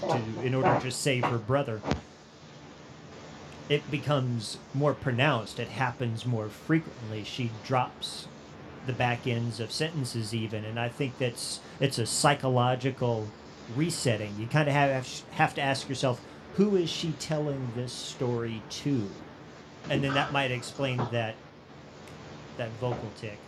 to, 0.00 0.42
in 0.42 0.54
order 0.54 0.78
to 0.80 0.90
save 0.90 1.24
her 1.24 1.38
brother. 1.38 1.80
It 3.70 3.90
becomes 3.90 4.58
more 4.74 4.94
pronounced. 4.94 5.60
It 5.60 5.68
happens 5.68 6.26
more 6.26 6.50
frequently. 6.50 7.24
She 7.24 7.52
drops 7.64 8.28
the 8.84 8.92
back 8.92 9.28
ends 9.28 9.60
of 9.60 9.72
sentences 9.72 10.34
even, 10.34 10.64
and 10.66 10.80
I 10.80 10.90
think 10.90 11.18
that's 11.18 11.60
it's 11.80 11.98
a 11.98 12.06
psychological 12.06 13.28
resetting. 13.68 14.36
You 14.40 14.48
kind 14.48 14.68
of 14.68 14.74
have 14.74 15.08
have 15.30 15.54
to 15.54 15.62
ask 15.62 15.88
yourself, 15.88 16.20
who 16.54 16.76
is 16.76 16.90
she 16.90 17.12
telling 17.12 17.72
this 17.76 17.92
story 17.94 18.66
to? 18.70 19.24
And 19.88 20.04
then 20.04 20.14
that 20.14 20.32
might 20.32 20.50
explain 20.50 20.98
that 21.12 21.36
that 22.58 22.70
vocal 22.80 23.12
tick. 23.12 23.38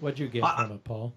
What'd 0.00 0.18
you 0.18 0.28
get 0.28 0.44
I- 0.44 0.56
from 0.56 0.72
it, 0.72 0.84
Paul? 0.84 1.14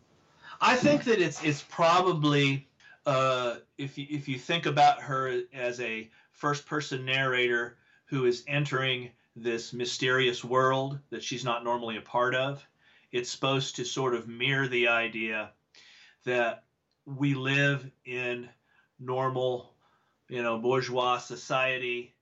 I 0.61 0.75
think 0.75 1.05
that 1.05 1.19
it's 1.19 1.43
it's 1.43 1.63
probably 1.63 2.67
uh, 3.07 3.57
if 3.79 3.97
you 3.97 4.05
if 4.11 4.27
you 4.27 4.37
think 4.37 4.67
about 4.67 5.01
her 5.01 5.41
as 5.53 5.79
a 5.79 6.11
first 6.41 6.65
person 6.65 7.05
narrator 7.05 7.77
who 8.05 8.25
is 8.25 8.43
entering 8.47 9.11
this 9.35 9.73
mysterious 9.73 10.43
world 10.43 10.99
that 11.11 11.23
she's 11.23 11.45
not 11.45 11.63
normally 11.63 11.97
a 11.97 12.01
part 12.01 12.33
of, 12.33 12.65
it's 13.11 13.29
supposed 13.29 13.75
to 13.75 13.85
sort 13.85 14.15
of 14.15 14.27
mirror 14.27 14.67
the 14.67 14.87
idea 14.87 15.51
that 16.25 16.63
we 17.05 17.35
live 17.35 17.87
in 18.05 18.49
normal, 18.99 19.75
you 20.29 20.41
know, 20.41 20.57
bourgeois 20.57 21.19
society 21.19 22.15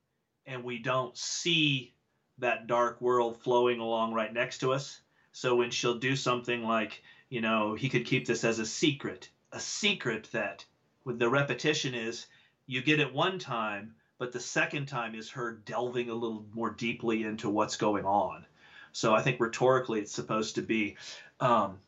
and 0.46 0.66
we 0.66 0.80
don't 0.80 1.18
see 1.18 1.94
that 2.40 2.68
dark 2.68 3.00
world 3.00 3.42
flowing 3.42 3.80
along 3.80 4.14
right 4.14 4.34
next 4.34 4.58
to 4.58 4.74
us. 4.74 5.00
So 5.32 5.56
when 5.56 5.72
she'll 5.72 5.98
do 5.98 6.18
something 6.18 6.62
like, 6.62 7.02
you 7.30 7.40
know, 7.40 7.74
he 7.74 7.88
could 7.88 8.06
keep 8.06 8.28
this 8.28 8.44
as 8.44 8.60
a 8.60 8.66
secret, 8.66 9.30
a 9.54 9.62
secret 9.62 10.28
that 10.34 10.66
with 11.06 11.20
the 11.20 11.30
repetition 11.30 11.94
is 11.94 12.26
you 12.68 12.82
get 12.82 13.00
it 13.00 13.14
one 13.14 13.40
time, 13.40 13.94
but 14.20 14.34
the 14.34 14.40
second 14.40 14.86
time 14.86 15.16
is 15.16 15.32
her 15.32 15.54
delving 15.66 16.10
a 16.10 16.14
little 16.14 16.46
more 16.54 16.70
deeply 16.70 17.24
into 17.24 17.50
what's 17.50 17.78
going 17.78 18.06
on. 18.06 18.46
So 18.92 19.16
I 19.16 19.22
think 19.22 19.40
rhetorically 19.40 20.02
it's 20.02 20.14
supposed 20.14 20.56
to 20.56 20.62
be 20.62 20.98
um, 21.40 21.80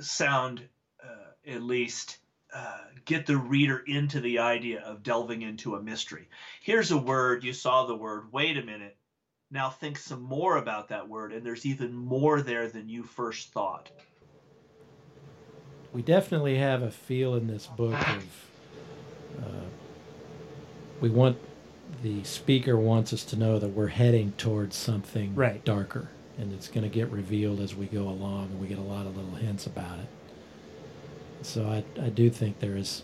sound 0.00 0.66
uh, 1.04 1.50
at 1.50 1.62
least 1.62 2.18
uh, 2.52 2.78
get 3.04 3.26
the 3.26 3.36
reader 3.36 3.84
into 3.86 4.20
the 4.20 4.38
idea 4.38 4.80
of 4.80 5.02
delving 5.02 5.42
into 5.42 5.74
a 5.74 5.82
mystery. 5.82 6.28
Here's 6.62 6.90
a 6.90 6.96
word, 6.96 7.44
you 7.44 7.52
saw 7.52 7.84
the 7.84 7.94
word, 7.94 8.32
wait 8.32 8.56
a 8.56 8.62
minute. 8.62 8.96
Now 9.50 9.68
think 9.68 9.98
some 9.98 10.22
more 10.22 10.56
about 10.56 10.88
that 10.88 11.08
word, 11.08 11.32
and 11.32 11.44
there's 11.44 11.66
even 11.66 11.94
more 11.94 12.40
there 12.40 12.68
than 12.68 12.88
you 12.88 13.02
first 13.02 13.52
thought. 13.52 13.90
We 15.92 16.02
definitely 16.02 16.58
have 16.58 16.82
a 16.82 16.90
feel 16.90 17.34
in 17.34 17.46
this 17.46 17.66
book 17.66 17.94
of 17.94 18.46
uh, 19.42 19.66
we 21.00 21.08
want 21.08 21.38
the 22.02 22.22
speaker 22.24 22.76
wants 22.76 23.12
us 23.12 23.24
to 23.26 23.36
know 23.36 23.58
that 23.58 23.68
we're 23.68 23.88
heading 23.88 24.32
towards 24.38 24.76
something 24.76 25.34
Right. 25.34 25.64
darker, 25.64 26.08
and 26.38 26.52
it's 26.52 26.68
going 26.68 26.82
to 26.84 26.88
get 26.88 27.10
revealed 27.10 27.60
as 27.60 27.74
we 27.74 27.86
go 27.86 28.08
along, 28.08 28.44
and 28.52 28.60
we 28.60 28.66
get 28.68 28.78
a 28.78 28.82
lot 28.82 29.06
of 29.06 29.16
little 29.16 29.34
hints 29.36 29.66
about 29.66 29.98
it. 29.98 30.06
So 31.42 31.66
I, 31.66 31.84
I 32.00 32.08
do 32.08 32.30
think 32.30 32.58
there 32.60 32.76
is 32.76 33.02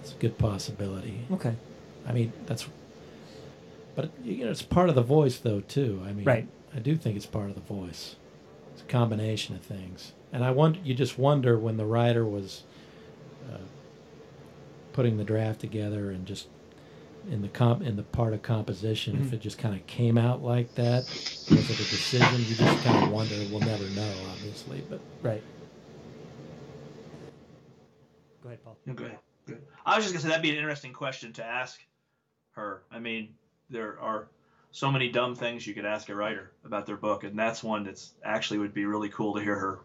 it's 0.00 0.12
a 0.12 0.16
good 0.16 0.36
possibility. 0.38 1.20
Okay. 1.32 1.54
I 2.06 2.12
mean, 2.12 2.32
that's, 2.46 2.66
but 3.94 4.10
you 4.22 4.44
know, 4.44 4.50
it's 4.50 4.60
part 4.62 4.88
of 4.90 4.94
the 4.94 5.02
voice 5.02 5.38
though 5.38 5.60
too. 5.60 6.02
I 6.06 6.12
mean, 6.12 6.24
Right. 6.26 6.46
I 6.74 6.78
do 6.80 6.96
think 6.96 7.16
it's 7.16 7.26
part 7.26 7.48
of 7.48 7.54
the 7.54 7.60
voice. 7.62 8.16
It's 8.72 8.82
a 8.82 8.86
combination 8.86 9.54
of 9.54 9.62
things, 9.62 10.12
and 10.32 10.44
I 10.44 10.50
want 10.50 10.84
you 10.84 10.94
just 10.94 11.18
wonder 11.18 11.56
when 11.58 11.76
the 11.76 11.86
writer 11.86 12.24
was 12.26 12.64
uh, 13.50 13.58
putting 14.92 15.16
the 15.16 15.24
draft 15.24 15.60
together 15.60 16.10
and 16.10 16.26
just 16.26 16.48
in 17.30 17.42
the 17.42 17.48
comp 17.48 17.82
in 17.82 17.96
the 17.96 18.02
part 18.02 18.32
of 18.34 18.42
composition, 18.42 19.16
if 19.20 19.30
Mhm. 19.30 19.32
it 19.34 19.40
just 19.40 19.58
kind 19.58 19.74
of 19.74 19.86
came 19.86 20.18
out 20.18 20.42
like 20.42 20.74
that, 20.74 21.04
was 21.50 21.70
it 21.70 21.80
a 21.80 21.84
decision? 21.84 22.44
You 22.48 22.54
just 22.54 22.82
kind 22.82 22.96
of 22.96 23.10
wonder. 23.10 23.34
We'll 23.50 23.60
never 23.60 23.88
know, 23.90 24.12
obviously, 24.30 24.82
but 24.88 25.00
Right. 25.22 25.42
Go 28.42 28.48
ahead, 28.48 28.62
Paul. 28.64 28.76
Okay, 28.90 29.16
good. 29.46 29.62
I 29.86 29.96
was 29.96 30.04
just 30.04 30.14
gonna 30.14 30.22
say 30.22 30.28
that'd 30.28 30.42
be 30.42 30.50
an 30.50 30.56
interesting 30.56 30.92
question 30.92 31.32
to 31.34 31.44
ask 31.44 31.80
her. 32.52 32.82
I 32.90 32.98
mean, 32.98 33.34
there 33.70 33.98
are 34.00 34.28
so 34.70 34.90
many 34.92 35.08
dumb 35.08 35.34
things 35.34 35.66
you 35.66 35.72
could 35.72 35.86
ask 35.86 36.08
a 36.10 36.14
writer 36.14 36.52
about 36.64 36.84
their 36.84 36.96
book, 36.96 37.24
and 37.24 37.38
that's 37.38 37.62
one 37.62 37.84
that's 37.84 38.14
actually 38.24 38.58
would 38.58 38.74
be 38.74 38.84
really 38.84 39.08
cool 39.08 39.34
to 39.34 39.40
hear 39.40 39.56
her 39.58 39.80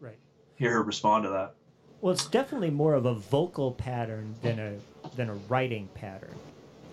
Right. 0.00 0.18
hear 0.56 0.72
her 0.72 0.82
respond 0.82 1.24
to 1.24 1.30
that. 1.30 1.54
Well, 2.00 2.12
it's 2.12 2.26
definitely 2.28 2.70
more 2.70 2.94
of 2.94 3.06
a 3.06 3.14
vocal 3.14 3.72
pattern 3.72 4.36
than 4.42 4.58
a 4.58 4.78
than 5.16 5.28
a 5.30 5.34
writing 5.34 5.88
pattern, 5.94 6.34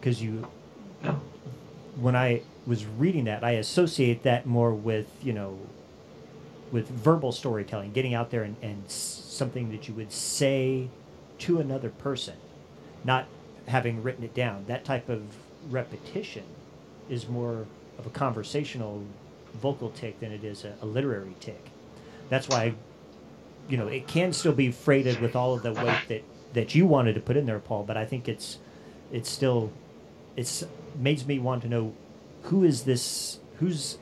because 0.02 0.24
you, 0.24 0.48
Yeah. 1.04 1.16
when 1.98 2.18
I 2.18 2.42
was 2.68 2.86
reading 2.86 3.26
that, 3.26 3.44
I 3.46 3.52
associate 3.54 4.24
that 4.24 4.48
more 4.48 4.74
with 4.74 5.08
you 5.24 5.34
know, 5.34 5.60
with 6.72 6.90
verbal 6.90 7.32
storytelling, 7.32 7.94
getting 7.94 8.16
out 8.16 8.32
there 8.32 8.44
and, 8.44 8.58
and 8.64 8.90
something 8.90 9.72
that 9.72 9.88
you 9.88 9.96
would 9.96 10.12
say 10.12 10.90
to 11.40 11.60
another 11.60 11.90
person, 11.90 12.36
not 13.06 13.28
having 13.68 14.04
written 14.04 14.24
it 14.26 14.36
down. 14.36 14.66
That 14.68 14.86
type 14.86 15.10
of 15.10 15.24
repetition 15.70 16.44
is 17.10 17.30
more 17.30 17.66
of 18.00 18.08
a 18.08 18.12
conversational 18.12 19.04
vocal 19.56 19.92
tick 19.92 20.20
than 20.22 20.32
it 20.34 20.44
is 20.44 20.66
a, 20.66 20.76
a 20.82 20.86
literary 20.86 21.36
tick. 21.40 21.72
That's 22.30 22.50
why 22.50 22.74
you 23.70 23.78
know, 23.78 23.88
it 23.88 24.08
can 24.08 24.34
still 24.34 24.54
be 24.54 24.72
freighted 24.72 25.22
with 25.22 25.36
all 25.36 25.54
of 25.54 25.64
the 25.64 25.74
weight 25.74 26.00
that 26.10 26.24
that 26.54 26.76
you 26.76 26.86
wanted 26.86 27.16
to 27.16 27.22
put 27.22 27.38
in 27.38 27.46
there, 27.46 27.60
Paul. 27.60 27.84
But 27.84 27.98
I 27.98 28.06
think 28.06 28.28
it's 28.30 28.60
it's 29.12 29.30
still 29.30 29.72
it's 30.36 30.64
makes 31.00 31.26
me 31.26 31.40
want 31.40 31.62
to 31.64 31.70
know 31.70 31.94
who 32.44 32.64
is 32.64 32.84
this 32.84 33.40
who's 33.60 33.98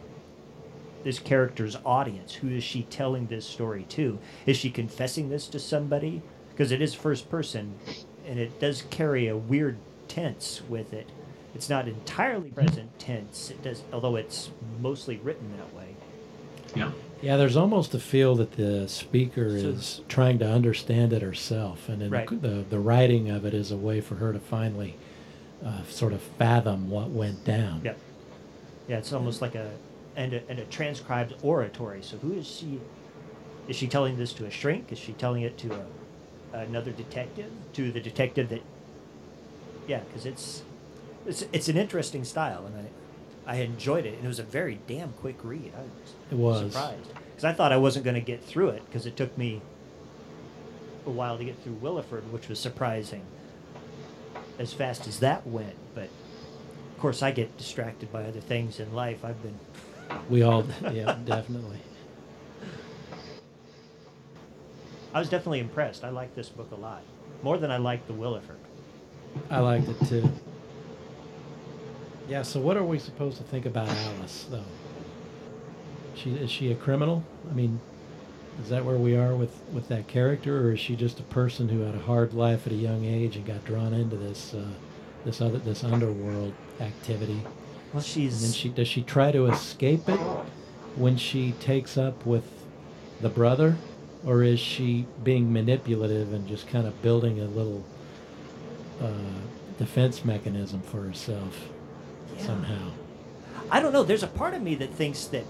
this 1.03 1.19
character's 1.19 1.77
audience? 1.85 2.33
Who 2.35 2.49
is 2.49 2.63
she 2.63 2.83
telling 2.83 3.27
this 3.27 3.45
story 3.45 3.83
to? 3.89 4.19
Is 4.45 4.57
she 4.57 4.69
confessing 4.69 5.29
this 5.29 5.47
to 5.47 5.59
somebody? 5.59 6.21
Because 6.51 6.71
it 6.73 6.81
is 6.81 6.93
first 6.93 7.29
person, 7.29 7.75
and 8.27 8.37
it 8.37 8.59
does 8.59 8.83
carry 8.89 9.27
a 9.29 9.37
weird 9.37 9.77
tense 10.09 10.61
with 10.67 10.91
it. 10.91 11.09
It's 11.55 11.69
not 11.69 11.87
entirely 11.87 12.49
present 12.51 12.97
tense. 12.99 13.49
It 13.49 13.63
does, 13.63 13.81
although 13.93 14.17
it's 14.17 14.51
mostly 14.81 15.17
written 15.17 15.51
that 15.57 15.73
way. 15.73 15.95
Yeah. 16.75 16.91
Yeah, 17.21 17.37
there's 17.37 17.55
almost 17.57 17.93
a 17.95 17.99
feel 17.99 18.35
that 18.35 18.51
the 18.53 18.87
speaker 18.87 19.49
So- 19.59 19.69
is 19.69 20.01
trying 20.09 20.37
to 20.39 20.49
understand 20.49 21.13
it 21.13 21.21
herself, 21.21 21.87
and 21.89 22.01
then 22.01 22.09
Right. 22.11 22.27
the, 22.27 22.35
the 22.35 22.65
the 22.69 22.79
writing 22.79 23.29
of 23.29 23.45
it 23.45 23.53
is 23.53 23.71
a 23.71 23.77
way 23.77 23.99
for 24.01 24.15
her 24.15 24.33
to 24.33 24.39
finally 24.39 24.95
uh, 25.65 25.83
sort 25.89 26.13
of 26.13 26.21
fathom 26.21 26.89
what 26.89 27.09
went 27.09 27.43
down. 27.45 27.81
Yep. 27.83 27.97
Yeah, 28.87 28.97
it's 28.97 29.13
almost 29.13 29.41
like 29.41 29.55
a 29.55 29.71
and 30.15 30.33
a, 30.33 30.41
and 30.49 30.59
a 30.59 30.65
transcribed 30.65 31.33
oratory. 31.43 32.01
So 32.01 32.17
who 32.17 32.33
is 32.33 32.47
she? 32.47 32.79
Is 33.67 33.75
she 33.75 33.87
telling 33.87 34.17
this 34.17 34.33
to 34.33 34.45
a 34.45 34.51
shrink? 34.51 34.91
Is 34.91 34.97
she 34.97 35.13
telling 35.13 35.43
it 35.43 35.57
to 35.59 35.73
a, 36.53 36.57
another 36.59 36.91
detective? 36.91 37.51
To 37.73 37.91
the 37.91 37.99
detective 37.99 38.49
that? 38.49 38.61
Yeah, 39.87 39.99
because 39.99 40.25
it's 40.25 40.63
it's 41.25 41.45
it's 41.53 41.67
an 41.69 41.77
interesting 41.77 42.23
style, 42.23 42.65
and 42.65 42.75
I 43.47 43.53
I 43.53 43.55
enjoyed 43.61 44.05
it, 44.05 44.15
and 44.15 44.25
it 44.25 44.27
was 44.27 44.39
a 44.39 44.43
very 44.43 44.79
damn 44.87 45.13
quick 45.13 45.37
read. 45.43 45.71
I 45.75 45.81
was, 45.81 46.15
It 46.31 46.35
was. 46.37 46.73
surprised 46.73 47.09
because 47.29 47.43
I 47.45 47.53
thought 47.53 47.71
I 47.71 47.77
wasn't 47.77 48.05
going 48.05 48.15
to 48.15 48.21
get 48.21 48.43
through 48.43 48.69
it 48.69 48.83
because 48.85 49.05
it 49.05 49.15
took 49.15 49.37
me 49.37 49.61
a 51.05 51.09
while 51.09 51.37
to 51.37 51.43
get 51.45 51.61
through 51.63 51.75
Willeford, 51.75 52.23
which 52.31 52.49
was 52.49 52.59
surprising. 52.59 53.21
As 54.59 54.73
fast 54.73 55.07
as 55.07 55.19
that 55.19 55.47
went, 55.47 55.75
but 55.95 56.03
of 56.03 56.99
course 56.99 57.23
I 57.23 57.31
get 57.31 57.57
distracted 57.57 58.11
by 58.11 58.25
other 58.25 58.41
things 58.41 58.79
in 58.79 58.93
life. 58.93 59.23
I've 59.25 59.41
been 59.41 59.57
We 60.29 60.43
all, 60.43 60.65
yeah, 60.91 61.17
definitely. 61.25 61.79
I 65.13 65.19
was 65.19 65.29
definitely 65.29 65.59
impressed. 65.59 66.03
I 66.03 66.09
like 66.09 66.35
this 66.35 66.49
book 66.49 66.69
a 66.71 66.75
lot, 66.75 67.01
more 67.41 67.57
than 67.57 67.71
I 67.71 67.77
liked 67.77 68.07
the 68.07 68.13
Willeford. 68.13 68.59
I 69.49 69.59
liked 69.59 69.87
it 69.87 70.07
too. 70.07 70.29
Yeah. 72.27 72.43
So, 72.43 72.59
what 72.59 72.77
are 72.77 72.83
we 72.83 72.99
supposed 72.99 73.37
to 73.37 73.43
think 73.43 73.65
about 73.65 73.87
Alice, 73.89 74.45
though? 74.51 74.63
She 76.15 76.31
is 76.31 76.51
she 76.51 76.71
a 76.71 76.75
criminal? 76.75 77.23
I 77.49 77.53
mean, 77.53 77.79
is 78.61 78.69
that 78.69 78.83
where 78.85 78.97
we 78.97 79.15
are 79.15 79.35
with 79.35 79.57
with 79.73 79.87
that 79.89 80.07
character, 80.07 80.67
or 80.67 80.73
is 80.73 80.79
she 80.79 80.95
just 80.95 81.19
a 81.19 81.23
person 81.23 81.69
who 81.69 81.81
had 81.81 81.95
a 81.95 81.99
hard 81.99 82.33
life 82.33 82.67
at 82.67 82.73
a 82.73 82.75
young 82.77 83.05
age 83.05 83.35
and 83.35 83.45
got 83.45 83.63
drawn 83.65 83.93
into 83.93 84.15
this 84.17 84.53
uh, 84.53 84.65
this 85.25 85.41
other 85.41 85.59
this 85.59 85.83
underworld 85.83 86.53
activity? 86.79 87.41
Well, 87.93 88.03
And 88.03 88.03
then 88.03 88.03
she's 88.03 88.55
she 88.55 88.69
does 88.69 88.87
she 88.87 89.01
try 89.01 89.31
to 89.31 89.47
escape 89.47 90.07
it 90.09 90.19
when 90.95 91.17
she 91.17 91.53
takes 91.53 91.97
up 91.97 92.25
with 92.25 92.43
the 93.21 93.29
brother, 93.29 93.77
or 94.25 94.43
is 94.43 94.59
she 94.59 95.05
being 95.23 95.51
manipulative 95.51 96.33
and 96.33 96.47
just 96.47 96.67
kind 96.67 96.85
of 96.85 97.01
building 97.01 97.39
a 97.39 97.45
little 97.45 97.83
uh, 99.01 99.07
defense 99.77 100.25
mechanism 100.25 100.81
for 100.81 101.01
herself 101.01 101.69
Yeah. 102.37 102.45
somehow? 102.45 102.91
I 103.71 103.79
don't 103.79 103.93
know. 103.93 104.03
There's 104.03 104.23
a 104.23 104.27
part 104.27 104.53
of 104.53 104.61
me 104.61 104.75
that 104.75 104.93
thinks 104.93 105.25
that, 105.25 105.45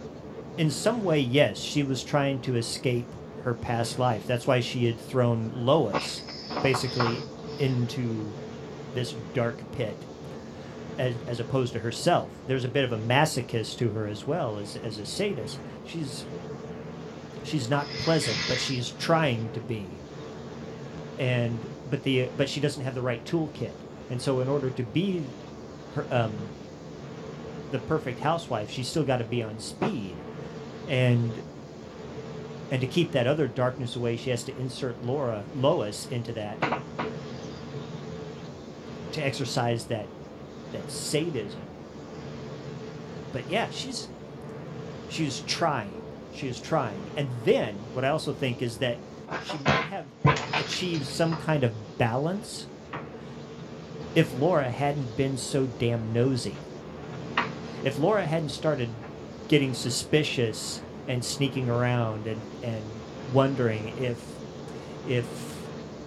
in 0.57 0.69
some 0.69 1.03
way, 1.03 1.19
yes, 1.19 1.59
she 1.59 1.83
was 1.83 2.03
trying 2.03 2.41
to 2.41 2.55
escape 2.55 3.05
her 3.43 3.53
past 3.53 3.99
life. 3.99 4.25
That's 4.27 4.45
why 4.47 4.59
she 4.59 4.85
had 4.85 4.99
thrown 4.99 5.51
Lois, 5.65 6.21
basically, 6.61 7.17
into 7.59 8.31
this 8.93 9.13
dark 9.33 9.59
pit, 9.73 9.95
as, 10.97 11.15
as 11.27 11.39
opposed 11.39 11.73
to 11.73 11.79
herself. 11.79 12.29
There's 12.47 12.65
a 12.65 12.69
bit 12.69 12.83
of 12.83 12.91
a 12.91 12.97
masochist 12.97 13.77
to 13.79 13.89
her 13.91 14.07
as 14.07 14.25
well 14.25 14.57
as, 14.57 14.75
as 14.77 14.97
a 14.97 15.05
sadist. 15.05 15.59
She's 15.85 16.25
she's 17.43 17.69
not 17.69 17.85
pleasant, 18.03 18.37
but 18.47 18.57
she's 18.57 18.91
trying 18.99 19.51
to 19.53 19.59
be. 19.61 19.85
And 21.17 21.57
but 21.89 22.03
the 22.03 22.29
but 22.37 22.49
she 22.49 22.59
doesn't 22.59 22.83
have 22.83 22.95
the 22.95 23.01
right 23.01 23.23
toolkit, 23.25 23.71
and 24.09 24.21
so 24.21 24.39
in 24.41 24.47
order 24.47 24.69
to 24.69 24.83
be 24.83 25.23
her 25.95 26.05
um, 26.11 26.33
the 27.71 27.79
perfect 27.79 28.19
housewife, 28.19 28.69
she's 28.69 28.87
still 28.87 29.03
got 29.03 29.17
to 29.17 29.23
be 29.23 29.43
on 29.43 29.59
speed. 29.59 30.15
And 30.89 31.31
and 32.71 32.81
to 32.81 32.87
keep 32.87 33.13
that 33.13 33.25
other 33.25 33.47
darkness 33.47 33.95
away, 33.95 34.17
she 34.17 34.29
has 34.29 34.43
to 34.43 34.57
insert 34.57 35.03
Laura 35.03 35.43
Lois 35.55 36.07
into 36.11 36.33
that 36.33 36.81
to 39.13 39.23
exercise 39.23 39.85
that 39.85 40.07
that 40.71 40.91
sadism. 40.91 41.61
But 43.33 43.49
yeah, 43.49 43.69
she's 43.71 44.07
she's 45.09 45.41
trying. 45.41 46.01
She 46.33 46.47
is 46.47 46.59
trying. 46.59 47.01
And 47.17 47.27
then 47.43 47.75
what 47.93 48.05
I 48.05 48.09
also 48.09 48.33
think 48.33 48.61
is 48.61 48.77
that 48.77 48.97
she 49.45 49.57
might 49.65 49.71
have 49.71 50.05
achieved 50.53 51.05
some 51.05 51.35
kind 51.37 51.63
of 51.63 51.73
balance 51.97 52.67
if 54.15 54.39
Laura 54.39 54.69
hadn't 54.69 55.15
been 55.17 55.37
so 55.37 55.67
damn 55.79 56.13
nosy. 56.13 56.55
If 57.83 57.99
Laura 57.99 58.25
hadn't 58.25 58.49
started 58.49 58.89
getting 59.49 59.73
suspicious 59.73 60.81
and 61.07 61.25
sneaking 61.25 61.69
around 61.69 62.27
and, 62.27 62.39
and 62.63 62.83
wondering 63.33 63.89
if 63.97 64.23
if 65.07 65.25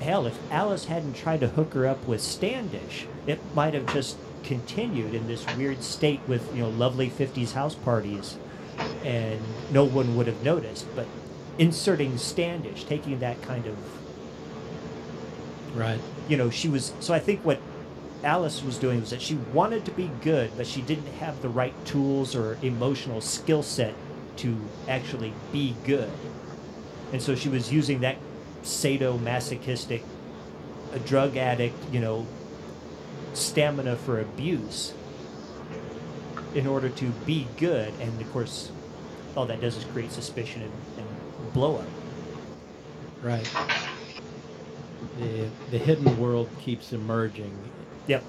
hell 0.01 0.27
if 0.27 0.39
Alice 0.51 0.87
hadn't 0.87 1.15
tried 1.15 1.41
to 1.41 1.49
hook 1.49 1.75
her 1.75 1.87
up 1.87 2.07
with 2.07 2.21
Standish, 2.21 3.07
it 3.27 3.41
might 3.55 3.75
have 3.75 3.93
just 3.93 4.17
continued 4.45 5.15
in 5.15 5.27
this 5.27 5.45
weird 5.57 5.83
state 5.83 6.21
with 6.27 6.55
you 6.55 6.63
know 6.63 6.71
lovely 6.71 7.11
50s 7.11 7.53
house 7.53 7.75
parties 7.75 8.37
and 9.05 9.41
no 9.71 9.85
one 9.85 10.17
would 10.17 10.27
have 10.27 10.43
noticed 10.43 10.87
but 10.97 11.07
inserting 11.59 12.19
standish 12.19 12.85
taking 12.85 13.19
that 13.21 13.41
kind 13.43 13.67
of 13.67 13.77
Right. 15.75 16.01
you 16.29 16.37
know 16.37 16.51
she 16.51 16.69
was 16.69 16.93
so 17.01 17.15
i 17.15 17.19
think 17.19 17.45
what 17.45 17.61
alice 18.25 18.63
was 18.63 18.79
doing 18.79 19.01
was 19.01 19.11
that 19.11 19.21
she 19.21 19.35
wanted 19.53 19.85
to 19.85 19.91
be 19.93 20.11
good 20.21 20.51
but 20.57 20.67
she 20.67 20.81
didn't 20.83 21.07
have 21.15 21.41
the 21.43 21.49
right 21.49 21.75
tools 21.85 22.37
or 22.37 22.57
emotional 22.63 23.21
skill 23.21 23.63
set 23.63 23.95
to 24.37 24.57
actually 24.89 25.33
be 25.53 25.77
good. 25.85 26.11
And 27.13 27.21
so 27.21 27.35
she 27.35 27.49
was 27.49 27.73
using 27.73 28.01
that 28.01 28.17
sadomasochistic 28.63 30.03
a 30.93 30.99
drug 31.01 31.37
addict 31.37 31.75
you 31.91 31.99
know 31.99 32.27
stamina 33.33 33.97
for 33.97 34.21
abuse 34.21 34.93
in 36.55 36.67
order 36.67 36.89
to 36.89 37.07
be 37.27 37.47
good. 37.57 37.93
And 38.01 38.21
of 38.21 38.33
course 38.33 38.71
all 39.37 39.47
that 39.47 39.61
does 39.61 39.77
is 39.77 39.85
create 39.85 40.13
suspicion 40.13 40.63
and, 40.63 40.73
and 40.99 41.53
blow 41.53 41.77
up. 41.77 41.87
Right. 43.23 43.49
The 45.19 45.49
the 45.71 45.79
hidden 45.79 46.19
world 46.21 46.49
keeps 46.61 46.93
emerging, 46.93 47.53
yep 48.07 48.25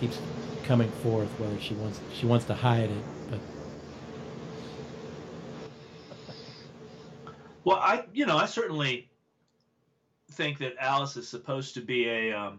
keeps 0.00 0.18
coming 0.64 0.90
forth. 0.90 1.28
Whether 1.38 1.58
she 1.60 1.74
wants 1.74 2.00
she 2.14 2.26
wants 2.26 2.44
to 2.46 2.54
hide 2.54 2.90
it, 2.90 3.04
but 3.30 3.38
Well, 7.64 7.76
I 7.76 8.04
you 8.12 8.26
know 8.26 8.36
I 8.36 8.46
certainly 8.46 9.08
think 10.32 10.58
that 10.58 10.74
Alice 10.78 11.16
is 11.16 11.28
supposed 11.28 11.74
to 11.74 11.80
be 11.80 12.08
a 12.08 12.32
um, 12.32 12.58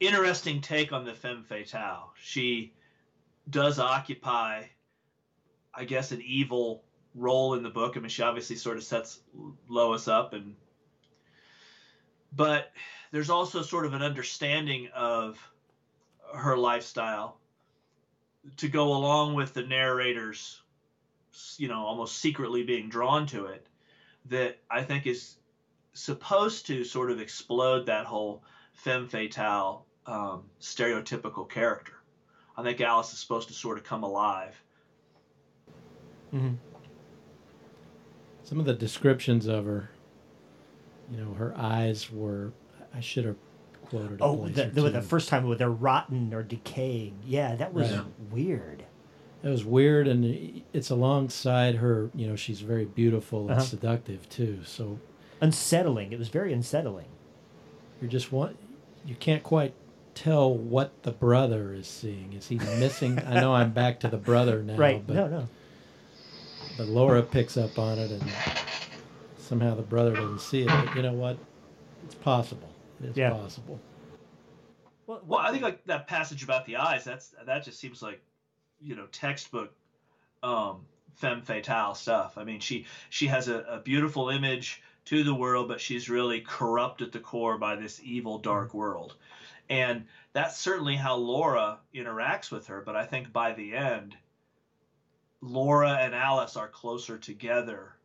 interesting 0.00 0.60
take 0.60 0.92
on 0.92 1.04
the 1.04 1.14
femme 1.14 1.42
fatale. 1.42 2.12
She 2.22 2.72
does 3.50 3.78
occupy, 3.78 4.64
I 5.74 5.84
guess, 5.84 6.12
an 6.12 6.22
evil 6.24 6.84
role 7.14 7.54
in 7.54 7.62
the 7.62 7.70
book. 7.70 7.96
I 7.96 8.00
mean, 8.00 8.08
she 8.08 8.22
obviously 8.22 8.56
sort 8.56 8.76
of 8.76 8.84
sets 8.84 9.20
Lois 9.68 10.08
up, 10.08 10.32
and 10.32 10.54
but 12.34 12.72
there's 13.10 13.30
also 13.30 13.62
sort 13.62 13.86
of 13.86 13.94
an 13.94 14.02
understanding 14.02 14.88
of 14.94 15.38
her 16.34 16.56
lifestyle 16.56 17.36
to 18.56 18.68
go 18.68 18.88
along 18.88 19.34
with 19.34 19.54
the 19.54 19.62
narrator's 19.62 20.60
you 21.56 21.68
know 21.68 21.84
almost 21.84 22.18
secretly 22.18 22.62
being 22.62 22.88
drawn 22.88 23.26
to 23.26 23.46
it 23.46 23.66
that 24.26 24.58
I 24.70 24.82
think 24.82 25.06
is 25.06 25.36
supposed 25.94 26.66
to 26.66 26.84
sort 26.84 27.10
of 27.10 27.20
explode 27.20 27.86
that 27.86 28.06
whole 28.06 28.42
femme 28.72 29.08
fatale 29.08 29.84
um, 30.06 30.44
stereotypical 30.60 31.48
character. 31.48 31.94
I 32.56 32.62
think 32.62 32.80
Alice 32.80 33.12
is 33.12 33.18
supposed 33.18 33.48
to 33.48 33.54
sort 33.54 33.78
of 33.78 33.84
come 33.84 34.02
alive. 34.02 34.60
mm-hmm. 36.34 36.54
some 38.44 38.60
of 38.60 38.66
the 38.66 38.74
descriptions 38.74 39.46
of 39.46 39.64
her, 39.64 39.90
you 41.12 41.24
know, 41.24 41.34
her 41.34 41.54
eyes 41.56 42.10
were. 42.10 42.52
I 42.94 43.00
should 43.00 43.24
have 43.24 43.36
quoted. 43.86 44.18
oh 44.20 44.48
the, 44.48 44.64
the, 44.66 44.90
the 44.90 45.02
first 45.02 45.28
time 45.28 45.46
when 45.48 45.58
they're 45.58 45.68
rotten 45.70 46.32
or 46.32 46.42
decaying 46.42 47.14
yeah 47.26 47.54
that 47.56 47.72
was 47.74 47.90
Right. 47.92 48.04
weird 48.30 48.84
It 49.42 49.48
was 49.48 49.64
weird, 49.64 50.06
and 50.08 50.62
it's 50.72 50.88
alongside 50.90 51.74
her. 51.76 52.10
You 52.14 52.26
know, 52.28 52.36
she's 52.36 52.60
very 52.60 52.84
beautiful 52.86 53.42
and 53.42 53.50
Uh-huh. 53.52 53.60
seductive 53.60 54.28
too. 54.28 54.60
So 54.64 54.98
unsettling 55.40 56.12
it 56.12 56.18
was 56.18 56.28
very 56.28 56.52
unsettling 56.52 57.06
you're 58.00 58.10
just 58.10 58.30
one. 58.32 58.56
You 59.06 59.14
can't 59.14 59.42
quite 59.42 59.74
tell 60.14 60.52
what 60.54 61.02
the 61.02 61.12
brother 61.12 61.72
is 61.72 61.86
seeing. 61.86 62.32
Is 62.34 62.48
he 62.48 62.56
missing? 62.78 63.18
I 63.26 63.40
know 63.40 63.54
I'm 63.54 63.72
back 63.72 64.00
to 64.00 64.08
the 64.08 64.16
brother 64.18 64.62
now, 64.66 64.76
right 64.76 65.02
but 65.06 65.14
no 65.16 65.26
no 65.28 65.48
but 66.78 66.86
Laura 66.88 67.22
picks 67.22 67.56
up 67.56 67.78
on 67.78 67.98
it, 67.98 68.10
and 68.10 68.22
somehow 69.52 69.74
the 69.74 69.82
brother 69.82 70.14
doesn't 70.14 70.40
see 70.40 70.62
it. 70.62 70.68
But 70.68 70.96
you 70.96 71.02
know 71.02 71.12
what? 71.12 71.36
It's 72.06 72.14
possible. 72.14 72.70
It 73.02 73.10
is 73.10 73.16
Yeah. 73.18 73.30
possible. 73.32 73.78
well, 75.06 75.20
Well, 75.26 75.40
I 75.40 75.50
think 75.50 75.62
like 75.62 75.84
that 75.84 76.06
passage 76.06 76.42
about 76.42 76.64
the 76.64 76.76
eyes. 76.76 77.04
That's 77.04 77.34
that 77.44 77.62
just 77.62 77.78
seems 77.78 78.00
like, 78.00 78.22
you 78.80 78.96
know, 78.96 79.04
textbook 79.12 79.74
um, 80.42 80.86
femme 81.16 81.42
fatale 81.42 81.94
stuff. 81.94 82.38
I 82.38 82.44
mean, 82.44 82.60
she 82.60 82.86
she 83.10 83.26
has 83.26 83.48
a, 83.48 83.58
a 83.68 83.78
beautiful 83.80 84.30
image 84.30 84.80
to 85.04 85.22
the 85.22 85.34
world, 85.34 85.68
but 85.68 85.82
she's 85.82 86.08
really 86.08 86.40
corrupt 86.40 87.02
at 87.02 87.12
the 87.12 87.20
core 87.20 87.58
by 87.58 87.76
this 87.76 88.00
evil, 88.02 88.38
dark 88.38 88.72
world, 88.72 89.16
and 89.68 90.06
that's 90.32 90.56
certainly 90.56 90.96
how 90.96 91.16
Laura 91.16 91.78
interacts 91.94 92.50
with 92.50 92.68
her. 92.68 92.80
But 92.80 92.96
I 92.96 93.04
think 93.04 93.34
by 93.34 93.52
the 93.52 93.74
end, 93.76 94.16
Laura 95.42 95.90
and 96.00 96.14
Alice 96.14 96.56
are 96.56 96.68
closer 96.68 97.18
together, 97.18 97.92
y- 97.92 98.01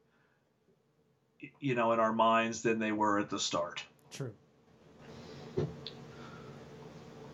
you 1.59 1.75
know, 1.75 1.91
in 1.91 1.99
our 1.99 2.13
minds 2.13 2.61
than 2.61 2.79
they 2.79 2.91
were 2.91 3.19
at 3.19 3.29
the 3.29 3.39
start. 3.39 3.83
true 4.11 4.33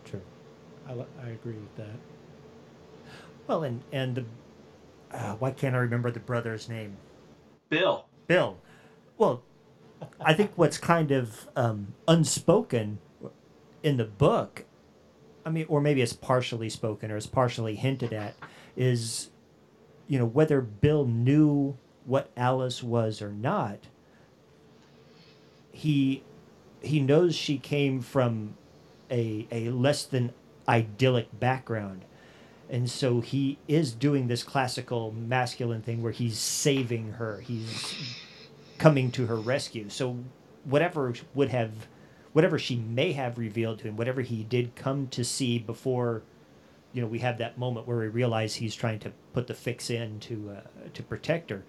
true 0.06 0.22
I, 0.88 0.94
I 1.24 1.30
agree 1.30 1.54
with 1.56 1.76
that. 1.78 1.96
well 3.48 3.64
and 3.64 3.82
and 3.92 4.16
the 4.16 4.26
uh, 5.12 5.36
why 5.36 5.52
can't 5.52 5.76
i 5.76 5.80
remember 5.80 6.10
the 6.12 6.20
brother's 6.20 6.68
name 6.70 6.96
Bill, 7.70 8.06
Bill. 8.28 8.58
Well, 9.18 9.42
I 10.22 10.36
think 10.36 10.52
what's 10.56 10.78
kind 10.78 11.10
of 11.10 11.48
um, 11.56 11.96
unspoken 12.08 13.00
in 13.82 13.98
the 13.98 14.06
book, 14.06 14.66
I 15.44 15.50
mean, 15.50 15.66
or 15.68 15.82
maybe 15.82 16.04
it's 16.04 16.14
partially 16.14 16.70
spoken 16.70 17.10
or 17.10 17.18
it's 17.18 17.26
partially 17.26 17.74
hinted 17.74 18.14
at, 18.14 18.36
is, 18.76 19.32
you 20.08 20.20
know, 20.20 20.26
whether 20.26 20.62
Bill 20.62 21.06
knew 21.08 21.76
what 22.06 22.30
Alice 22.38 22.84
was 22.84 23.24
or 23.24 23.32
not. 23.32 23.88
He, 25.74 26.24
he 26.82 27.02
knows 27.02 27.36
she 27.36 27.58
came 27.58 28.02
from 28.02 28.56
a 29.12 29.48
a 29.52 29.70
less 29.70 30.04
than 30.04 30.34
idyllic 30.68 31.28
background. 31.40 32.06
And 32.70 32.90
so 32.90 33.22
he 33.22 33.60
is 33.68 33.92
doing 33.92 34.28
this 34.28 34.44
classical 34.44 35.12
masculine 35.12 35.82
thing 35.82 36.02
where 36.02 36.12
he's 36.12 36.40
saving 36.40 37.14
her. 37.14 37.42
He's 37.42 37.96
coming 38.78 39.12
to 39.12 39.28
her 39.28 39.36
rescue. 39.36 39.90
So 39.90 40.18
whatever 40.64 41.14
would 41.36 41.50
have 41.50 41.88
whatever 42.32 42.58
she 42.58 42.76
may 42.76 43.12
have 43.12 43.38
revealed 43.38 43.80
to 43.80 43.88
him, 43.88 43.96
whatever 43.96 44.22
he 44.22 44.44
did 44.44 44.76
come 44.76 45.08
to 45.10 45.24
see 45.24 45.60
before 45.60 46.24
you 46.94 47.02
know, 47.02 47.08
we 47.08 47.20
have 47.20 47.40
that 47.40 47.58
moment 47.58 47.88
where 47.88 47.98
we 47.98 48.08
realize 48.08 48.56
he's 48.56 48.76
trying 48.76 49.00
to 49.00 49.12
put 49.34 49.48
the 49.48 49.54
fix 49.54 49.90
in 49.90 50.20
to 50.22 50.58
uh, 50.58 50.90
to 50.94 51.04
protect 51.04 51.50
her. 51.50 51.64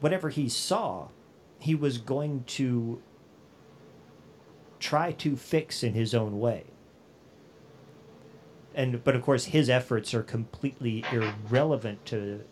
Whatever 0.00 0.28
he 0.28 0.48
saw, 0.48 1.08
he 1.58 1.74
was 1.74 1.98
going 1.98 2.44
to 2.44 3.00
try 4.84 5.12
to 5.12 5.34
fix 5.34 5.82
in 5.82 5.94
his 5.94 6.14
own 6.14 6.38
way. 6.38 6.64
And 8.74 9.02
but 9.02 9.16
of 9.16 9.22
course 9.22 9.46
his 9.46 9.70
efforts 9.70 10.12
are 10.12 10.22
completely 10.22 11.04
irrelevant 11.10 12.04
to 12.06 12.42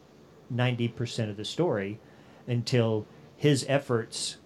90% 0.52 1.28
of 1.28 1.36
the 1.36 1.44
story 1.44 2.00
until 2.46 3.06
his 3.36 3.66
efforts 3.68 4.38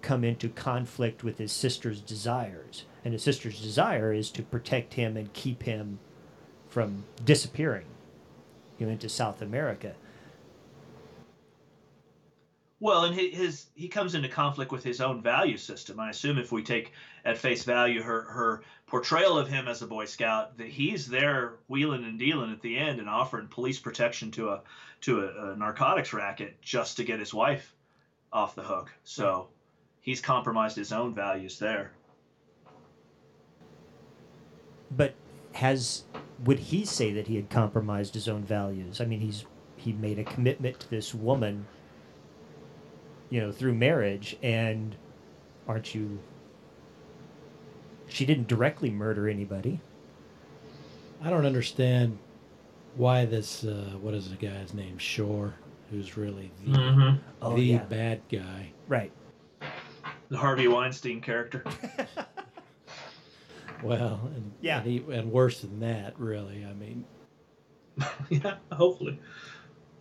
come 0.00 0.22
into 0.22 0.48
conflict 0.48 1.24
with 1.24 1.38
his 1.38 1.50
sister's 1.50 2.00
desires. 2.00 2.84
And 3.04 3.12
his 3.12 3.22
sister's 3.24 3.60
desire 3.60 4.12
is 4.12 4.30
to 4.30 4.42
protect 4.42 4.94
him 4.94 5.16
and 5.16 5.32
keep 5.32 5.64
him 5.64 5.98
from 6.68 7.04
disappearing 7.24 7.86
you 8.78 8.86
know 8.86 8.92
into 8.92 9.08
south 9.08 9.40
america 9.40 9.94
Well, 12.84 13.04
and 13.04 13.14
his, 13.14 13.68
he 13.74 13.88
comes 13.88 14.14
into 14.14 14.28
conflict 14.28 14.70
with 14.70 14.84
his 14.84 15.00
own 15.00 15.22
value 15.22 15.56
system. 15.56 15.98
I 15.98 16.10
assume 16.10 16.36
if 16.36 16.52
we 16.52 16.62
take 16.62 16.92
at 17.24 17.38
face 17.38 17.64
value 17.64 18.02
her 18.02 18.24
her 18.24 18.62
portrayal 18.86 19.38
of 19.38 19.48
him 19.48 19.68
as 19.68 19.80
a 19.80 19.86
Boy 19.86 20.04
Scout, 20.04 20.58
that 20.58 20.66
he's 20.66 21.06
there 21.06 21.54
wheeling 21.66 22.04
and 22.04 22.18
dealing 22.18 22.52
at 22.52 22.60
the 22.60 22.76
end 22.76 22.98
and 22.98 23.08
offering 23.08 23.48
police 23.48 23.78
protection 23.78 24.30
to 24.32 24.50
a 24.50 24.60
to 25.00 25.20
a, 25.20 25.52
a 25.52 25.56
narcotics 25.56 26.12
racket 26.12 26.60
just 26.60 26.98
to 26.98 27.04
get 27.04 27.20
his 27.20 27.32
wife 27.32 27.74
off 28.30 28.54
the 28.54 28.62
hook. 28.62 28.92
So 29.02 29.48
he's 30.02 30.20
compromised 30.20 30.76
his 30.76 30.92
own 30.92 31.14
values 31.14 31.58
there. 31.58 31.92
But 34.90 35.14
has 35.54 36.04
would 36.44 36.58
he 36.58 36.84
say 36.84 37.14
that 37.14 37.28
he 37.28 37.36
had 37.36 37.48
compromised 37.48 38.12
his 38.12 38.28
own 38.28 38.42
values? 38.42 39.00
I 39.00 39.06
mean, 39.06 39.20
he's 39.20 39.46
he 39.74 39.94
made 39.94 40.18
a 40.18 40.24
commitment 40.24 40.80
to 40.80 40.90
this 40.90 41.14
woman, 41.14 41.66
you 43.34 43.40
know, 43.40 43.50
through 43.50 43.74
marriage, 43.74 44.36
and 44.44 44.94
aren't 45.66 45.92
you? 45.92 46.20
She 48.08 48.24
didn't 48.24 48.46
directly 48.46 48.90
murder 48.90 49.28
anybody. 49.28 49.80
I 51.20 51.30
don't 51.30 51.44
understand 51.44 52.16
why 52.94 53.24
this. 53.24 53.64
Uh, 53.64 53.90
what 54.00 54.14
is 54.14 54.30
the 54.30 54.36
guy's 54.36 54.72
name? 54.72 54.98
Shore, 54.98 55.52
who's 55.90 56.16
really 56.16 56.52
the, 56.64 56.78
Mm-hmm. 56.78 57.16
Oh 57.42 57.56
the 57.56 57.62
yeah, 57.62 57.78
bad 57.78 58.20
guy. 58.30 58.70
right. 58.86 59.10
The 60.28 60.36
Harvey 60.36 60.68
Weinstein 60.68 61.20
character. 61.20 61.64
Well, 63.82 64.18
and, 64.34 64.52
Yeah. 64.62 64.78
and, 64.78 64.86
he, 64.86 65.04
and 65.12 65.30
worse 65.30 65.60
than 65.60 65.80
that, 65.80 66.18
really. 66.18 66.64
I 66.64 66.72
mean, 66.72 67.04
yeah, 68.30 68.54
hopefully, 68.72 69.18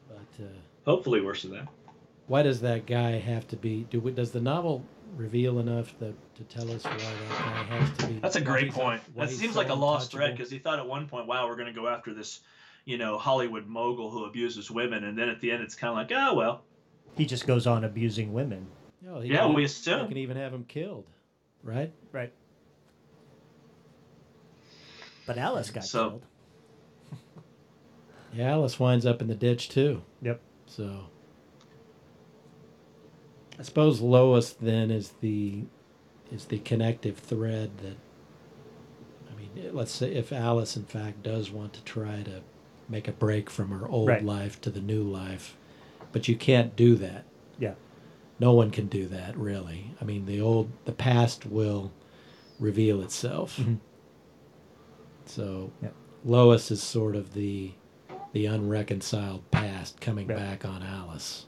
but 0.08 0.46
uh, 0.46 0.48
hopefully 0.86 1.20
worse 1.20 1.42
than 1.42 1.52
that. 1.52 1.68
Why 2.28 2.42
does 2.44 2.62
that 2.62 2.86
guy 2.86 3.12
have 3.20 3.48
to 3.50 3.56
be? 3.56 3.86
Do 3.90 4.00
we, 4.00 4.12
does 4.12 4.32
the 4.32 4.40
novel 4.42 4.84
reveal 5.16 5.60
enough 5.60 5.94
that 6.00 6.14
to 6.36 6.44
tell 6.46 6.72
us 6.72 6.84
why 6.86 6.98
that 6.98 7.30
guy 7.30 7.64
has 7.78 7.98
to 7.98 8.08
be? 8.08 8.14
That's 8.20 8.36
a 8.36 8.42
great 8.42 8.72
point. 8.72 9.02
That 9.16 9.30
seems 9.30 9.54
so 9.54 9.60
like 9.60 9.70
a 9.70 9.74
lost 9.74 10.12
thread 10.12 10.36
because 10.36 10.50
he 10.52 10.60
thought 10.60 10.80
at 10.80 10.88
one 10.88 11.08
point, 11.08 11.28
wow, 11.28 11.48
we're 11.48 11.56
going 11.56 11.74
to 11.74 11.80
go 11.80 11.88
after 11.88 12.14
this, 12.14 12.40
you 12.86 12.98
know, 12.98 13.18
Hollywood 13.18 13.68
mogul 13.68 14.10
who 14.10 14.26
abuses 14.26 14.72
women, 14.72 15.04
and 15.04 15.18
then 15.18 15.30
at 15.30 15.40
the 15.42 15.52
end, 15.52 15.62
it's 15.64 15.76
kind 15.76 15.90
of 15.92 15.98
like, 15.98 16.12
oh 16.18 16.34
well, 16.34 16.64
He 17.16 17.26
just 17.26 17.46
goes 17.46 17.68
on 17.68 17.84
abusing 17.84 18.34
women. 18.34 18.66
No, 19.02 19.20
he 19.20 19.32
yeah, 19.34 19.40
can, 19.42 19.54
we 19.54 19.62
he 19.64 19.66
assume. 19.66 20.08
can 20.08 20.18
even 20.18 20.38
have 20.38 20.54
him 20.54 20.64
killed, 20.66 21.06
right? 21.62 21.92
Right. 22.14 22.32
But 25.26 25.38
Alice 25.38 25.70
got 25.72 25.84
So- 25.86 26.10
killed. 26.10 26.26
Yeah, 28.36 28.54
Alice 28.54 28.80
winds 28.80 29.06
up 29.06 29.22
in 29.22 29.28
the 29.28 29.36
ditch 29.36 29.70
too. 29.70 30.02
Yep. 30.24 30.42
So 30.66 31.02
I 33.60 33.64
suppose 33.64 34.02
Lois 34.02 34.52
then 34.54 34.90
is 34.92 35.14
the 35.22 35.64
is 36.32 36.46
the 36.46 36.60
connective 36.60 37.18
thread 37.18 37.78
that 37.80 37.98
I 39.32 39.36
mean, 39.38 39.74
let's 39.76 39.92
say 39.92 40.14
if 40.14 40.32
Alice 40.32 40.76
in 40.76 40.86
fact 40.86 41.22
does 41.24 41.52
want 41.52 41.74
to 41.74 41.84
try 41.84 42.24
to 42.24 42.42
make 42.90 43.08
a 43.08 43.12
break 43.12 43.50
from 43.50 43.70
her 43.70 43.88
old 43.88 44.08
Right. 44.10 44.24
life 44.24 44.60
to 44.62 44.70
the 44.70 44.82
new 44.82 45.04
life, 45.04 45.56
but 46.12 46.28
you 46.28 46.36
can't 46.36 46.76
do 46.76 46.96
that. 46.96 47.26
Yeah. 47.60 47.76
No 48.40 48.54
one 48.54 48.72
can 48.72 48.88
do 48.88 49.08
that 49.08 49.38
really. 49.38 49.92
I 50.02 50.06
mean, 50.06 50.26
the 50.26 50.42
old 50.42 50.70
the 50.86 50.92
past 50.92 51.46
will 51.46 51.92
reveal 52.60 53.02
itself. 53.02 53.58
Mhm. 53.58 53.78
So 55.26 55.72
Yep. 55.82 55.94
Lois 56.26 56.72
is 56.72 56.82
sort 56.82 57.16
of 57.16 57.34
the 57.34 57.72
the 58.34 58.48
unreconciled 58.48 59.50
past 59.52 60.02
coming 60.02 60.26
Right. 60.28 60.38
back 60.38 60.66
on 60.66 60.82
Alice. 60.82 61.46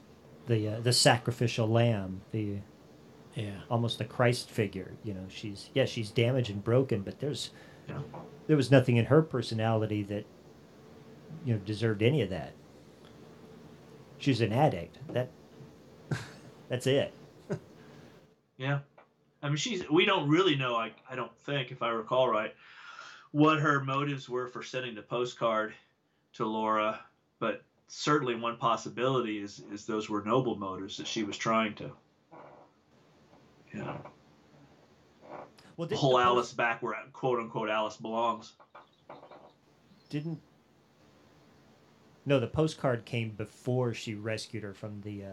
The 0.48 0.68
uh, 0.70 0.80
the 0.80 0.94
sacrificial 0.94 1.68
lamb. 1.68 2.22
The 2.32 2.58
Yeah. 3.36 3.62
almost 3.70 3.98
the 3.98 4.06
Christ 4.06 4.50
figure. 4.50 4.94
You 5.04 5.14
know, 5.14 5.26
she's 5.30 5.70
yeah, 5.74 5.86
she's 5.86 6.10
damaged 6.12 6.50
and 6.50 6.64
broken, 6.64 7.02
but 7.02 7.20
there's 7.20 7.50
Yeah. 7.88 8.00
there 8.48 8.58
was 8.58 8.72
nothing 8.72 8.98
in 8.98 9.06
her 9.06 9.22
personality 9.22 10.04
that 10.04 10.26
you 11.46 11.54
know 11.54 11.60
deserved 11.60 12.02
any 12.04 12.22
of 12.22 12.30
that. 12.30 12.54
She's 14.18 14.42
an 14.42 14.54
addict. 14.54 14.98
That 15.14 15.30
that's 16.70 16.88
it. 16.88 17.14
Yeah. 18.58 18.80
I 19.42 19.48
mean, 19.50 19.58
she's. 19.58 19.88
We 19.90 20.06
don't 20.06 20.30
really 20.30 20.56
know. 20.56 20.76
I, 20.76 20.92
I 21.10 21.16
don't 21.16 21.36
think, 21.44 21.72
if 21.72 21.84
I 21.84 21.90
recall 21.90 22.30
right, 22.30 22.56
what 23.32 23.60
her 23.60 23.84
motives 23.84 24.28
were 24.30 24.48
for 24.48 24.64
sending 24.64 24.96
the 24.96 25.02
postcard 25.02 25.74
to 26.34 26.46
Laura. 26.46 27.02
But 27.40 27.62
certainly, 27.88 28.36
one 28.36 28.58
possibility 28.58 29.40
is 29.42 29.62
is 29.72 29.86
those 29.86 30.10
were 30.10 30.24
noble 30.24 30.56
motives 30.56 30.98
that 30.98 31.08
she 31.08 31.24
was 31.24 31.38
trying 31.38 31.74
to, 31.76 31.92
you 33.72 33.80
know, 33.80 34.00
Well, 35.78 35.88
pull 35.88 35.88
the 35.88 35.96
post- 35.96 36.24
Alice 36.26 36.54
back 36.54 36.82
where 36.82 36.96
quote 37.14 37.40
unquote 37.40 37.70
Alice 37.70 37.98
belongs. 37.98 38.54
didn't. 40.10 40.40
No, 42.28 42.40
the 42.40 42.48
postcard 42.48 43.06
came 43.06 43.30
before 43.32 43.94
she 43.94 44.16
rescued 44.16 44.64
her 44.64 44.74
from 44.74 45.02
the 45.02 45.24
uh, 45.24 45.30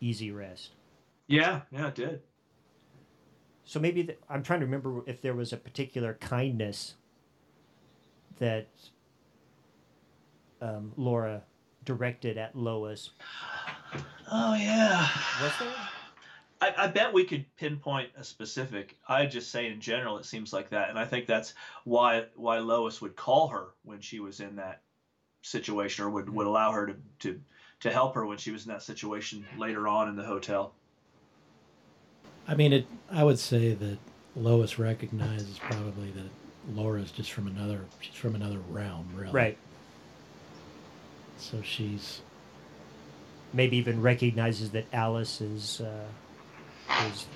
easy 0.00 0.30
rest. 0.30 0.70
Yeah, 1.26 1.60
yeah, 1.70 1.88
it 1.88 1.94
did. 1.94 2.22
So 3.64 3.78
maybe 3.78 4.02
the, 4.02 4.16
I'm 4.28 4.42
trying 4.42 4.60
to 4.60 4.66
remember 4.66 5.02
if 5.06 5.20
there 5.20 5.34
was 5.34 5.52
a 5.52 5.56
particular 5.58 6.14
kindness 6.14 6.94
that 8.38 8.68
um, 10.62 10.92
Laura 10.96 11.42
directed 11.84 12.38
at 12.38 12.56
Lois. 12.56 13.10
Oh 14.30 14.54
yeah. 14.54 15.08
Was 15.42 15.52
there? 15.58 15.74
I, 16.60 16.74
I 16.76 16.86
bet 16.88 17.12
we 17.12 17.24
could 17.24 17.44
pinpoint 17.56 18.10
a 18.16 18.24
specific. 18.24 18.96
I 19.08 19.26
just 19.26 19.50
say 19.50 19.66
in 19.68 19.80
general, 19.80 20.18
it 20.18 20.26
seems 20.26 20.52
like 20.52 20.68
that, 20.70 20.90
and 20.90 20.98
I 20.98 21.04
think 21.04 21.26
that's 21.26 21.54
why 21.84 22.26
why 22.36 22.58
Lois 22.58 23.00
would 23.00 23.16
call 23.16 23.48
her 23.48 23.68
when 23.82 24.00
she 24.00 24.20
was 24.20 24.40
in 24.40 24.56
that 24.56 24.82
situation, 25.42 26.04
or 26.04 26.10
would, 26.10 26.28
would 26.28 26.44
mm-hmm. 26.44 26.48
allow 26.48 26.72
her 26.72 26.86
to, 26.86 26.96
to 27.20 27.40
to 27.80 27.90
help 27.90 28.14
her 28.14 28.26
when 28.26 28.38
she 28.38 28.50
was 28.50 28.66
in 28.66 28.72
that 28.72 28.82
situation 28.82 29.44
later 29.56 29.88
on 29.88 30.08
in 30.08 30.16
the 30.16 30.24
hotel. 30.24 30.74
I 32.46 32.54
mean, 32.54 32.72
it. 32.72 32.86
I 33.10 33.24
would 33.24 33.38
say 33.38 33.74
that 33.74 33.98
Lois 34.36 34.78
recognizes 34.78 35.58
probably 35.58 36.10
that 36.10 36.30
Laura's 36.74 37.10
just 37.10 37.32
from 37.32 37.46
another. 37.46 37.86
She's 38.00 38.14
from 38.14 38.34
another 38.34 38.58
realm, 38.68 39.08
really. 39.14 39.32
Right. 39.32 39.58
So 41.40 41.62
she's. 41.62 42.20
Maybe 43.52 43.78
even 43.78 44.00
recognizes 44.00 44.70
that 44.70 44.86
Alice 44.92 45.40
is 45.40 45.80
uh, 45.80 46.06
is 47.06 47.26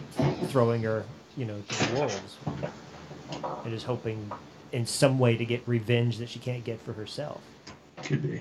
throwing 0.48 0.82
her, 0.84 1.04
you 1.36 1.44
know, 1.44 1.60
to 1.60 1.86
the 1.86 1.98
wolves, 1.98 2.36
and 3.64 3.74
is 3.74 3.82
hoping 3.82 4.30
in 4.70 4.86
some 4.86 5.18
way 5.18 5.36
to 5.36 5.44
get 5.44 5.66
revenge 5.66 6.18
that 6.18 6.28
she 6.28 6.38
can't 6.38 6.62
get 6.62 6.80
for 6.80 6.92
herself. 6.92 7.40
Could 8.02 8.22
be. 8.22 8.40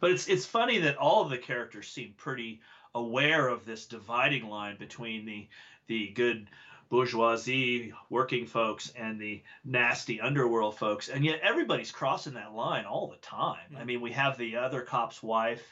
But 0.00 0.12
it's 0.12 0.28
it's 0.28 0.46
funny 0.46 0.78
that 0.78 0.96
all 0.96 1.22
of 1.22 1.30
the 1.30 1.38
characters 1.38 1.88
seem 1.88 2.14
pretty 2.16 2.60
aware 2.94 3.48
of 3.48 3.64
this 3.64 3.86
dividing 3.86 4.48
line 4.48 4.76
between 4.78 5.26
the 5.26 5.48
the 5.86 6.08
good 6.08 6.48
bourgeoisie 6.92 7.90
working 8.10 8.44
folks 8.44 8.92
and 8.94 9.18
the 9.18 9.42
nasty 9.64 10.20
underworld 10.20 10.76
folks. 10.76 11.08
And 11.08 11.24
yet 11.24 11.40
everybody's 11.42 11.90
crossing 11.90 12.34
that 12.34 12.52
line 12.52 12.84
all 12.84 13.08
the 13.08 13.16
time. 13.16 13.74
I 13.78 13.84
mean 13.84 14.02
we 14.02 14.12
have 14.12 14.36
the 14.36 14.56
other 14.56 14.82
cop's 14.82 15.22
wife 15.22 15.64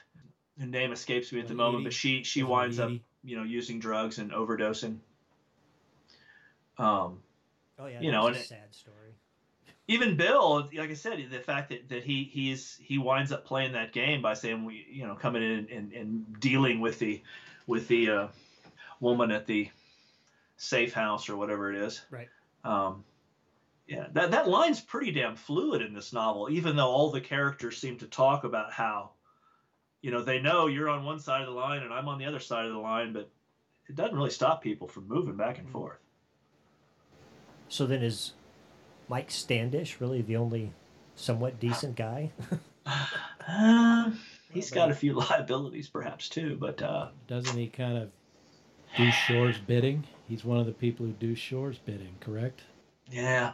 her 0.58 0.66
name 0.66 0.92
escapes 0.92 1.30
me 1.30 1.40
at 1.40 1.46
the 1.46 1.54
moment 1.54 1.84
but 1.84 1.92
she 1.92 2.22
she 2.22 2.42
winds 2.42 2.80
up 2.80 2.90
you 3.22 3.36
know 3.36 3.42
using 3.42 3.78
drugs 3.78 4.18
and 4.18 4.32
overdosing. 4.32 4.96
Um 6.78 7.18
Oh 7.78 7.86
yeah, 7.86 8.00
You 8.00 8.12
know, 8.12 8.26
and 8.26 8.36
a 8.36 8.38
sad 8.38 8.74
story. 8.74 9.14
even 9.88 10.16
Bill, 10.16 10.70
like 10.74 10.90
I 10.90 10.94
said, 10.94 11.26
the 11.30 11.38
fact 11.40 11.68
that, 11.68 11.90
that 11.90 12.02
he 12.02 12.24
he's 12.24 12.78
he 12.80 12.96
winds 12.96 13.30
up 13.30 13.44
playing 13.44 13.72
that 13.72 13.92
game 13.92 14.22
by 14.22 14.32
saying 14.32 14.64
we 14.64 14.86
you 14.90 15.06
know 15.06 15.16
coming 15.16 15.42
in 15.42 15.68
and, 15.70 15.92
and 15.92 16.40
dealing 16.40 16.80
with 16.80 16.98
the 16.98 17.22
with 17.66 17.88
the 17.88 18.08
uh, 18.08 18.28
woman 19.00 19.30
at 19.30 19.46
the 19.46 19.68
safe 20.60 20.92
house 20.92 21.30
or 21.30 21.36
whatever 21.36 21.72
it 21.72 21.82
is. 21.82 22.02
Right. 22.10 22.28
Um, 22.64 23.04
yeah, 23.88 24.06
that 24.12 24.30
that 24.32 24.48
line's 24.48 24.80
pretty 24.80 25.10
damn 25.10 25.34
fluid 25.34 25.80
in 25.80 25.94
this 25.94 26.12
novel, 26.12 26.48
even 26.50 26.76
though 26.76 26.90
all 26.90 27.10
the 27.10 27.20
characters 27.20 27.78
seem 27.78 27.96
to 27.98 28.06
talk 28.06 28.44
about 28.44 28.70
how, 28.70 29.10
you 30.02 30.10
know, 30.10 30.22
they 30.22 30.38
know 30.38 30.66
you're 30.66 30.90
on 30.90 31.04
one 31.04 31.18
side 31.18 31.40
of 31.40 31.48
the 31.48 31.54
line 31.54 31.82
and 31.82 31.92
I'm 31.92 32.08
on 32.08 32.18
the 32.18 32.26
other 32.26 32.38
side 32.38 32.66
of 32.66 32.72
the 32.72 32.78
line, 32.78 33.12
but 33.14 33.30
it 33.88 33.96
doesn't 33.96 34.14
really 34.14 34.30
stop 34.30 34.62
people 34.62 34.86
from 34.86 35.08
moving 35.08 35.36
back 35.36 35.58
and 35.58 35.68
forth. 35.70 35.98
So 37.68 37.86
then 37.86 38.02
is 38.02 38.34
Mike 39.08 39.30
Standish 39.30 39.98
really 39.98 40.20
the 40.20 40.36
only 40.36 40.72
somewhat 41.16 41.58
decent 41.58 41.96
guy? 41.96 42.32
Uh, 43.48 44.10
he's 44.52 44.70
got 44.70 44.90
a 44.90 44.94
few 44.94 45.12
liabilities, 45.30 45.88
perhaps 45.88 46.28
too, 46.28 46.56
but 46.60 46.80
uh, 46.82 47.08
Doesn't 47.26 47.56
he 47.56 47.66
kind 47.66 47.98
of 47.98 48.10
do 48.96 49.10
Shore's 49.10 49.58
bidding? 49.58 50.04
He's 50.28 50.44
one 50.44 50.58
of 50.58 50.66
the 50.66 50.72
people 50.72 51.06
who 51.06 51.12
do 51.12 51.34
Shore's 51.34 51.78
bidding, 51.78 52.16
correct? 52.20 52.62
yeah. 53.10 53.52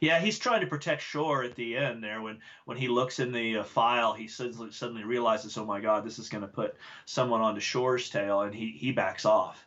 Yeah, 0.00 0.20
he's 0.20 0.38
trying 0.38 0.60
to 0.60 0.66
protect 0.66 1.00
Shore 1.02 1.42
at 1.42 1.54
the 1.54 1.76
end 1.76 2.04
there. 2.04 2.20
When 2.20 2.38
when 2.66 2.76
he 2.76 2.88
looks 2.88 3.20
in 3.20 3.32
the 3.32 3.58
uh, 3.58 3.62
file, 3.64 4.12
he 4.12 4.28
suddenly 4.28 4.70
suddenly 4.70 5.02
realizes, 5.02 5.56
oh 5.56 5.64
my 5.64 5.80
God, 5.80 6.04
this 6.04 6.18
is 6.18 6.28
going 6.28 6.42
to 6.42 6.48
put 6.48 6.76
someone 7.06 7.40
onto 7.40 7.60
Shore's 7.60 8.10
tail, 8.10 8.42
and 8.42 8.54
he 8.54 8.72
he 8.72 8.92
backs 8.92 9.24
off. 9.24 9.66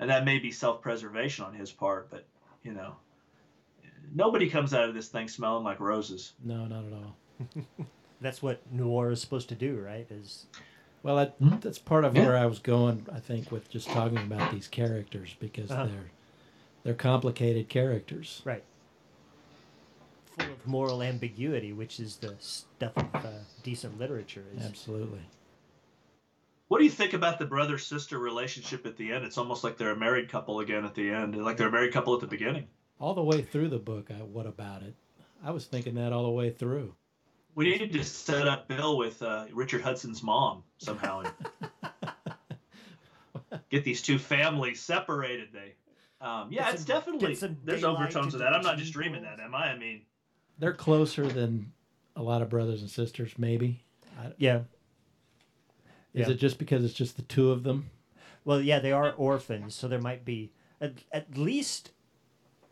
And 0.00 0.10
that 0.10 0.24
may 0.24 0.38
be 0.38 0.50
self-preservation 0.50 1.44
on 1.44 1.54
his 1.54 1.70
part, 1.70 2.10
but 2.10 2.26
you 2.64 2.72
know, 2.72 2.96
nobody 4.12 4.50
comes 4.50 4.74
out 4.74 4.88
of 4.88 4.94
this 4.94 5.08
thing 5.08 5.28
smelling 5.28 5.64
like 5.64 5.78
roses. 5.78 6.32
No, 6.42 6.66
not 6.66 6.84
at 6.86 6.92
all. 6.92 7.16
That's 8.20 8.42
what 8.42 8.60
noir 8.72 9.12
is 9.12 9.20
supposed 9.20 9.48
to 9.50 9.54
do, 9.54 9.78
right? 9.78 10.06
Is 10.10 10.46
Well, 11.02 11.16
that, 11.16 11.34
Hmm? 11.38 11.56
that's 11.60 11.78
part 11.78 12.04
of 12.04 12.14
Yeah. 12.14 12.26
where 12.26 12.36
I 12.36 12.46
was 12.46 12.58
going. 12.58 13.06
I 13.12 13.20
think 13.20 13.50
with 13.50 13.70
just 13.70 13.88
talking 13.88 14.18
about 14.18 14.52
these 14.52 14.68
characters 14.68 15.34
because 15.40 15.70
Uh-huh. 15.70 15.86
they're 15.86 16.10
they're 16.82 16.94
complicated 16.94 17.68
characters. 17.68 18.40
right. 18.44 18.62
Full 20.38 20.50
of 20.52 20.66
moral 20.66 21.02
ambiguity, 21.02 21.72
which 21.74 22.00
is 22.00 22.16
the 22.16 22.34
stuff 22.38 22.96
of 22.96 23.14
uh, 23.26 23.30
decent 23.62 23.98
literature. 23.98 24.46
Is 24.56 24.64
Absolutely. 24.64 25.20
What 26.68 26.78
do 26.78 26.84
you 26.84 26.90
think 26.90 27.12
about 27.14 27.38
the 27.38 27.44
brother 27.46 27.76
sister 27.78 28.18
relationship 28.18 28.86
at 28.86 28.96
the 28.96 29.12
end? 29.12 29.24
It's 29.24 29.36
almost 29.36 29.64
like 29.64 29.76
they're 29.76 29.90
a 29.90 29.96
married 29.96 30.28
couple 30.30 30.60
again 30.60 30.84
at 30.84 30.94
the 30.94 31.10
end, 31.10 31.36
like 31.36 31.56
they're 31.56 31.68
a 31.68 31.72
married 31.72 31.92
couple 31.92 32.14
at 32.14 32.20
the 32.20 32.26
beginning. 32.26 32.68
All 32.98 33.12
the 33.14 33.22
way 33.24 33.42
through 33.42 33.68
the 33.68 33.78
book, 33.78 34.10
I, 34.10 34.22
what 34.22 34.46
about 34.46 34.82
it? 34.82 34.94
I 35.42 35.50
was 35.50 35.66
thinking 35.66 35.94
that 35.96 36.12
all 36.12 36.22
the 36.24 36.30
way 36.30 36.50
through. 36.50 36.94
We 37.54 37.76
need 37.76 37.92
to 37.92 38.04
set 38.04 38.46
up 38.48 38.68
Bill 38.68 38.96
with 38.96 39.22
uh, 39.22 39.46
Richard 39.52 39.82
Hudson's 39.82 40.22
mom 40.22 40.62
somehow 40.78 41.20
and 41.20 41.32
get 43.70 43.84
these 43.84 44.02
two 44.02 44.18
families 44.18 44.80
separated. 44.80 45.48
They, 45.52 45.74
um, 46.20 46.48
yeah, 46.52 46.64
Get 46.66 46.74
it's 46.74 46.82
some- 46.86 46.96
definitely 46.96 47.34
get 47.34 47.66
there's 47.66 47.84
overtones 47.84 48.34
of 48.34 48.40
that. 48.40 48.52
I'm 48.54 48.62
not 48.62 48.78
just 48.78 48.92
dreaming 48.92 49.22
that, 49.22 49.40
am 49.40 49.54
I? 49.54 49.70
I 49.72 49.76
mean, 49.78 50.02
They're 50.58 50.72
closer 50.72 51.26
than 51.26 51.72
a 52.16 52.22
lot 52.22 52.42
of 52.42 52.48
brothers 52.48 52.80
and 52.82 52.90
sisters, 52.90 53.32
maybe. 53.38 53.82
I, 54.18 54.32
yeah. 54.38 54.58
is 56.14 56.26
Yeah. 56.26 56.30
it 56.30 56.34
just 56.38 56.58
because 56.58 56.84
it's 56.84 56.94
just 56.94 57.16
the 57.16 57.22
two 57.22 57.50
of 57.50 57.62
them? 57.62 57.90
Well, 58.44 58.60
yeah, 58.60 58.78
they 58.78 58.92
are 58.92 59.12
orphans, 59.12 59.74
so 59.74 59.86
there 59.88 60.00
might 60.00 60.24
be 60.24 60.52
at, 60.80 60.92
at 61.12 61.36
least 61.36 61.90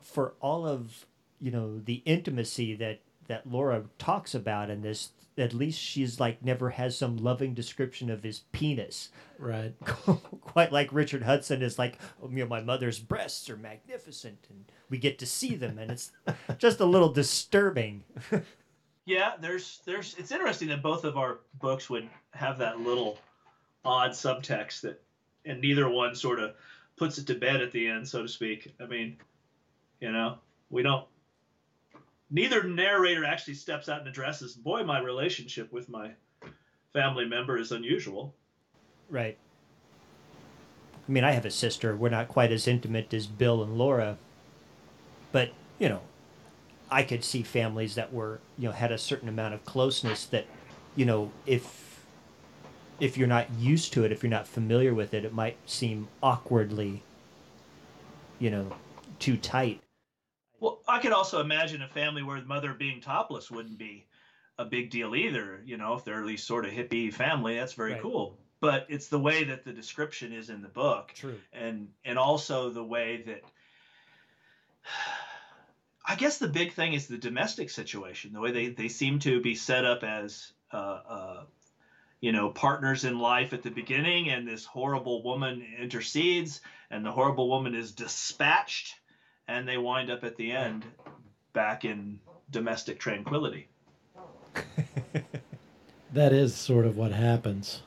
for 0.01 0.35
all 0.41 0.67
of 0.67 1.05
you 1.41 1.51
know 1.51 1.79
the 1.79 2.03
intimacy 2.07 2.75
that 2.77 3.01
that 3.29 3.47
Laura 3.51 3.85
talks 3.99 4.35
about 4.35 4.71
in 4.71 4.83
this. 4.83 5.11
At 5.37 5.55
least 5.55 5.79
she's 5.79 6.19
like 6.19 6.45
never 6.45 6.71
has 6.71 6.99
some 6.99 7.17
loving 7.17 7.55
description 7.55 8.11
of 8.11 8.25
his 8.25 8.41
penis, 8.51 9.11
Right. 9.39 9.73
quite 10.41 10.73
like 10.73 10.93
Richard 10.93 11.23
Hudson 11.23 11.63
is 11.63 11.79
like, 11.79 11.97
oh, 12.21 12.29
you 12.29 12.39
know, 12.39 12.47
my 12.47 12.61
mother's 12.61 12.99
breasts 12.99 13.49
are 13.49 13.57
magnificent, 13.57 14.47
and 14.51 14.65
we 14.91 14.99
get 14.99 15.21
to 15.21 15.27
see 15.27 15.55
them, 15.55 15.79
and 15.79 15.93
it's 15.93 16.11
just 16.59 16.81
a 16.81 16.85
little 16.85 17.13
disturbing. 17.13 18.03
yeah, 19.05 19.35
there's 19.41 19.81
there's 19.87 20.17
it's 20.19 20.33
interesting 20.33 20.69
that 20.69 20.83
both 20.83 21.05
of 21.05 21.17
our 21.17 21.39
books 21.61 21.89
would 21.89 22.09
have 22.33 22.59
that 22.59 22.81
little 22.81 23.17
odd 23.85 24.11
subtext 24.11 24.81
that, 24.81 25.01
and 25.45 25.61
neither 25.61 25.89
one 25.89 26.17
sort 26.17 26.41
of 26.41 26.55
puts 26.97 27.17
it 27.19 27.29
to 27.29 27.35
bed 27.37 27.63
at 27.63 27.71
the 27.71 27.87
end, 27.87 28.09
so 28.09 28.23
to 28.23 28.29
speak. 28.29 28.75
I 28.81 28.87
mean, 28.87 29.19
you 30.01 30.11
know, 30.11 30.39
we 30.69 30.83
don't. 30.83 31.07
Neither 32.31 32.65
narrator 32.65 33.25
actually 33.25 33.55
steps 33.55 33.89
out 33.89 34.01
and 34.01 34.09
addresses, 34.09 34.55
boy, 34.55 34.85
my 34.85 35.01
relationship 35.01 35.73
with 35.73 35.89
my 35.89 36.13
family 36.93 37.25
member 37.25 37.57
is 37.57 37.73
unusual. 37.73 38.35
Right. 39.09 39.39
I 41.09 41.11
mean, 41.11 41.25
I 41.25 41.33
have 41.33 41.47
a 41.47 41.51
sister. 41.51 41.97
We're 41.97 42.11
not 42.11 42.29
quite 42.29 42.53
as 42.53 42.69
intimate 42.69 43.15
as 43.15 43.27
Bill 43.27 43.63
and 43.63 43.79
Laura, 43.79 44.19
but 45.33 45.53
you 45.79 45.89
know, 45.89 46.03
I 46.91 47.03
could 47.03 47.25
see 47.25 47.43
families 47.43 47.95
that 47.95 48.13
were 48.13 48.41
you 48.59 48.69
know 48.69 48.73
had 48.73 48.93
a 48.93 48.99
certain 48.99 49.29
amount 49.29 49.55
of 49.55 49.65
closeness 49.65 50.27
that, 50.27 50.47
you 50.97 51.07
know, 51.07 51.33
if 51.47 52.05
if 53.01 53.17
you're 53.17 53.29
not 53.29 53.51
used 53.53 53.93
to 53.95 54.05
it, 54.05 54.13
if 54.13 54.23
you're 54.23 54.31
not 54.31 54.47
familiar 54.47 54.93
with 54.93 55.15
it, 55.15 55.25
it 55.25 55.33
might 55.33 55.57
seem 55.65 56.09
awkwardly, 56.23 57.03
you 58.39 58.51
know, 58.51 58.73
too 59.19 59.37
tight. 59.39 59.81
Well, 60.61 60.81
I 60.89 60.99
could 60.99 61.13
also 61.13 61.41
imagine 61.41 61.83
a 61.83 61.89
family 61.89 62.23
where 62.23 62.41
the 62.41 62.47
mother 62.47 62.75
being 62.75 63.01
topless 63.01 63.51
wouldn't 63.51 63.79
be 63.79 64.07
a 64.59 64.65
big 64.65 64.91
deal 64.91 65.15
either. 65.15 65.63
You 65.65 65.77
know, 65.77 65.95
if 65.95 66.05
they're 66.05 66.21
at 66.21 66.27
least 66.27 66.47
sort 66.47 66.65
of 66.67 66.73
hippie 66.73 67.13
family, 67.13 67.57
that's 67.57 67.75
very 67.75 67.93
Right. 67.93 68.03
cool. 68.03 68.37
But 68.61 68.87
it's 68.89 69.07
the 69.09 69.21
way 69.21 69.45
that 69.45 69.63
the 69.63 69.73
description 69.73 70.33
is 70.33 70.51
in 70.51 70.63
the 70.63 70.69
book, 70.69 71.13
True. 71.15 71.39
and 71.53 71.91
and 72.05 72.19
also 72.19 72.71
the 72.71 72.85
way 72.85 73.23
that. 73.23 73.43
I 76.07 76.15
guess 76.15 76.39
the 76.39 76.49
big 76.49 76.73
thing 76.73 76.95
is 76.95 77.07
the 77.07 77.19
domestic 77.19 77.69
situation. 77.69 78.33
The 78.33 78.41
way 78.41 78.51
they, 78.51 78.69
they 78.69 78.89
seem 78.89 79.19
to 79.21 79.41
be 79.41 79.55
set 79.55 79.85
up 79.85 80.03
as, 80.03 80.53
uh, 80.73 80.77
uh, 81.05 81.45
you 82.23 82.33
know, 82.33 82.49
partners 82.49 83.05
in 83.05 83.19
life 83.19 83.53
at 83.53 83.63
the 83.63 83.71
beginning, 83.71 84.31
and 84.31 84.47
this 84.47 84.65
horrible 84.65 85.23
woman 85.23 85.61
intercedes, 85.61 86.63
and 86.91 87.05
the 87.05 87.13
horrible 87.13 87.49
woman 87.51 87.75
is 87.75 87.93
dispatched, 87.93 88.97
and 89.49 89.67
they 89.67 89.79
wind 89.79 90.11
up 90.11 90.23
at 90.25 90.37
the 90.37 90.53
end 90.53 90.85
back 91.53 91.85
in 91.85 92.21
domestic 92.51 92.99
tranquility. 93.01 93.69
That 96.13 96.33
is 96.33 96.55
sort 96.55 96.87
of 96.87 96.97
what 96.97 97.13
happens. 97.13 97.83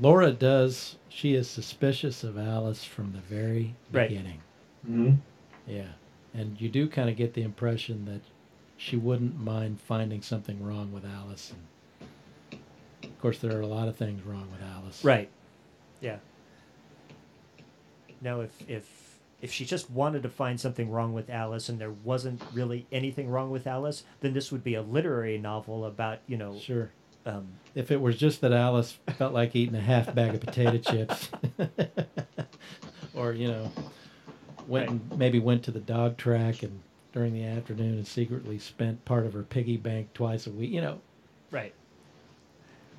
Laura 0.00 0.30
does. 0.30 0.96
She 1.08 1.34
is 1.34 1.50
suspicious 1.50 2.22
of 2.22 2.38
Alice 2.38 2.84
from 2.84 3.12
the 3.12 3.18
very 3.18 3.74
Right. 3.90 4.08
beginning. 4.08 4.40
Mm-hmm. 4.88 5.14
Yeah. 5.66 5.88
And 6.34 6.60
you 6.60 6.68
do 6.68 6.88
kind 6.88 7.10
of 7.10 7.16
get 7.16 7.34
the 7.34 7.42
impression 7.42 8.04
that 8.04 8.20
she 8.76 8.96
wouldn't 8.96 9.38
mind 9.40 9.80
finding 9.80 10.22
something 10.22 10.62
wrong 10.64 10.92
with 10.92 11.04
Alice. 11.04 11.52
And 12.52 12.60
of 13.10 13.20
course, 13.20 13.38
there 13.40 13.56
are 13.56 13.60
a 13.60 13.66
lot 13.66 13.88
of 13.88 13.96
things 13.96 14.24
wrong 14.24 14.48
with 14.52 14.62
Alice. 14.62 15.04
Right. 15.04 15.28
Yeah. 16.00 16.18
Now, 18.20 18.40
if 18.42 18.52
if 18.70 19.11
if 19.42 19.52
she 19.52 19.64
just 19.66 19.90
wanted 19.90 20.22
to 20.22 20.28
find 20.30 20.58
something 20.58 20.88
wrong 20.90 21.12
with 21.12 21.28
Alice 21.28 21.68
and 21.68 21.78
there 21.78 21.90
wasn't 21.90 22.40
really 22.54 22.86
anything 22.92 23.28
wrong 23.28 23.50
with 23.50 23.66
Alice, 23.66 24.04
then 24.20 24.32
this 24.32 24.50
would 24.52 24.64
be 24.64 24.74
a 24.74 24.82
literary 24.82 25.36
novel 25.36 25.84
about 25.84 26.20
you 26.26 26.36
know 26.38 26.56
Sure. 26.58 26.90
um, 27.26 27.48
If 27.74 27.90
it 27.90 28.00
was 28.00 28.16
just 28.16 28.40
that 28.40 28.52
Alice 28.52 28.98
felt 29.18 29.34
like 29.34 29.54
eating 29.56 29.74
a 29.74 29.80
half 29.80 30.14
bag 30.14 30.34
of 30.34 30.40
potato 30.40 30.78
chips, 30.78 31.28
or 33.14 33.32
you 33.32 33.48
know, 33.48 33.70
went 34.66 34.88
and 34.90 35.18
maybe 35.18 35.38
went 35.38 35.62
to 35.64 35.70
the 35.70 35.80
dog 35.80 36.16
track 36.16 36.62
and 36.62 36.80
during 37.12 37.34
the 37.34 37.44
afternoon 37.44 37.94
and 37.94 38.06
secretly 38.06 38.58
spent 38.58 39.04
part 39.04 39.26
of 39.26 39.34
her 39.34 39.42
piggy 39.42 39.76
bank 39.76 40.08
twice 40.14 40.46
a 40.46 40.50
week, 40.50 40.70
you 40.70 40.80
know, 40.80 40.98
right. 41.50 41.74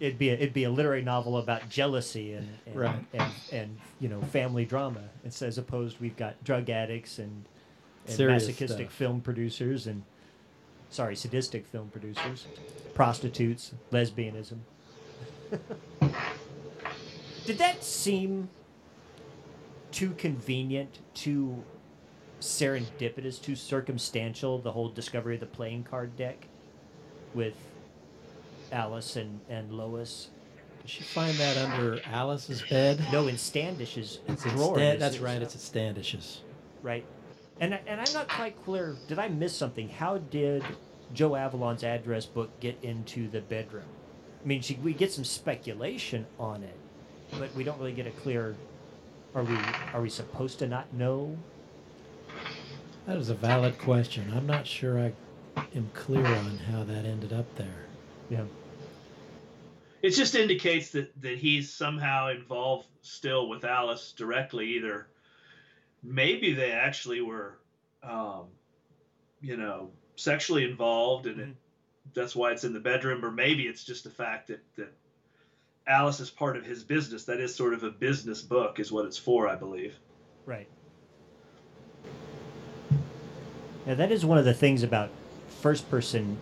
It'd 0.04 0.18
be 0.18 0.30
a, 0.32 0.34
it'd 0.34 0.52
be 0.54 0.66
a 0.66 0.70
literary 0.70 1.02
novel 1.02 1.38
about 1.38 1.70
jealousy 1.70 2.34
and 2.34 2.50
and, 2.66 2.76
Right. 2.76 3.06
and 3.14 3.32
and 3.54 3.78
you 4.02 4.10
know 4.10 4.22
family 4.22 4.66
drama. 4.66 5.00
It's 5.24 5.42
as 5.42 5.58
opposed 5.58 6.02
we've 6.02 6.18
got 6.18 6.44
drug 6.44 6.70
addicts 6.70 7.20
and, 7.20 7.46
and 8.08 8.18
masochistic 8.20 8.88
stuff. 8.88 8.94
film 8.98 9.22
producers 9.22 9.88
and 9.88 10.04
sorry 10.90 11.16
sadistic 11.16 11.66
film 11.66 11.88
producers, 11.88 12.48
prostitutes, 12.94 13.72
lesbianism. 13.92 14.58
Did 17.46 17.58
that 17.60 17.82
seem 17.84 18.50
too 19.92 20.12
convenient, 20.18 21.00
too 21.14 21.64
serendipitous, 22.42 23.42
too 23.42 23.56
circumstantial? 23.56 24.60
The 24.60 24.72
whole 24.74 24.90
discovery 24.90 25.36
of 25.36 25.40
the 25.40 25.46
playing 25.46 25.84
card 25.86 26.18
deck 26.18 26.48
with 27.34 27.56
Alice 28.74 29.16
and, 29.16 29.40
and 29.50 29.72
Lois. 29.72 30.30
Does 30.82 30.92
she 30.92 31.04
find 31.04 31.34
that 31.38 31.58
under 31.58 32.02
Alice's 32.12 32.62
bed? 32.70 33.00
No, 33.12 33.28
in 33.28 33.38
Standish's 33.38 34.20
It's 34.28 34.44
in 34.44 34.52
drawer. 34.52 34.76
Stan- 34.76 35.00
that's 35.00 35.20
right. 35.20 35.42
It's 35.42 35.56
at 35.56 35.62
Standish's. 35.62 36.42
right. 36.82 37.06
And 37.62 37.76
I- 37.76 37.82
and 37.88 38.02
I'm 38.02 38.14
not 38.14 38.28
quite 38.28 38.62
clear. 38.66 38.96
Did 39.08 39.20
I 39.20 39.28
miss 39.30 39.56
something? 39.56 39.88
How 39.88 40.18
did 40.18 40.64
Joe 41.14 41.36
Avalon's 41.36 41.84
address 41.84 42.26
book 42.26 42.50
get 42.60 42.78
into 42.82 43.30
the 43.30 43.42
bedroom? 43.42 43.86
I 44.44 44.48
mean, 44.48 44.62
she, 44.62 44.74
we 44.84 44.92
get 44.94 45.12
some 45.14 45.24
speculation 45.24 46.26
on 46.40 46.64
it, 46.64 46.76
but 47.40 47.54
we 47.56 47.64
don't 47.64 47.78
really 47.80 47.94
get 47.94 48.08
a 48.08 48.12
clear. 48.12 48.56
Are 49.36 49.44
we 49.44 49.56
are 49.94 50.02
we 50.02 50.10
supposed 50.10 50.60
to 50.60 50.68
not 50.68 50.92
know? 50.94 51.38
That 53.06 53.18
is 53.18 53.30
a 53.30 53.36
valid 53.36 53.78
question. 53.80 54.32
I'm 54.36 54.46
not 54.48 54.66
sure 54.68 55.00
I 55.00 55.14
am 55.76 55.90
clear 55.94 56.26
on 56.26 56.58
how 56.72 56.84
that 56.84 57.06
ended 57.06 57.32
up 57.34 57.46
there. 57.56 57.86
Yeah. 58.30 58.44
It 60.04 60.10
just 60.12 60.36
indicates 60.36 60.92
that 60.92 61.20
that 61.22 61.38
he's 61.38 61.74
somehow 61.74 62.30
involved 62.30 62.88
still 63.02 63.48
with 63.48 63.64
Alice 63.64 64.12
directly. 64.12 64.76
Either 64.76 65.08
maybe 66.04 66.54
they 66.54 66.72
actually 66.72 67.22
were, 67.22 67.60
um, 68.04 68.48
you 69.42 69.56
know, 69.56 69.92
sexually 70.18 70.66
involved, 70.66 71.26
and 71.26 71.40
it, 71.40 71.48
Mhm. 71.48 71.54
that's 72.14 72.36
why 72.36 72.52
it's 72.52 72.66
in 72.66 72.74
the 72.74 72.82
bedroom, 72.82 73.24
or 73.24 73.32
maybe 73.32 73.66
it's 73.66 73.86
just 73.86 74.04
the 74.04 74.10
fact 74.10 74.48
that 74.50 74.62
that 74.76 74.94
Alice 75.88 76.20
is 76.20 76.30
part 76.30 76.58
of 76.58 76.66
his 76.66 76.84
business. 76.84 77.24
That 77.24 77.40
is 77.40 77.56
sort 77.56 77.74
of 77.74 77.84
a 77.84 77.90
business 77.90 78.42
book, 78.42 78.82
is 78.82 78.92
what 78.92 79.06
it's 79.06 79.18
for, 79.18 79.48
I 79.48 79.56
believe. 79.56 79.98
Right. 80.46 80.68
Now 83.86 83.96
that 83.96 84.12
is 84.12 84.26
one 84.26 84.38
of 84.38 84.44
the 84.44 84.54
things 84.54 84.84
about 84.84 85.12
first 85.62 85.90
person 85.90 86.38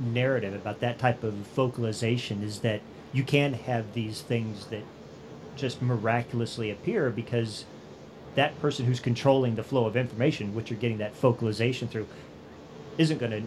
narrative, 0.00 0.54
about 0.54 0.80
that 0.80 0.98
type 0.98 1.22
of 1.22 1.34
vocalization, 1.34 2.42
is 2.42 2.60
that 2.60 2.80
you 3.12 3.22
can't 3.22 3.54
have 3.54 3.94
these 3.94 4.20
things 4.20 4.66
that 4.66 4.82
just 5.56 5.80
miraculously 5.80 6.70
appear 6.70 7.10
because 7.10 7.64
that 8.34 8.58
person 8.60 8.84
who's 8.84 9.00
controlling 9.00 9.54
the 9.54 9.62
flow 9.62 9.86
of 9.86 9.96
information, 9.96 10.54
which 10.54 10.70
you're 10.70 10.78
getting 10.78 10.98
that 10.98 11.16
focalization 11.16 11.88
through, 11.88 12.06
isn't 12.98 13.18
going 13.18 13.32
to 13.32 13.42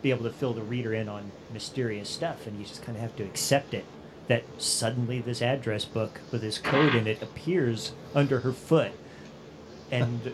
be 0.00 0.10
able 0.10 0.24
to 0.24 0.30
fill 0.30 0.54
the 0.54 0.62
reader 0.62 0.94
in 0.94 1.08
on 1.08 1.32
mysterious 1.52 2.08
stuff, 2.08 2.46
and 2.46 2.58
you 2.58 2.64
just 2.64 2.82
kind 2.82 2.96
of 2.96 3.02
have 3.02 3.16
to 3.16 3.24
accept 3.24 3.74
it. 3.74 3.84
That 4.28 4.44
suddenly 4.58 5.20
this 5.20 5.40
address 5.42 5.84
book 5.84 6.20
with 6.30 6.42
this 6.42 6.58
code 6.58 6.94
in 6.94 7.06
it 7.06 7.22
appears 7.22 7.92
under 8.14 8.40
her 8.40 8.52
foot, 8.52 8.92
and 9.90 10.32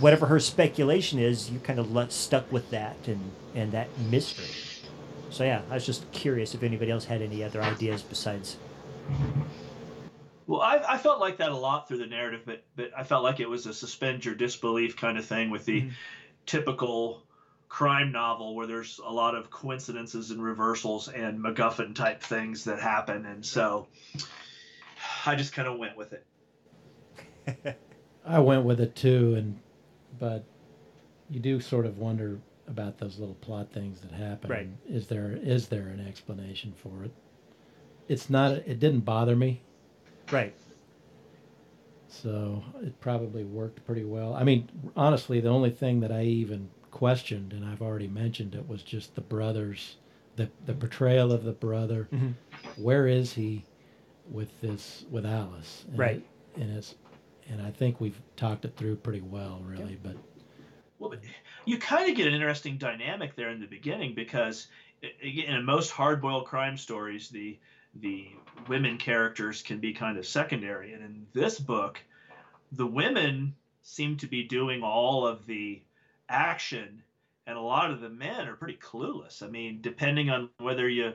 whatever 0.00 0.26
her 0.26 0.40
speculation 0.40 1.18
is, 1.18 1.50
you 1.50 1.60
kind 1.60 1.78
of 1.78 2.12
stuck 2.12 2.50
with 2.50 2.70
that 2.70 2.96
and 3.06 3.30
and 3.54 3.72
that 3.72 3.88
mystery. 3.98 4.69
So 5.30 5.44
yeah, 5.44 5.62
I 5.70 5.74
was 5.74 5.86
just 5.86 6.10
curious 6.12 6.54
if 6.54 6.62
anybody 6.62 6.90
else 6.90 7.04
had 7.04 7.22
any 7.22 7.42
other 7.44 7.62
ideas 7.62 8.02
besides. 8.02 8.56
Well, 10.46 10.60
I, 10.60 10.82
I 10.88 10.98
felt 10.98 11.20
like 11.20 11.38
that 11.38 11.52
a 11.52 11.56
lot 11.56 11.86
through 11.86 11.98
the 11.98 12.06
narrative, 12.06 12.42
but 12.44 12.64
but 12.74 12.90
I 12.96 13.04
felt 13.04 13.22
like 13.22 13.38
it 13.38 13.48
was 13.48 13.66
a 13.66 13.72
suspend 13.72 14.24
your 14.24 14.34
disbelief 14.34 14.96
kind 14.96 15.16
of 15.16 15.24
thing 15.24 15.50
with 15.50 15.64
the 15.64 15.82
Mhm. 15.82 15.92
typical 16.46 17.24
crime 17.68 18.10
novel 18.10 18.56
where 18.56 18.66
there's 18.66 18.98
a 19.06 19.12
lot 19.12 19.36
of 19.36 19.48
coincidences 19.50 20.32
and 20.32 20.42
reversals 20.42 21.06
and 21.06 21.38
MacGuffin 21.38 21.94
type 21.94 22.20
things 22.20 22.64
that 22.64 22.80
happen, 22.80 23.24
and 23.26 23.46
so 23.46 23.86
I 25.24 25.36
just 25.36 25.52
kind 25.52 25.68
of 25.68 25.78
went 25.78 25.96
with 25.96 26.12
it. 26.12 27.76
I 28.24 28.40
went 28.40 28.64
with 28.64 28.80
it 28.80 28.96
too, 28.96 29.36
and 29.36 29.56
but 30.18 30.42
you 31.30 31.38
do 31.38 31.60
sort 31.60 31.86
of 31.86 31.98
wonder 31.98 32.40
about 32.70 32.98
those 32.98 33.18
little 33.18 33.34
plot 33.36 33.70
things 33.72 34.00
that 34.00 34.12
happen. 34.12 34.48
Right. 34.50 34.68
Is 34.88 35.08
there 35.08 35.32
is 35.42 35.68
there 35.68 35.88
an 35.88 36.00
explanation 36.06 36.72
for 36.76 37.04
it? 37.04 37.10
It's 38.08 38.30
not. 38.30 38.52
It 38.52 38.78
didn't 38.80 39.00
bother 39.00 39.36
me, 39.36 39.60
Right. 40.32 40.54
so 42.08 42.62
it 42.82 42.98
probably 43.00 43.44
worked 43.44 43.84
pretty 43.86 44.04
well. 44.04 44.34
I 44.34 44.42
mean, 44.44 44.68
honestly, 44.96 45.40
the 45.40 45.48
only 45.48 45.70
thing 45.70 46.00
that 46.00 46.10
I 46.12 46.22
even 46.24 46.70
questioned, 46.90 47.52
and 47.52 47.64
I've 47.64 47.82
already 47.82 48.08
mentioned 48.08 48.54
it, 48.54 48.66
was 48.68 48.82
just 48.82 49.14
the 49.14 49.20
brothers, 49.20 49.96
the 50.36 50.48
the 50.66 50.74
portrayal 50.74 51.32
of 51.32 51.44
the 51.44 51.52
brother. 51.52 52.08
Mhm. 52.12 52.34
Where 52.76 53.06
is 53.06 53.32
he 53.34 53.64
with 54.30 54.60
this 54.60 55.04
with 55.10 55.26
Alice? 55.26 55.84
And 55.88 55.98
Right. 55.98 56.16
it- 56.16 56.60
and 56.60 56.70
it's 56.76 56.94
and 57.48 57.60
I 57.62 57.70
think 57.72 58.00
we've 58.00 58.20
talked 58.36 58.64
it 58.64 58.76
through 58.76 58.96
pretty 58.96 59.20
well, 59.22 59.60
really. 59.64 59.98
But 60.02 60.16
Well, 61.00 61.10
but 61.10 61.20
you 61.64 61.78
kind 61.78 62.08
of 62.08 62.16
get 62.16 62.26
an 62.26 62.34
interesting 62.34 62.76
dynamic 62.76 63.34
there 63.36 63.50
in 63.50 63.60
the 63.60 63.66
beginning 63.66 64.14
because 64.14 64.68
in 65.22 65.64
most 65.64 65.90
hard-boiled 65.90 66.46
crime 66.46 66.76
stories, 66.76 67.28
the 67.28 67.58
the 67.96 68.28
women 68.68 68.96
characters 68.98 69.62
can 69.62 69.80
be 69.80 69.92
kind 69.92 70.16
of 70.16 70.24
secondary, 70.24 70.92
and 70.92 71.02
in 71.02 71.26
this 71.32 71.58
book, 71.58 72.00
the 72.72 72.86
women 72.86 73.52
seem 73.82 74.16
to 74.18 74.28
be 74.28 74.44
doing 74.44 74.82
all 74.82 75.26
of 75.26 75.44
the 75.46 75.82
action, 76.28 77.02
and 77.46 77.56
a 77.56 77.60
lot 77.60 77.90
of 77.90 78.00
the 78.00 78.08
men 78.08 78.46
are 78.46 78.54
pretty 78.54 78.78
clueless. 78.80 79.42
I 79.42 79.48
mean, 79.48 79.80
depending 79.80 80.30
on 80.30 80.48
whether 80.58 80.88
you 80.88 81.14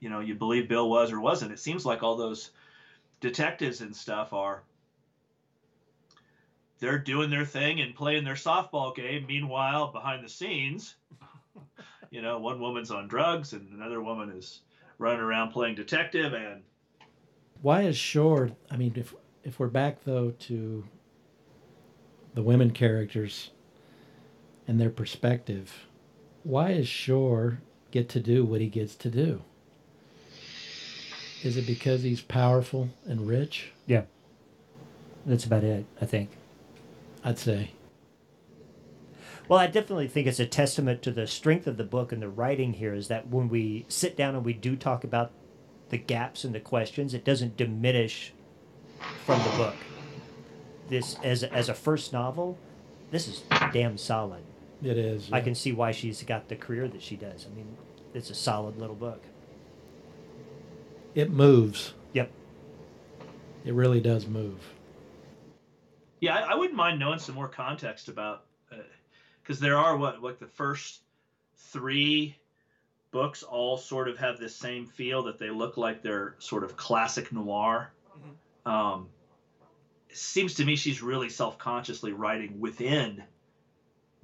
you 0.00 0.08
know 0.08 0.20
you 0.20 0.34
believe 0.34 0.68
Bill 0.68 0.88
was 0.88 1.12
or 1.12 1.20
wasn't, 1.20 1.52
it 1.52 1.60
seems 1.60 1.84
like 1.84 2.02
all 2.02 2.16
those 2.16 2.50
detectives 3.20 3.80
and 3.80 3.94
stuff 3.94 4.32
are 4.32 4.62
they're 6.78 6.98
doing 6.98 7.30
their 7.30 7.44
thing 7.44 7.80
and 7.80 7.94
playing 7.94 8.24
their 8.24 8.34
softball 8.34 8.94
game. 8.94 9.26
Meanwhile, 9.26 9.92
behind 9.92 10.24
the 10.24 10.28
scenes, 10.28 10.96
you 12.10 12.22
know, 12.22 12.38
one 12.38 12.60
woman's 12.60 12.90
on 12.90 13.08
drugs 13.08 13.52
and 13.52 13.68
another 13.72 14.02
woman 14.02 14.30
is 14.30 14.60
running 14.98 15.20
around 15.20 15.50
playing 15.50 15.74
detective. 15.74 16.32
And 16.32 16.62
why 17.62 17.82
is 17.82 17.96
Shore? 17.96 18.50
I 18.70 18.76
mean, 18.76 18.92
if 18.96 19.14
if 19.44 19.58
we're 19.58 19.68
back 19.68 20.04
though 20.04 20.30
to 20.30 20.84
the 22.34 22.42
women 22.42 22.70
characters 22.70 23.50
and 24.66 24.80
their 24.80 24.90
perspective, 24.90 25.86
why 26.44 26.70
is 26.70 26.88
Shore 26.88 27.60
get 27.90 28.08
to 28.10 28.20
do 28.20 28.44
what 28.44 28.60
he 28.60 28.68
gets 28.68 28.94
to 28.96 29.10
do? 29.10 29.42
Is 31.42 31.56
it 31.56 31.66
because 31.66 32.02
he's 32.02 32.20
powerful 32.20 32.90
and 33.06 33.26
rich? 33.26 33.72
Yeah. 33.86 34.02
That's 35.24 35.44
about 35.44 35.62
it, 35.62 35.86
I 36.00 36.06
think. 36.06 36.37
I'd 37.24 37.38
say. 37.38 37.72
Well, 39.48 39.58
I 39.58 39.66
definitely 39.66 40.08
think 40.08 40.26
it's 40.26 40.40
a 40.40 40.46
testament 40.46 41.02
to 41.02 41.10
the 41.10 41.26
strength 41.26 41.66
of 41.66 41.78
the 41.78 41.84
book 41.84 42.12
and 42.12 42.20
the 42.20 42.28
writing 42.28 42.74
here 42.74 42.92
is 42.92 43.08
that 43.08 43.28
when 43.28 43.48
we 43.48 43.86
sit 43.88 44.16
down 44.16 44.34
and 44.34 44.44
we 44.44 44.52
do 44.52 44.76
talk 44.76 45.04
about 45.04 45.30
the 45.88 45.96
gaps 45.96 46.44
and 46.44 46.54
the 46.54 46.60
questions, 46.60 47.14
it 47.14 47.24
doesn't 47.24 47.56
diminish 47.56 48.34
from 49.24 49.42
the 49.42 49.56
book. 49.56 49.74
This 50.88 51.16
as 51.24 51.42
as 51.44 51.68
a 51.68 51.74
first 51.74 52.12
novel, 52.12 52.58
this 53.10 53.26
is 53.26 53.42
damn 53.72 53.96
solid. 53.96 54.42
It 54.82 54.98
is. 54.98 55.32
I 55.32 55.40
can 55.40 55.54
see 55.54 55.72
why 55.72 55.92
she's 55.92 56.22
got 56.22 56.48
the 56.48 56.56
career 56.56 56.86
that 56.88 57.02
she 57.02 57.16
does. 57.16 57.46
I 57.50 57.54
mean, 57.56 57.76
it's 58.14 58.30
a 58.30 58.34
solid 58.34 58.76
little 58.76 58.94
book. 58.94 59.22
It 61.14 61.30
moves. 61.30 61.94
Yep. 62.12 62.30
It 63.64 63.74
really 63.74 64.00
does 64.00 64.26
move. 64.26 64.60
Yeah, 66.20 66.36
I, 66.36 66.52
I 66.52 66.54
wouldn't 66.54 66.76
mind 66.76 66.98
knowing 66.98 67.18
some 67.18 67.34
more 67.34 67.48
context 67.48 68.08
about 68.08 68.44
because 69.42 69.60
there 69.60 69.78
are 69.78 69.96
what 69.96 70.22
like 70.22 70.38
the 70.38 70.46
first 70.46 71.02
three 71.56 72.36
books 73.10 73.42
all 73.42 73.76
sort 73.76 74.08
of 74.08 74.18
have 74.18 74.38
this 74.38 74.54
same 74.54 74.86
feel 74.86 75.22
that 75.24 75.38
they 75.38 75.50
look 75.50 75.76
like 75.76 76.02
they're 76.02 76.34
sort 76.38 76.64
of 76.64 76.76
classic 76.76 77.32
noir. 77.32 77.92
Um, 78.66 79.08
seems 80.12 80.54
to 80.54 80.64
me 80.64 80.76
she's 80.76 81.02
really 81.02 81.28
self-consciously 81.28 82.12
writing 82.12 82.58
within 82.60 83.22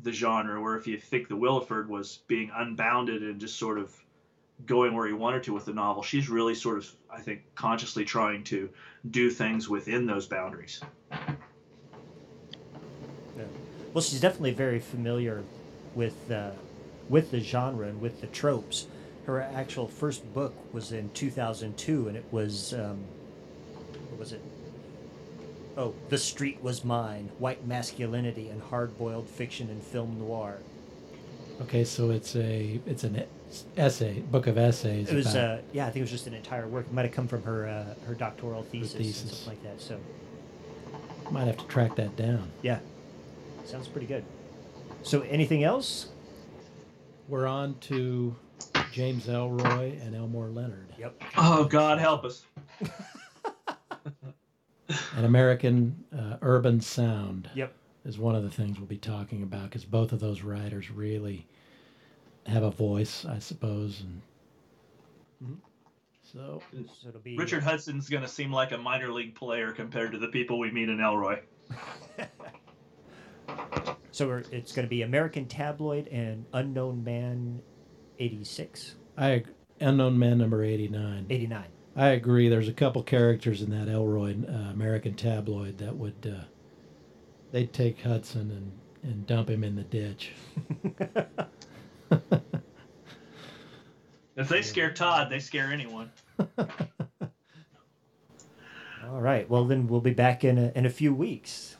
the 0.01 0.13
genre 0.13 0.61
where 0.61 0.77
if 0.77 0.87
you 0.87 0.99
think 0.99 1.29
the 1.29 1.37
Willeford 1.37 1.89
was 1.89 2.19
being 2.27 2.51
unbounded 2.55 3.23
and 3.23 3.41
just 3.41 3.59
sort 3.59 3.79
of 3.79 3.95
going 4.67 4.93
where 4.95 5.07
he 5.07 5.13
wanted 5.13 5.43
to 5.43 5.53
with 5.53 5.65
the 5.65 5.73
novel 5.73 6.03
she's 6.03 6.29
really 6.29 6.55
sort 6.55 6.77
of 6.77 6.89
i 7.11 7.21
think 7.21 7.43
consciously 7.57 8.05
trying 8.05 8.45
to 8.45 8.71
do 9.11 9.29
things 9.29 9.69
within 9.69 10.07
those 10.07 10.27
boundaries 10.27 10.81
Well, 13.93 14.03
she's 14.03 14.21
definitely 14.21 14.53
very 14.53 14.81
familiar 14.81 15.43
with 15.95 16.31
uh, 16.31 16.51
with 17.09 17.31
the 17.31 17.41
genre 17.41 17.87
and 17.87 18.01
with 18.01 18.21
the 18.21 18.27
tropes. 18.29 18.87
Her 19.27 19.41
actual 19.41 19.89
first 19.89 20.33
book 20.35 20.55
was 20.75 20.93
in 20.93 21.11
2002, 21.11 22.09
and 22.09 22.17
it 22.17 22.25
was 22.31 22.75
um, 22.75 22.99
what 24.11 24.19
was 24.19 24.33
it? 24.33 24.43
Oh, 25.77 25.95
The 26.09 26.19
Street 26.19 26.63
Was 26.63 26.85
Mine: 26.85 27.31
White 27.39 27.67
Masculinity 27.67 28.49
and 28.49 28.63
Hard-Boiled 28.63 29.29
Fiction 29.29 29.71
and 29.71 29.83
Film 29.83 30.19
Noir. 30.19 30.59
Okay, 31.63 31.85
so 31.85 32.11
it's 32.11 32.35
a 32.37 32.81
it's 32.87 33.05
an 33.05 33.25
essay, 33.77 34.21
book 34.21 34.47
of 34.47 34.59
essays. 34.59 35.09
It 35.09 35.15
was, 35.15 35.35
about- 35.35 35.59
uh, 35.59 35.63
yeah, 35.73 35.85
I 35.87 35.91
think 35.91 35.99
it 35.99 36.03
was 36.03 36.11
just 36.11 36.27
an 36.27 36.35
entire 36.35 36.67
work. 36.67 36.87
It 36.87 36.93
might 36.93 37.05
have 37.05 37.13
come 37.15 37.29
from 37.29 37.43
her 37.45 37.67
uh, 37.69 37.95
her 38.07 38.15
doctoral 38.15 38.63
thesis, 38.65 38.95
and 38.95 39.05
thesis. 39.05 39.31
something 39.31 39.49
like 39.49 39.63
that. 39.63 39.81
So, 39.81 39.99
might 41.31 41.47
have 41.47 41.57
to 41.59 41.67
track 41.67 41.97
that 41.97 42.17
down. 42.17 42.51
yeah, 42.63 42.79
sounds 43.65 43.89
pretty 43.89 44.07
good. 44.07 44.25
So, 45.03 45.21
anything 45.23 45.65
else? 45.65 46.09
We're 47.29 47.47
on 47.47 47.77
to 47.81 48.35
James 48.93 49.27
Ellroy 49.27 50.01
and 50.07 50.15
Elmore 50.15 50.49
Leonard. 50.51 50.89
Yep. 50.99 51.23
oh 51.39 51.65
god 51.65 51.99
help 51.99 52.25
us 52.25 52.45
An 55.17 55.25
American 55.25 56.05
uh, 56.17 56.37
urban 56.43 56.81
sound 56.81 57.49
Yep. 57.55 57.73
is 58.05 58.19
one 58.19 58.35
of 58.35 58.43
the 58.43 58.51
things 58.51 58.79
we'll 58.79 58.87
be 58.87 58.99
talking 58.99 59.43
about 59.43 59.65
because 59.65 59.85
both 59.85 60.13
of 60.13 60.21
those 60.21 60.43
writers 60.43 60.91
really 60.91 61.47
have 62.47 62.63
a 62.63 62.71
voice, 62.71 63.25
I 63.25 63.39
suppose, 63.39 64.03
and 64.03 64.21
Mhm. 65.43 65.57
so 66.23 66.61
So 67.01 67.09
it'll 67.09 67.21
be 67.21 67.37
richard 67.39 67.63
hudson's 67.63 68.09
going 68.11 68.23
to 68.23 68.29
seem 68.29 68.53
like 68.53 68.73
a 68.73 68.79
minor 68.79 69.11
league 69.11 69.35
player 69.35 69.73
compared 69.73 70.13
to 70.13 70.19
the 70.19 70.29
people 70.29 70.59
we 70.59 70.71
meet 70.71 70.89
in 70.91 70.99
Ellroy 70.99 71.41
So 74.11 74.29
we're, 74.29 74.45
it's 74.53 74.73
going 74.73 74.87
to 74.87 74.91
be 74.91 75.03
American 75.03 75.47
Tabloid 75.47 76.07
and 76.09 76.45
Unknown 76.53 77.03
Man 77.03 77.61
86, 78.19 78.95
I 79.19 79.43
Unknown 79.81 80.19
Man 80.19 80.39
number 80.39 80.63
eighty 80.63 80.87
nine. 80.89 81.27
89. 81.29 81.65
I 81.97 82.09
agree. 82.09 82.49
There's 82.49 82.69
a 82.69 82.73
couple 82.73 83.03
characters 83.03 83.63
in 83.63 83.71
that 83.71 83.89
Ellroy 83.89 84.49
uh, 84.49 84.71
American 84.71 85.15
tabloid 85.15 85.79
that 85.79 85.97
would 85.97 86.33
uh, 86.33 86.45
they'd 87.51 87.73
take 87.73 88.01
Hudson 88.03 88.51
and, 88.51 88.73
and 89.03 89.27
dump 89.27 89.51
him 89.51 89.65
in 89.65 89.77
the 89.77 89.83
ditch. 89.83 90.33
if 94.37 94.49
they 94.49 94.63
scare 94.63 94.93
todd 94.93 95.31
they 95.31 95.39
scare 95.39 95.73
anyone 95.73 96.11
All 99.15 99.21
right. 99.21 99.49
Well, 99.49 99.65
then 99.65 99.87
we'll 99.87 100.01
be 100.01 100.13
back 100.13 100.45
in 100.45 100.59
a, 100.59 100.73
in 100.75 100.87
a 100.87 100.91
few 100.91 101.15
weeks. 101.15 101.77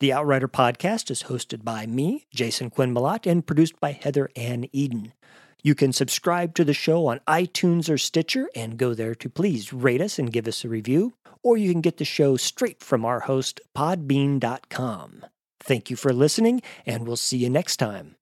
The 0.00 0.12
Outrider 0.12 0.46
podcast 0.46 1.10
is 1.10 1.24
hosted 1.24 1.64
by 1.64 1.84
me, 1.84 2.26
Jason 2.32 2.70
Quinmalot, 2.70 3.28
and 3.28 3.44
produced 3.44 3.80
by 3.80 3.90
Heather 3.90 4.30
Ann 4.36 4.68
Eden. 4.72 5.12
You 5.60 5.74
can 5.74 5.92
subscribe 5.92 6.54
to 6.54 6.64
the 6.64 6.72
show 6.72 7.06
on 7.06 7.18
iTunes 7.26 7.90
or 7.90 7.98
Stitcher 7.98 8.48
and 8.54 8.78
go 8.78 8.94
there 8.94 9.16
to 9.16 9.28
please 9.28 9.72
rate 9.72 10.00
us 10.00 10.16
and 10.16 10.32
give 10.32 10.46
us 10.46 10.64
a 10.64 10.68
review, 10.68 11.14
or 11.42 11.56
you 11.56 11.72
can 11.72 11.80
get 11.80 11.96
the 11.96 12.04
show 12.04 12.36
straight 12.36 12.80
from 12.80 13.04
our 13.04 13.20
host, 13.20 13.60
podbean.com. 13.76 15.26
Thank 15.58 15.90
you 15.90 15.96
for 15.96 16.12
listening, 16.12 16.62
and 16.86 17.04
we'll 17.04 17.16
see 17.16 17.38
you 17.38 17.50
next 17.50 17.78
time. 17.78 18.17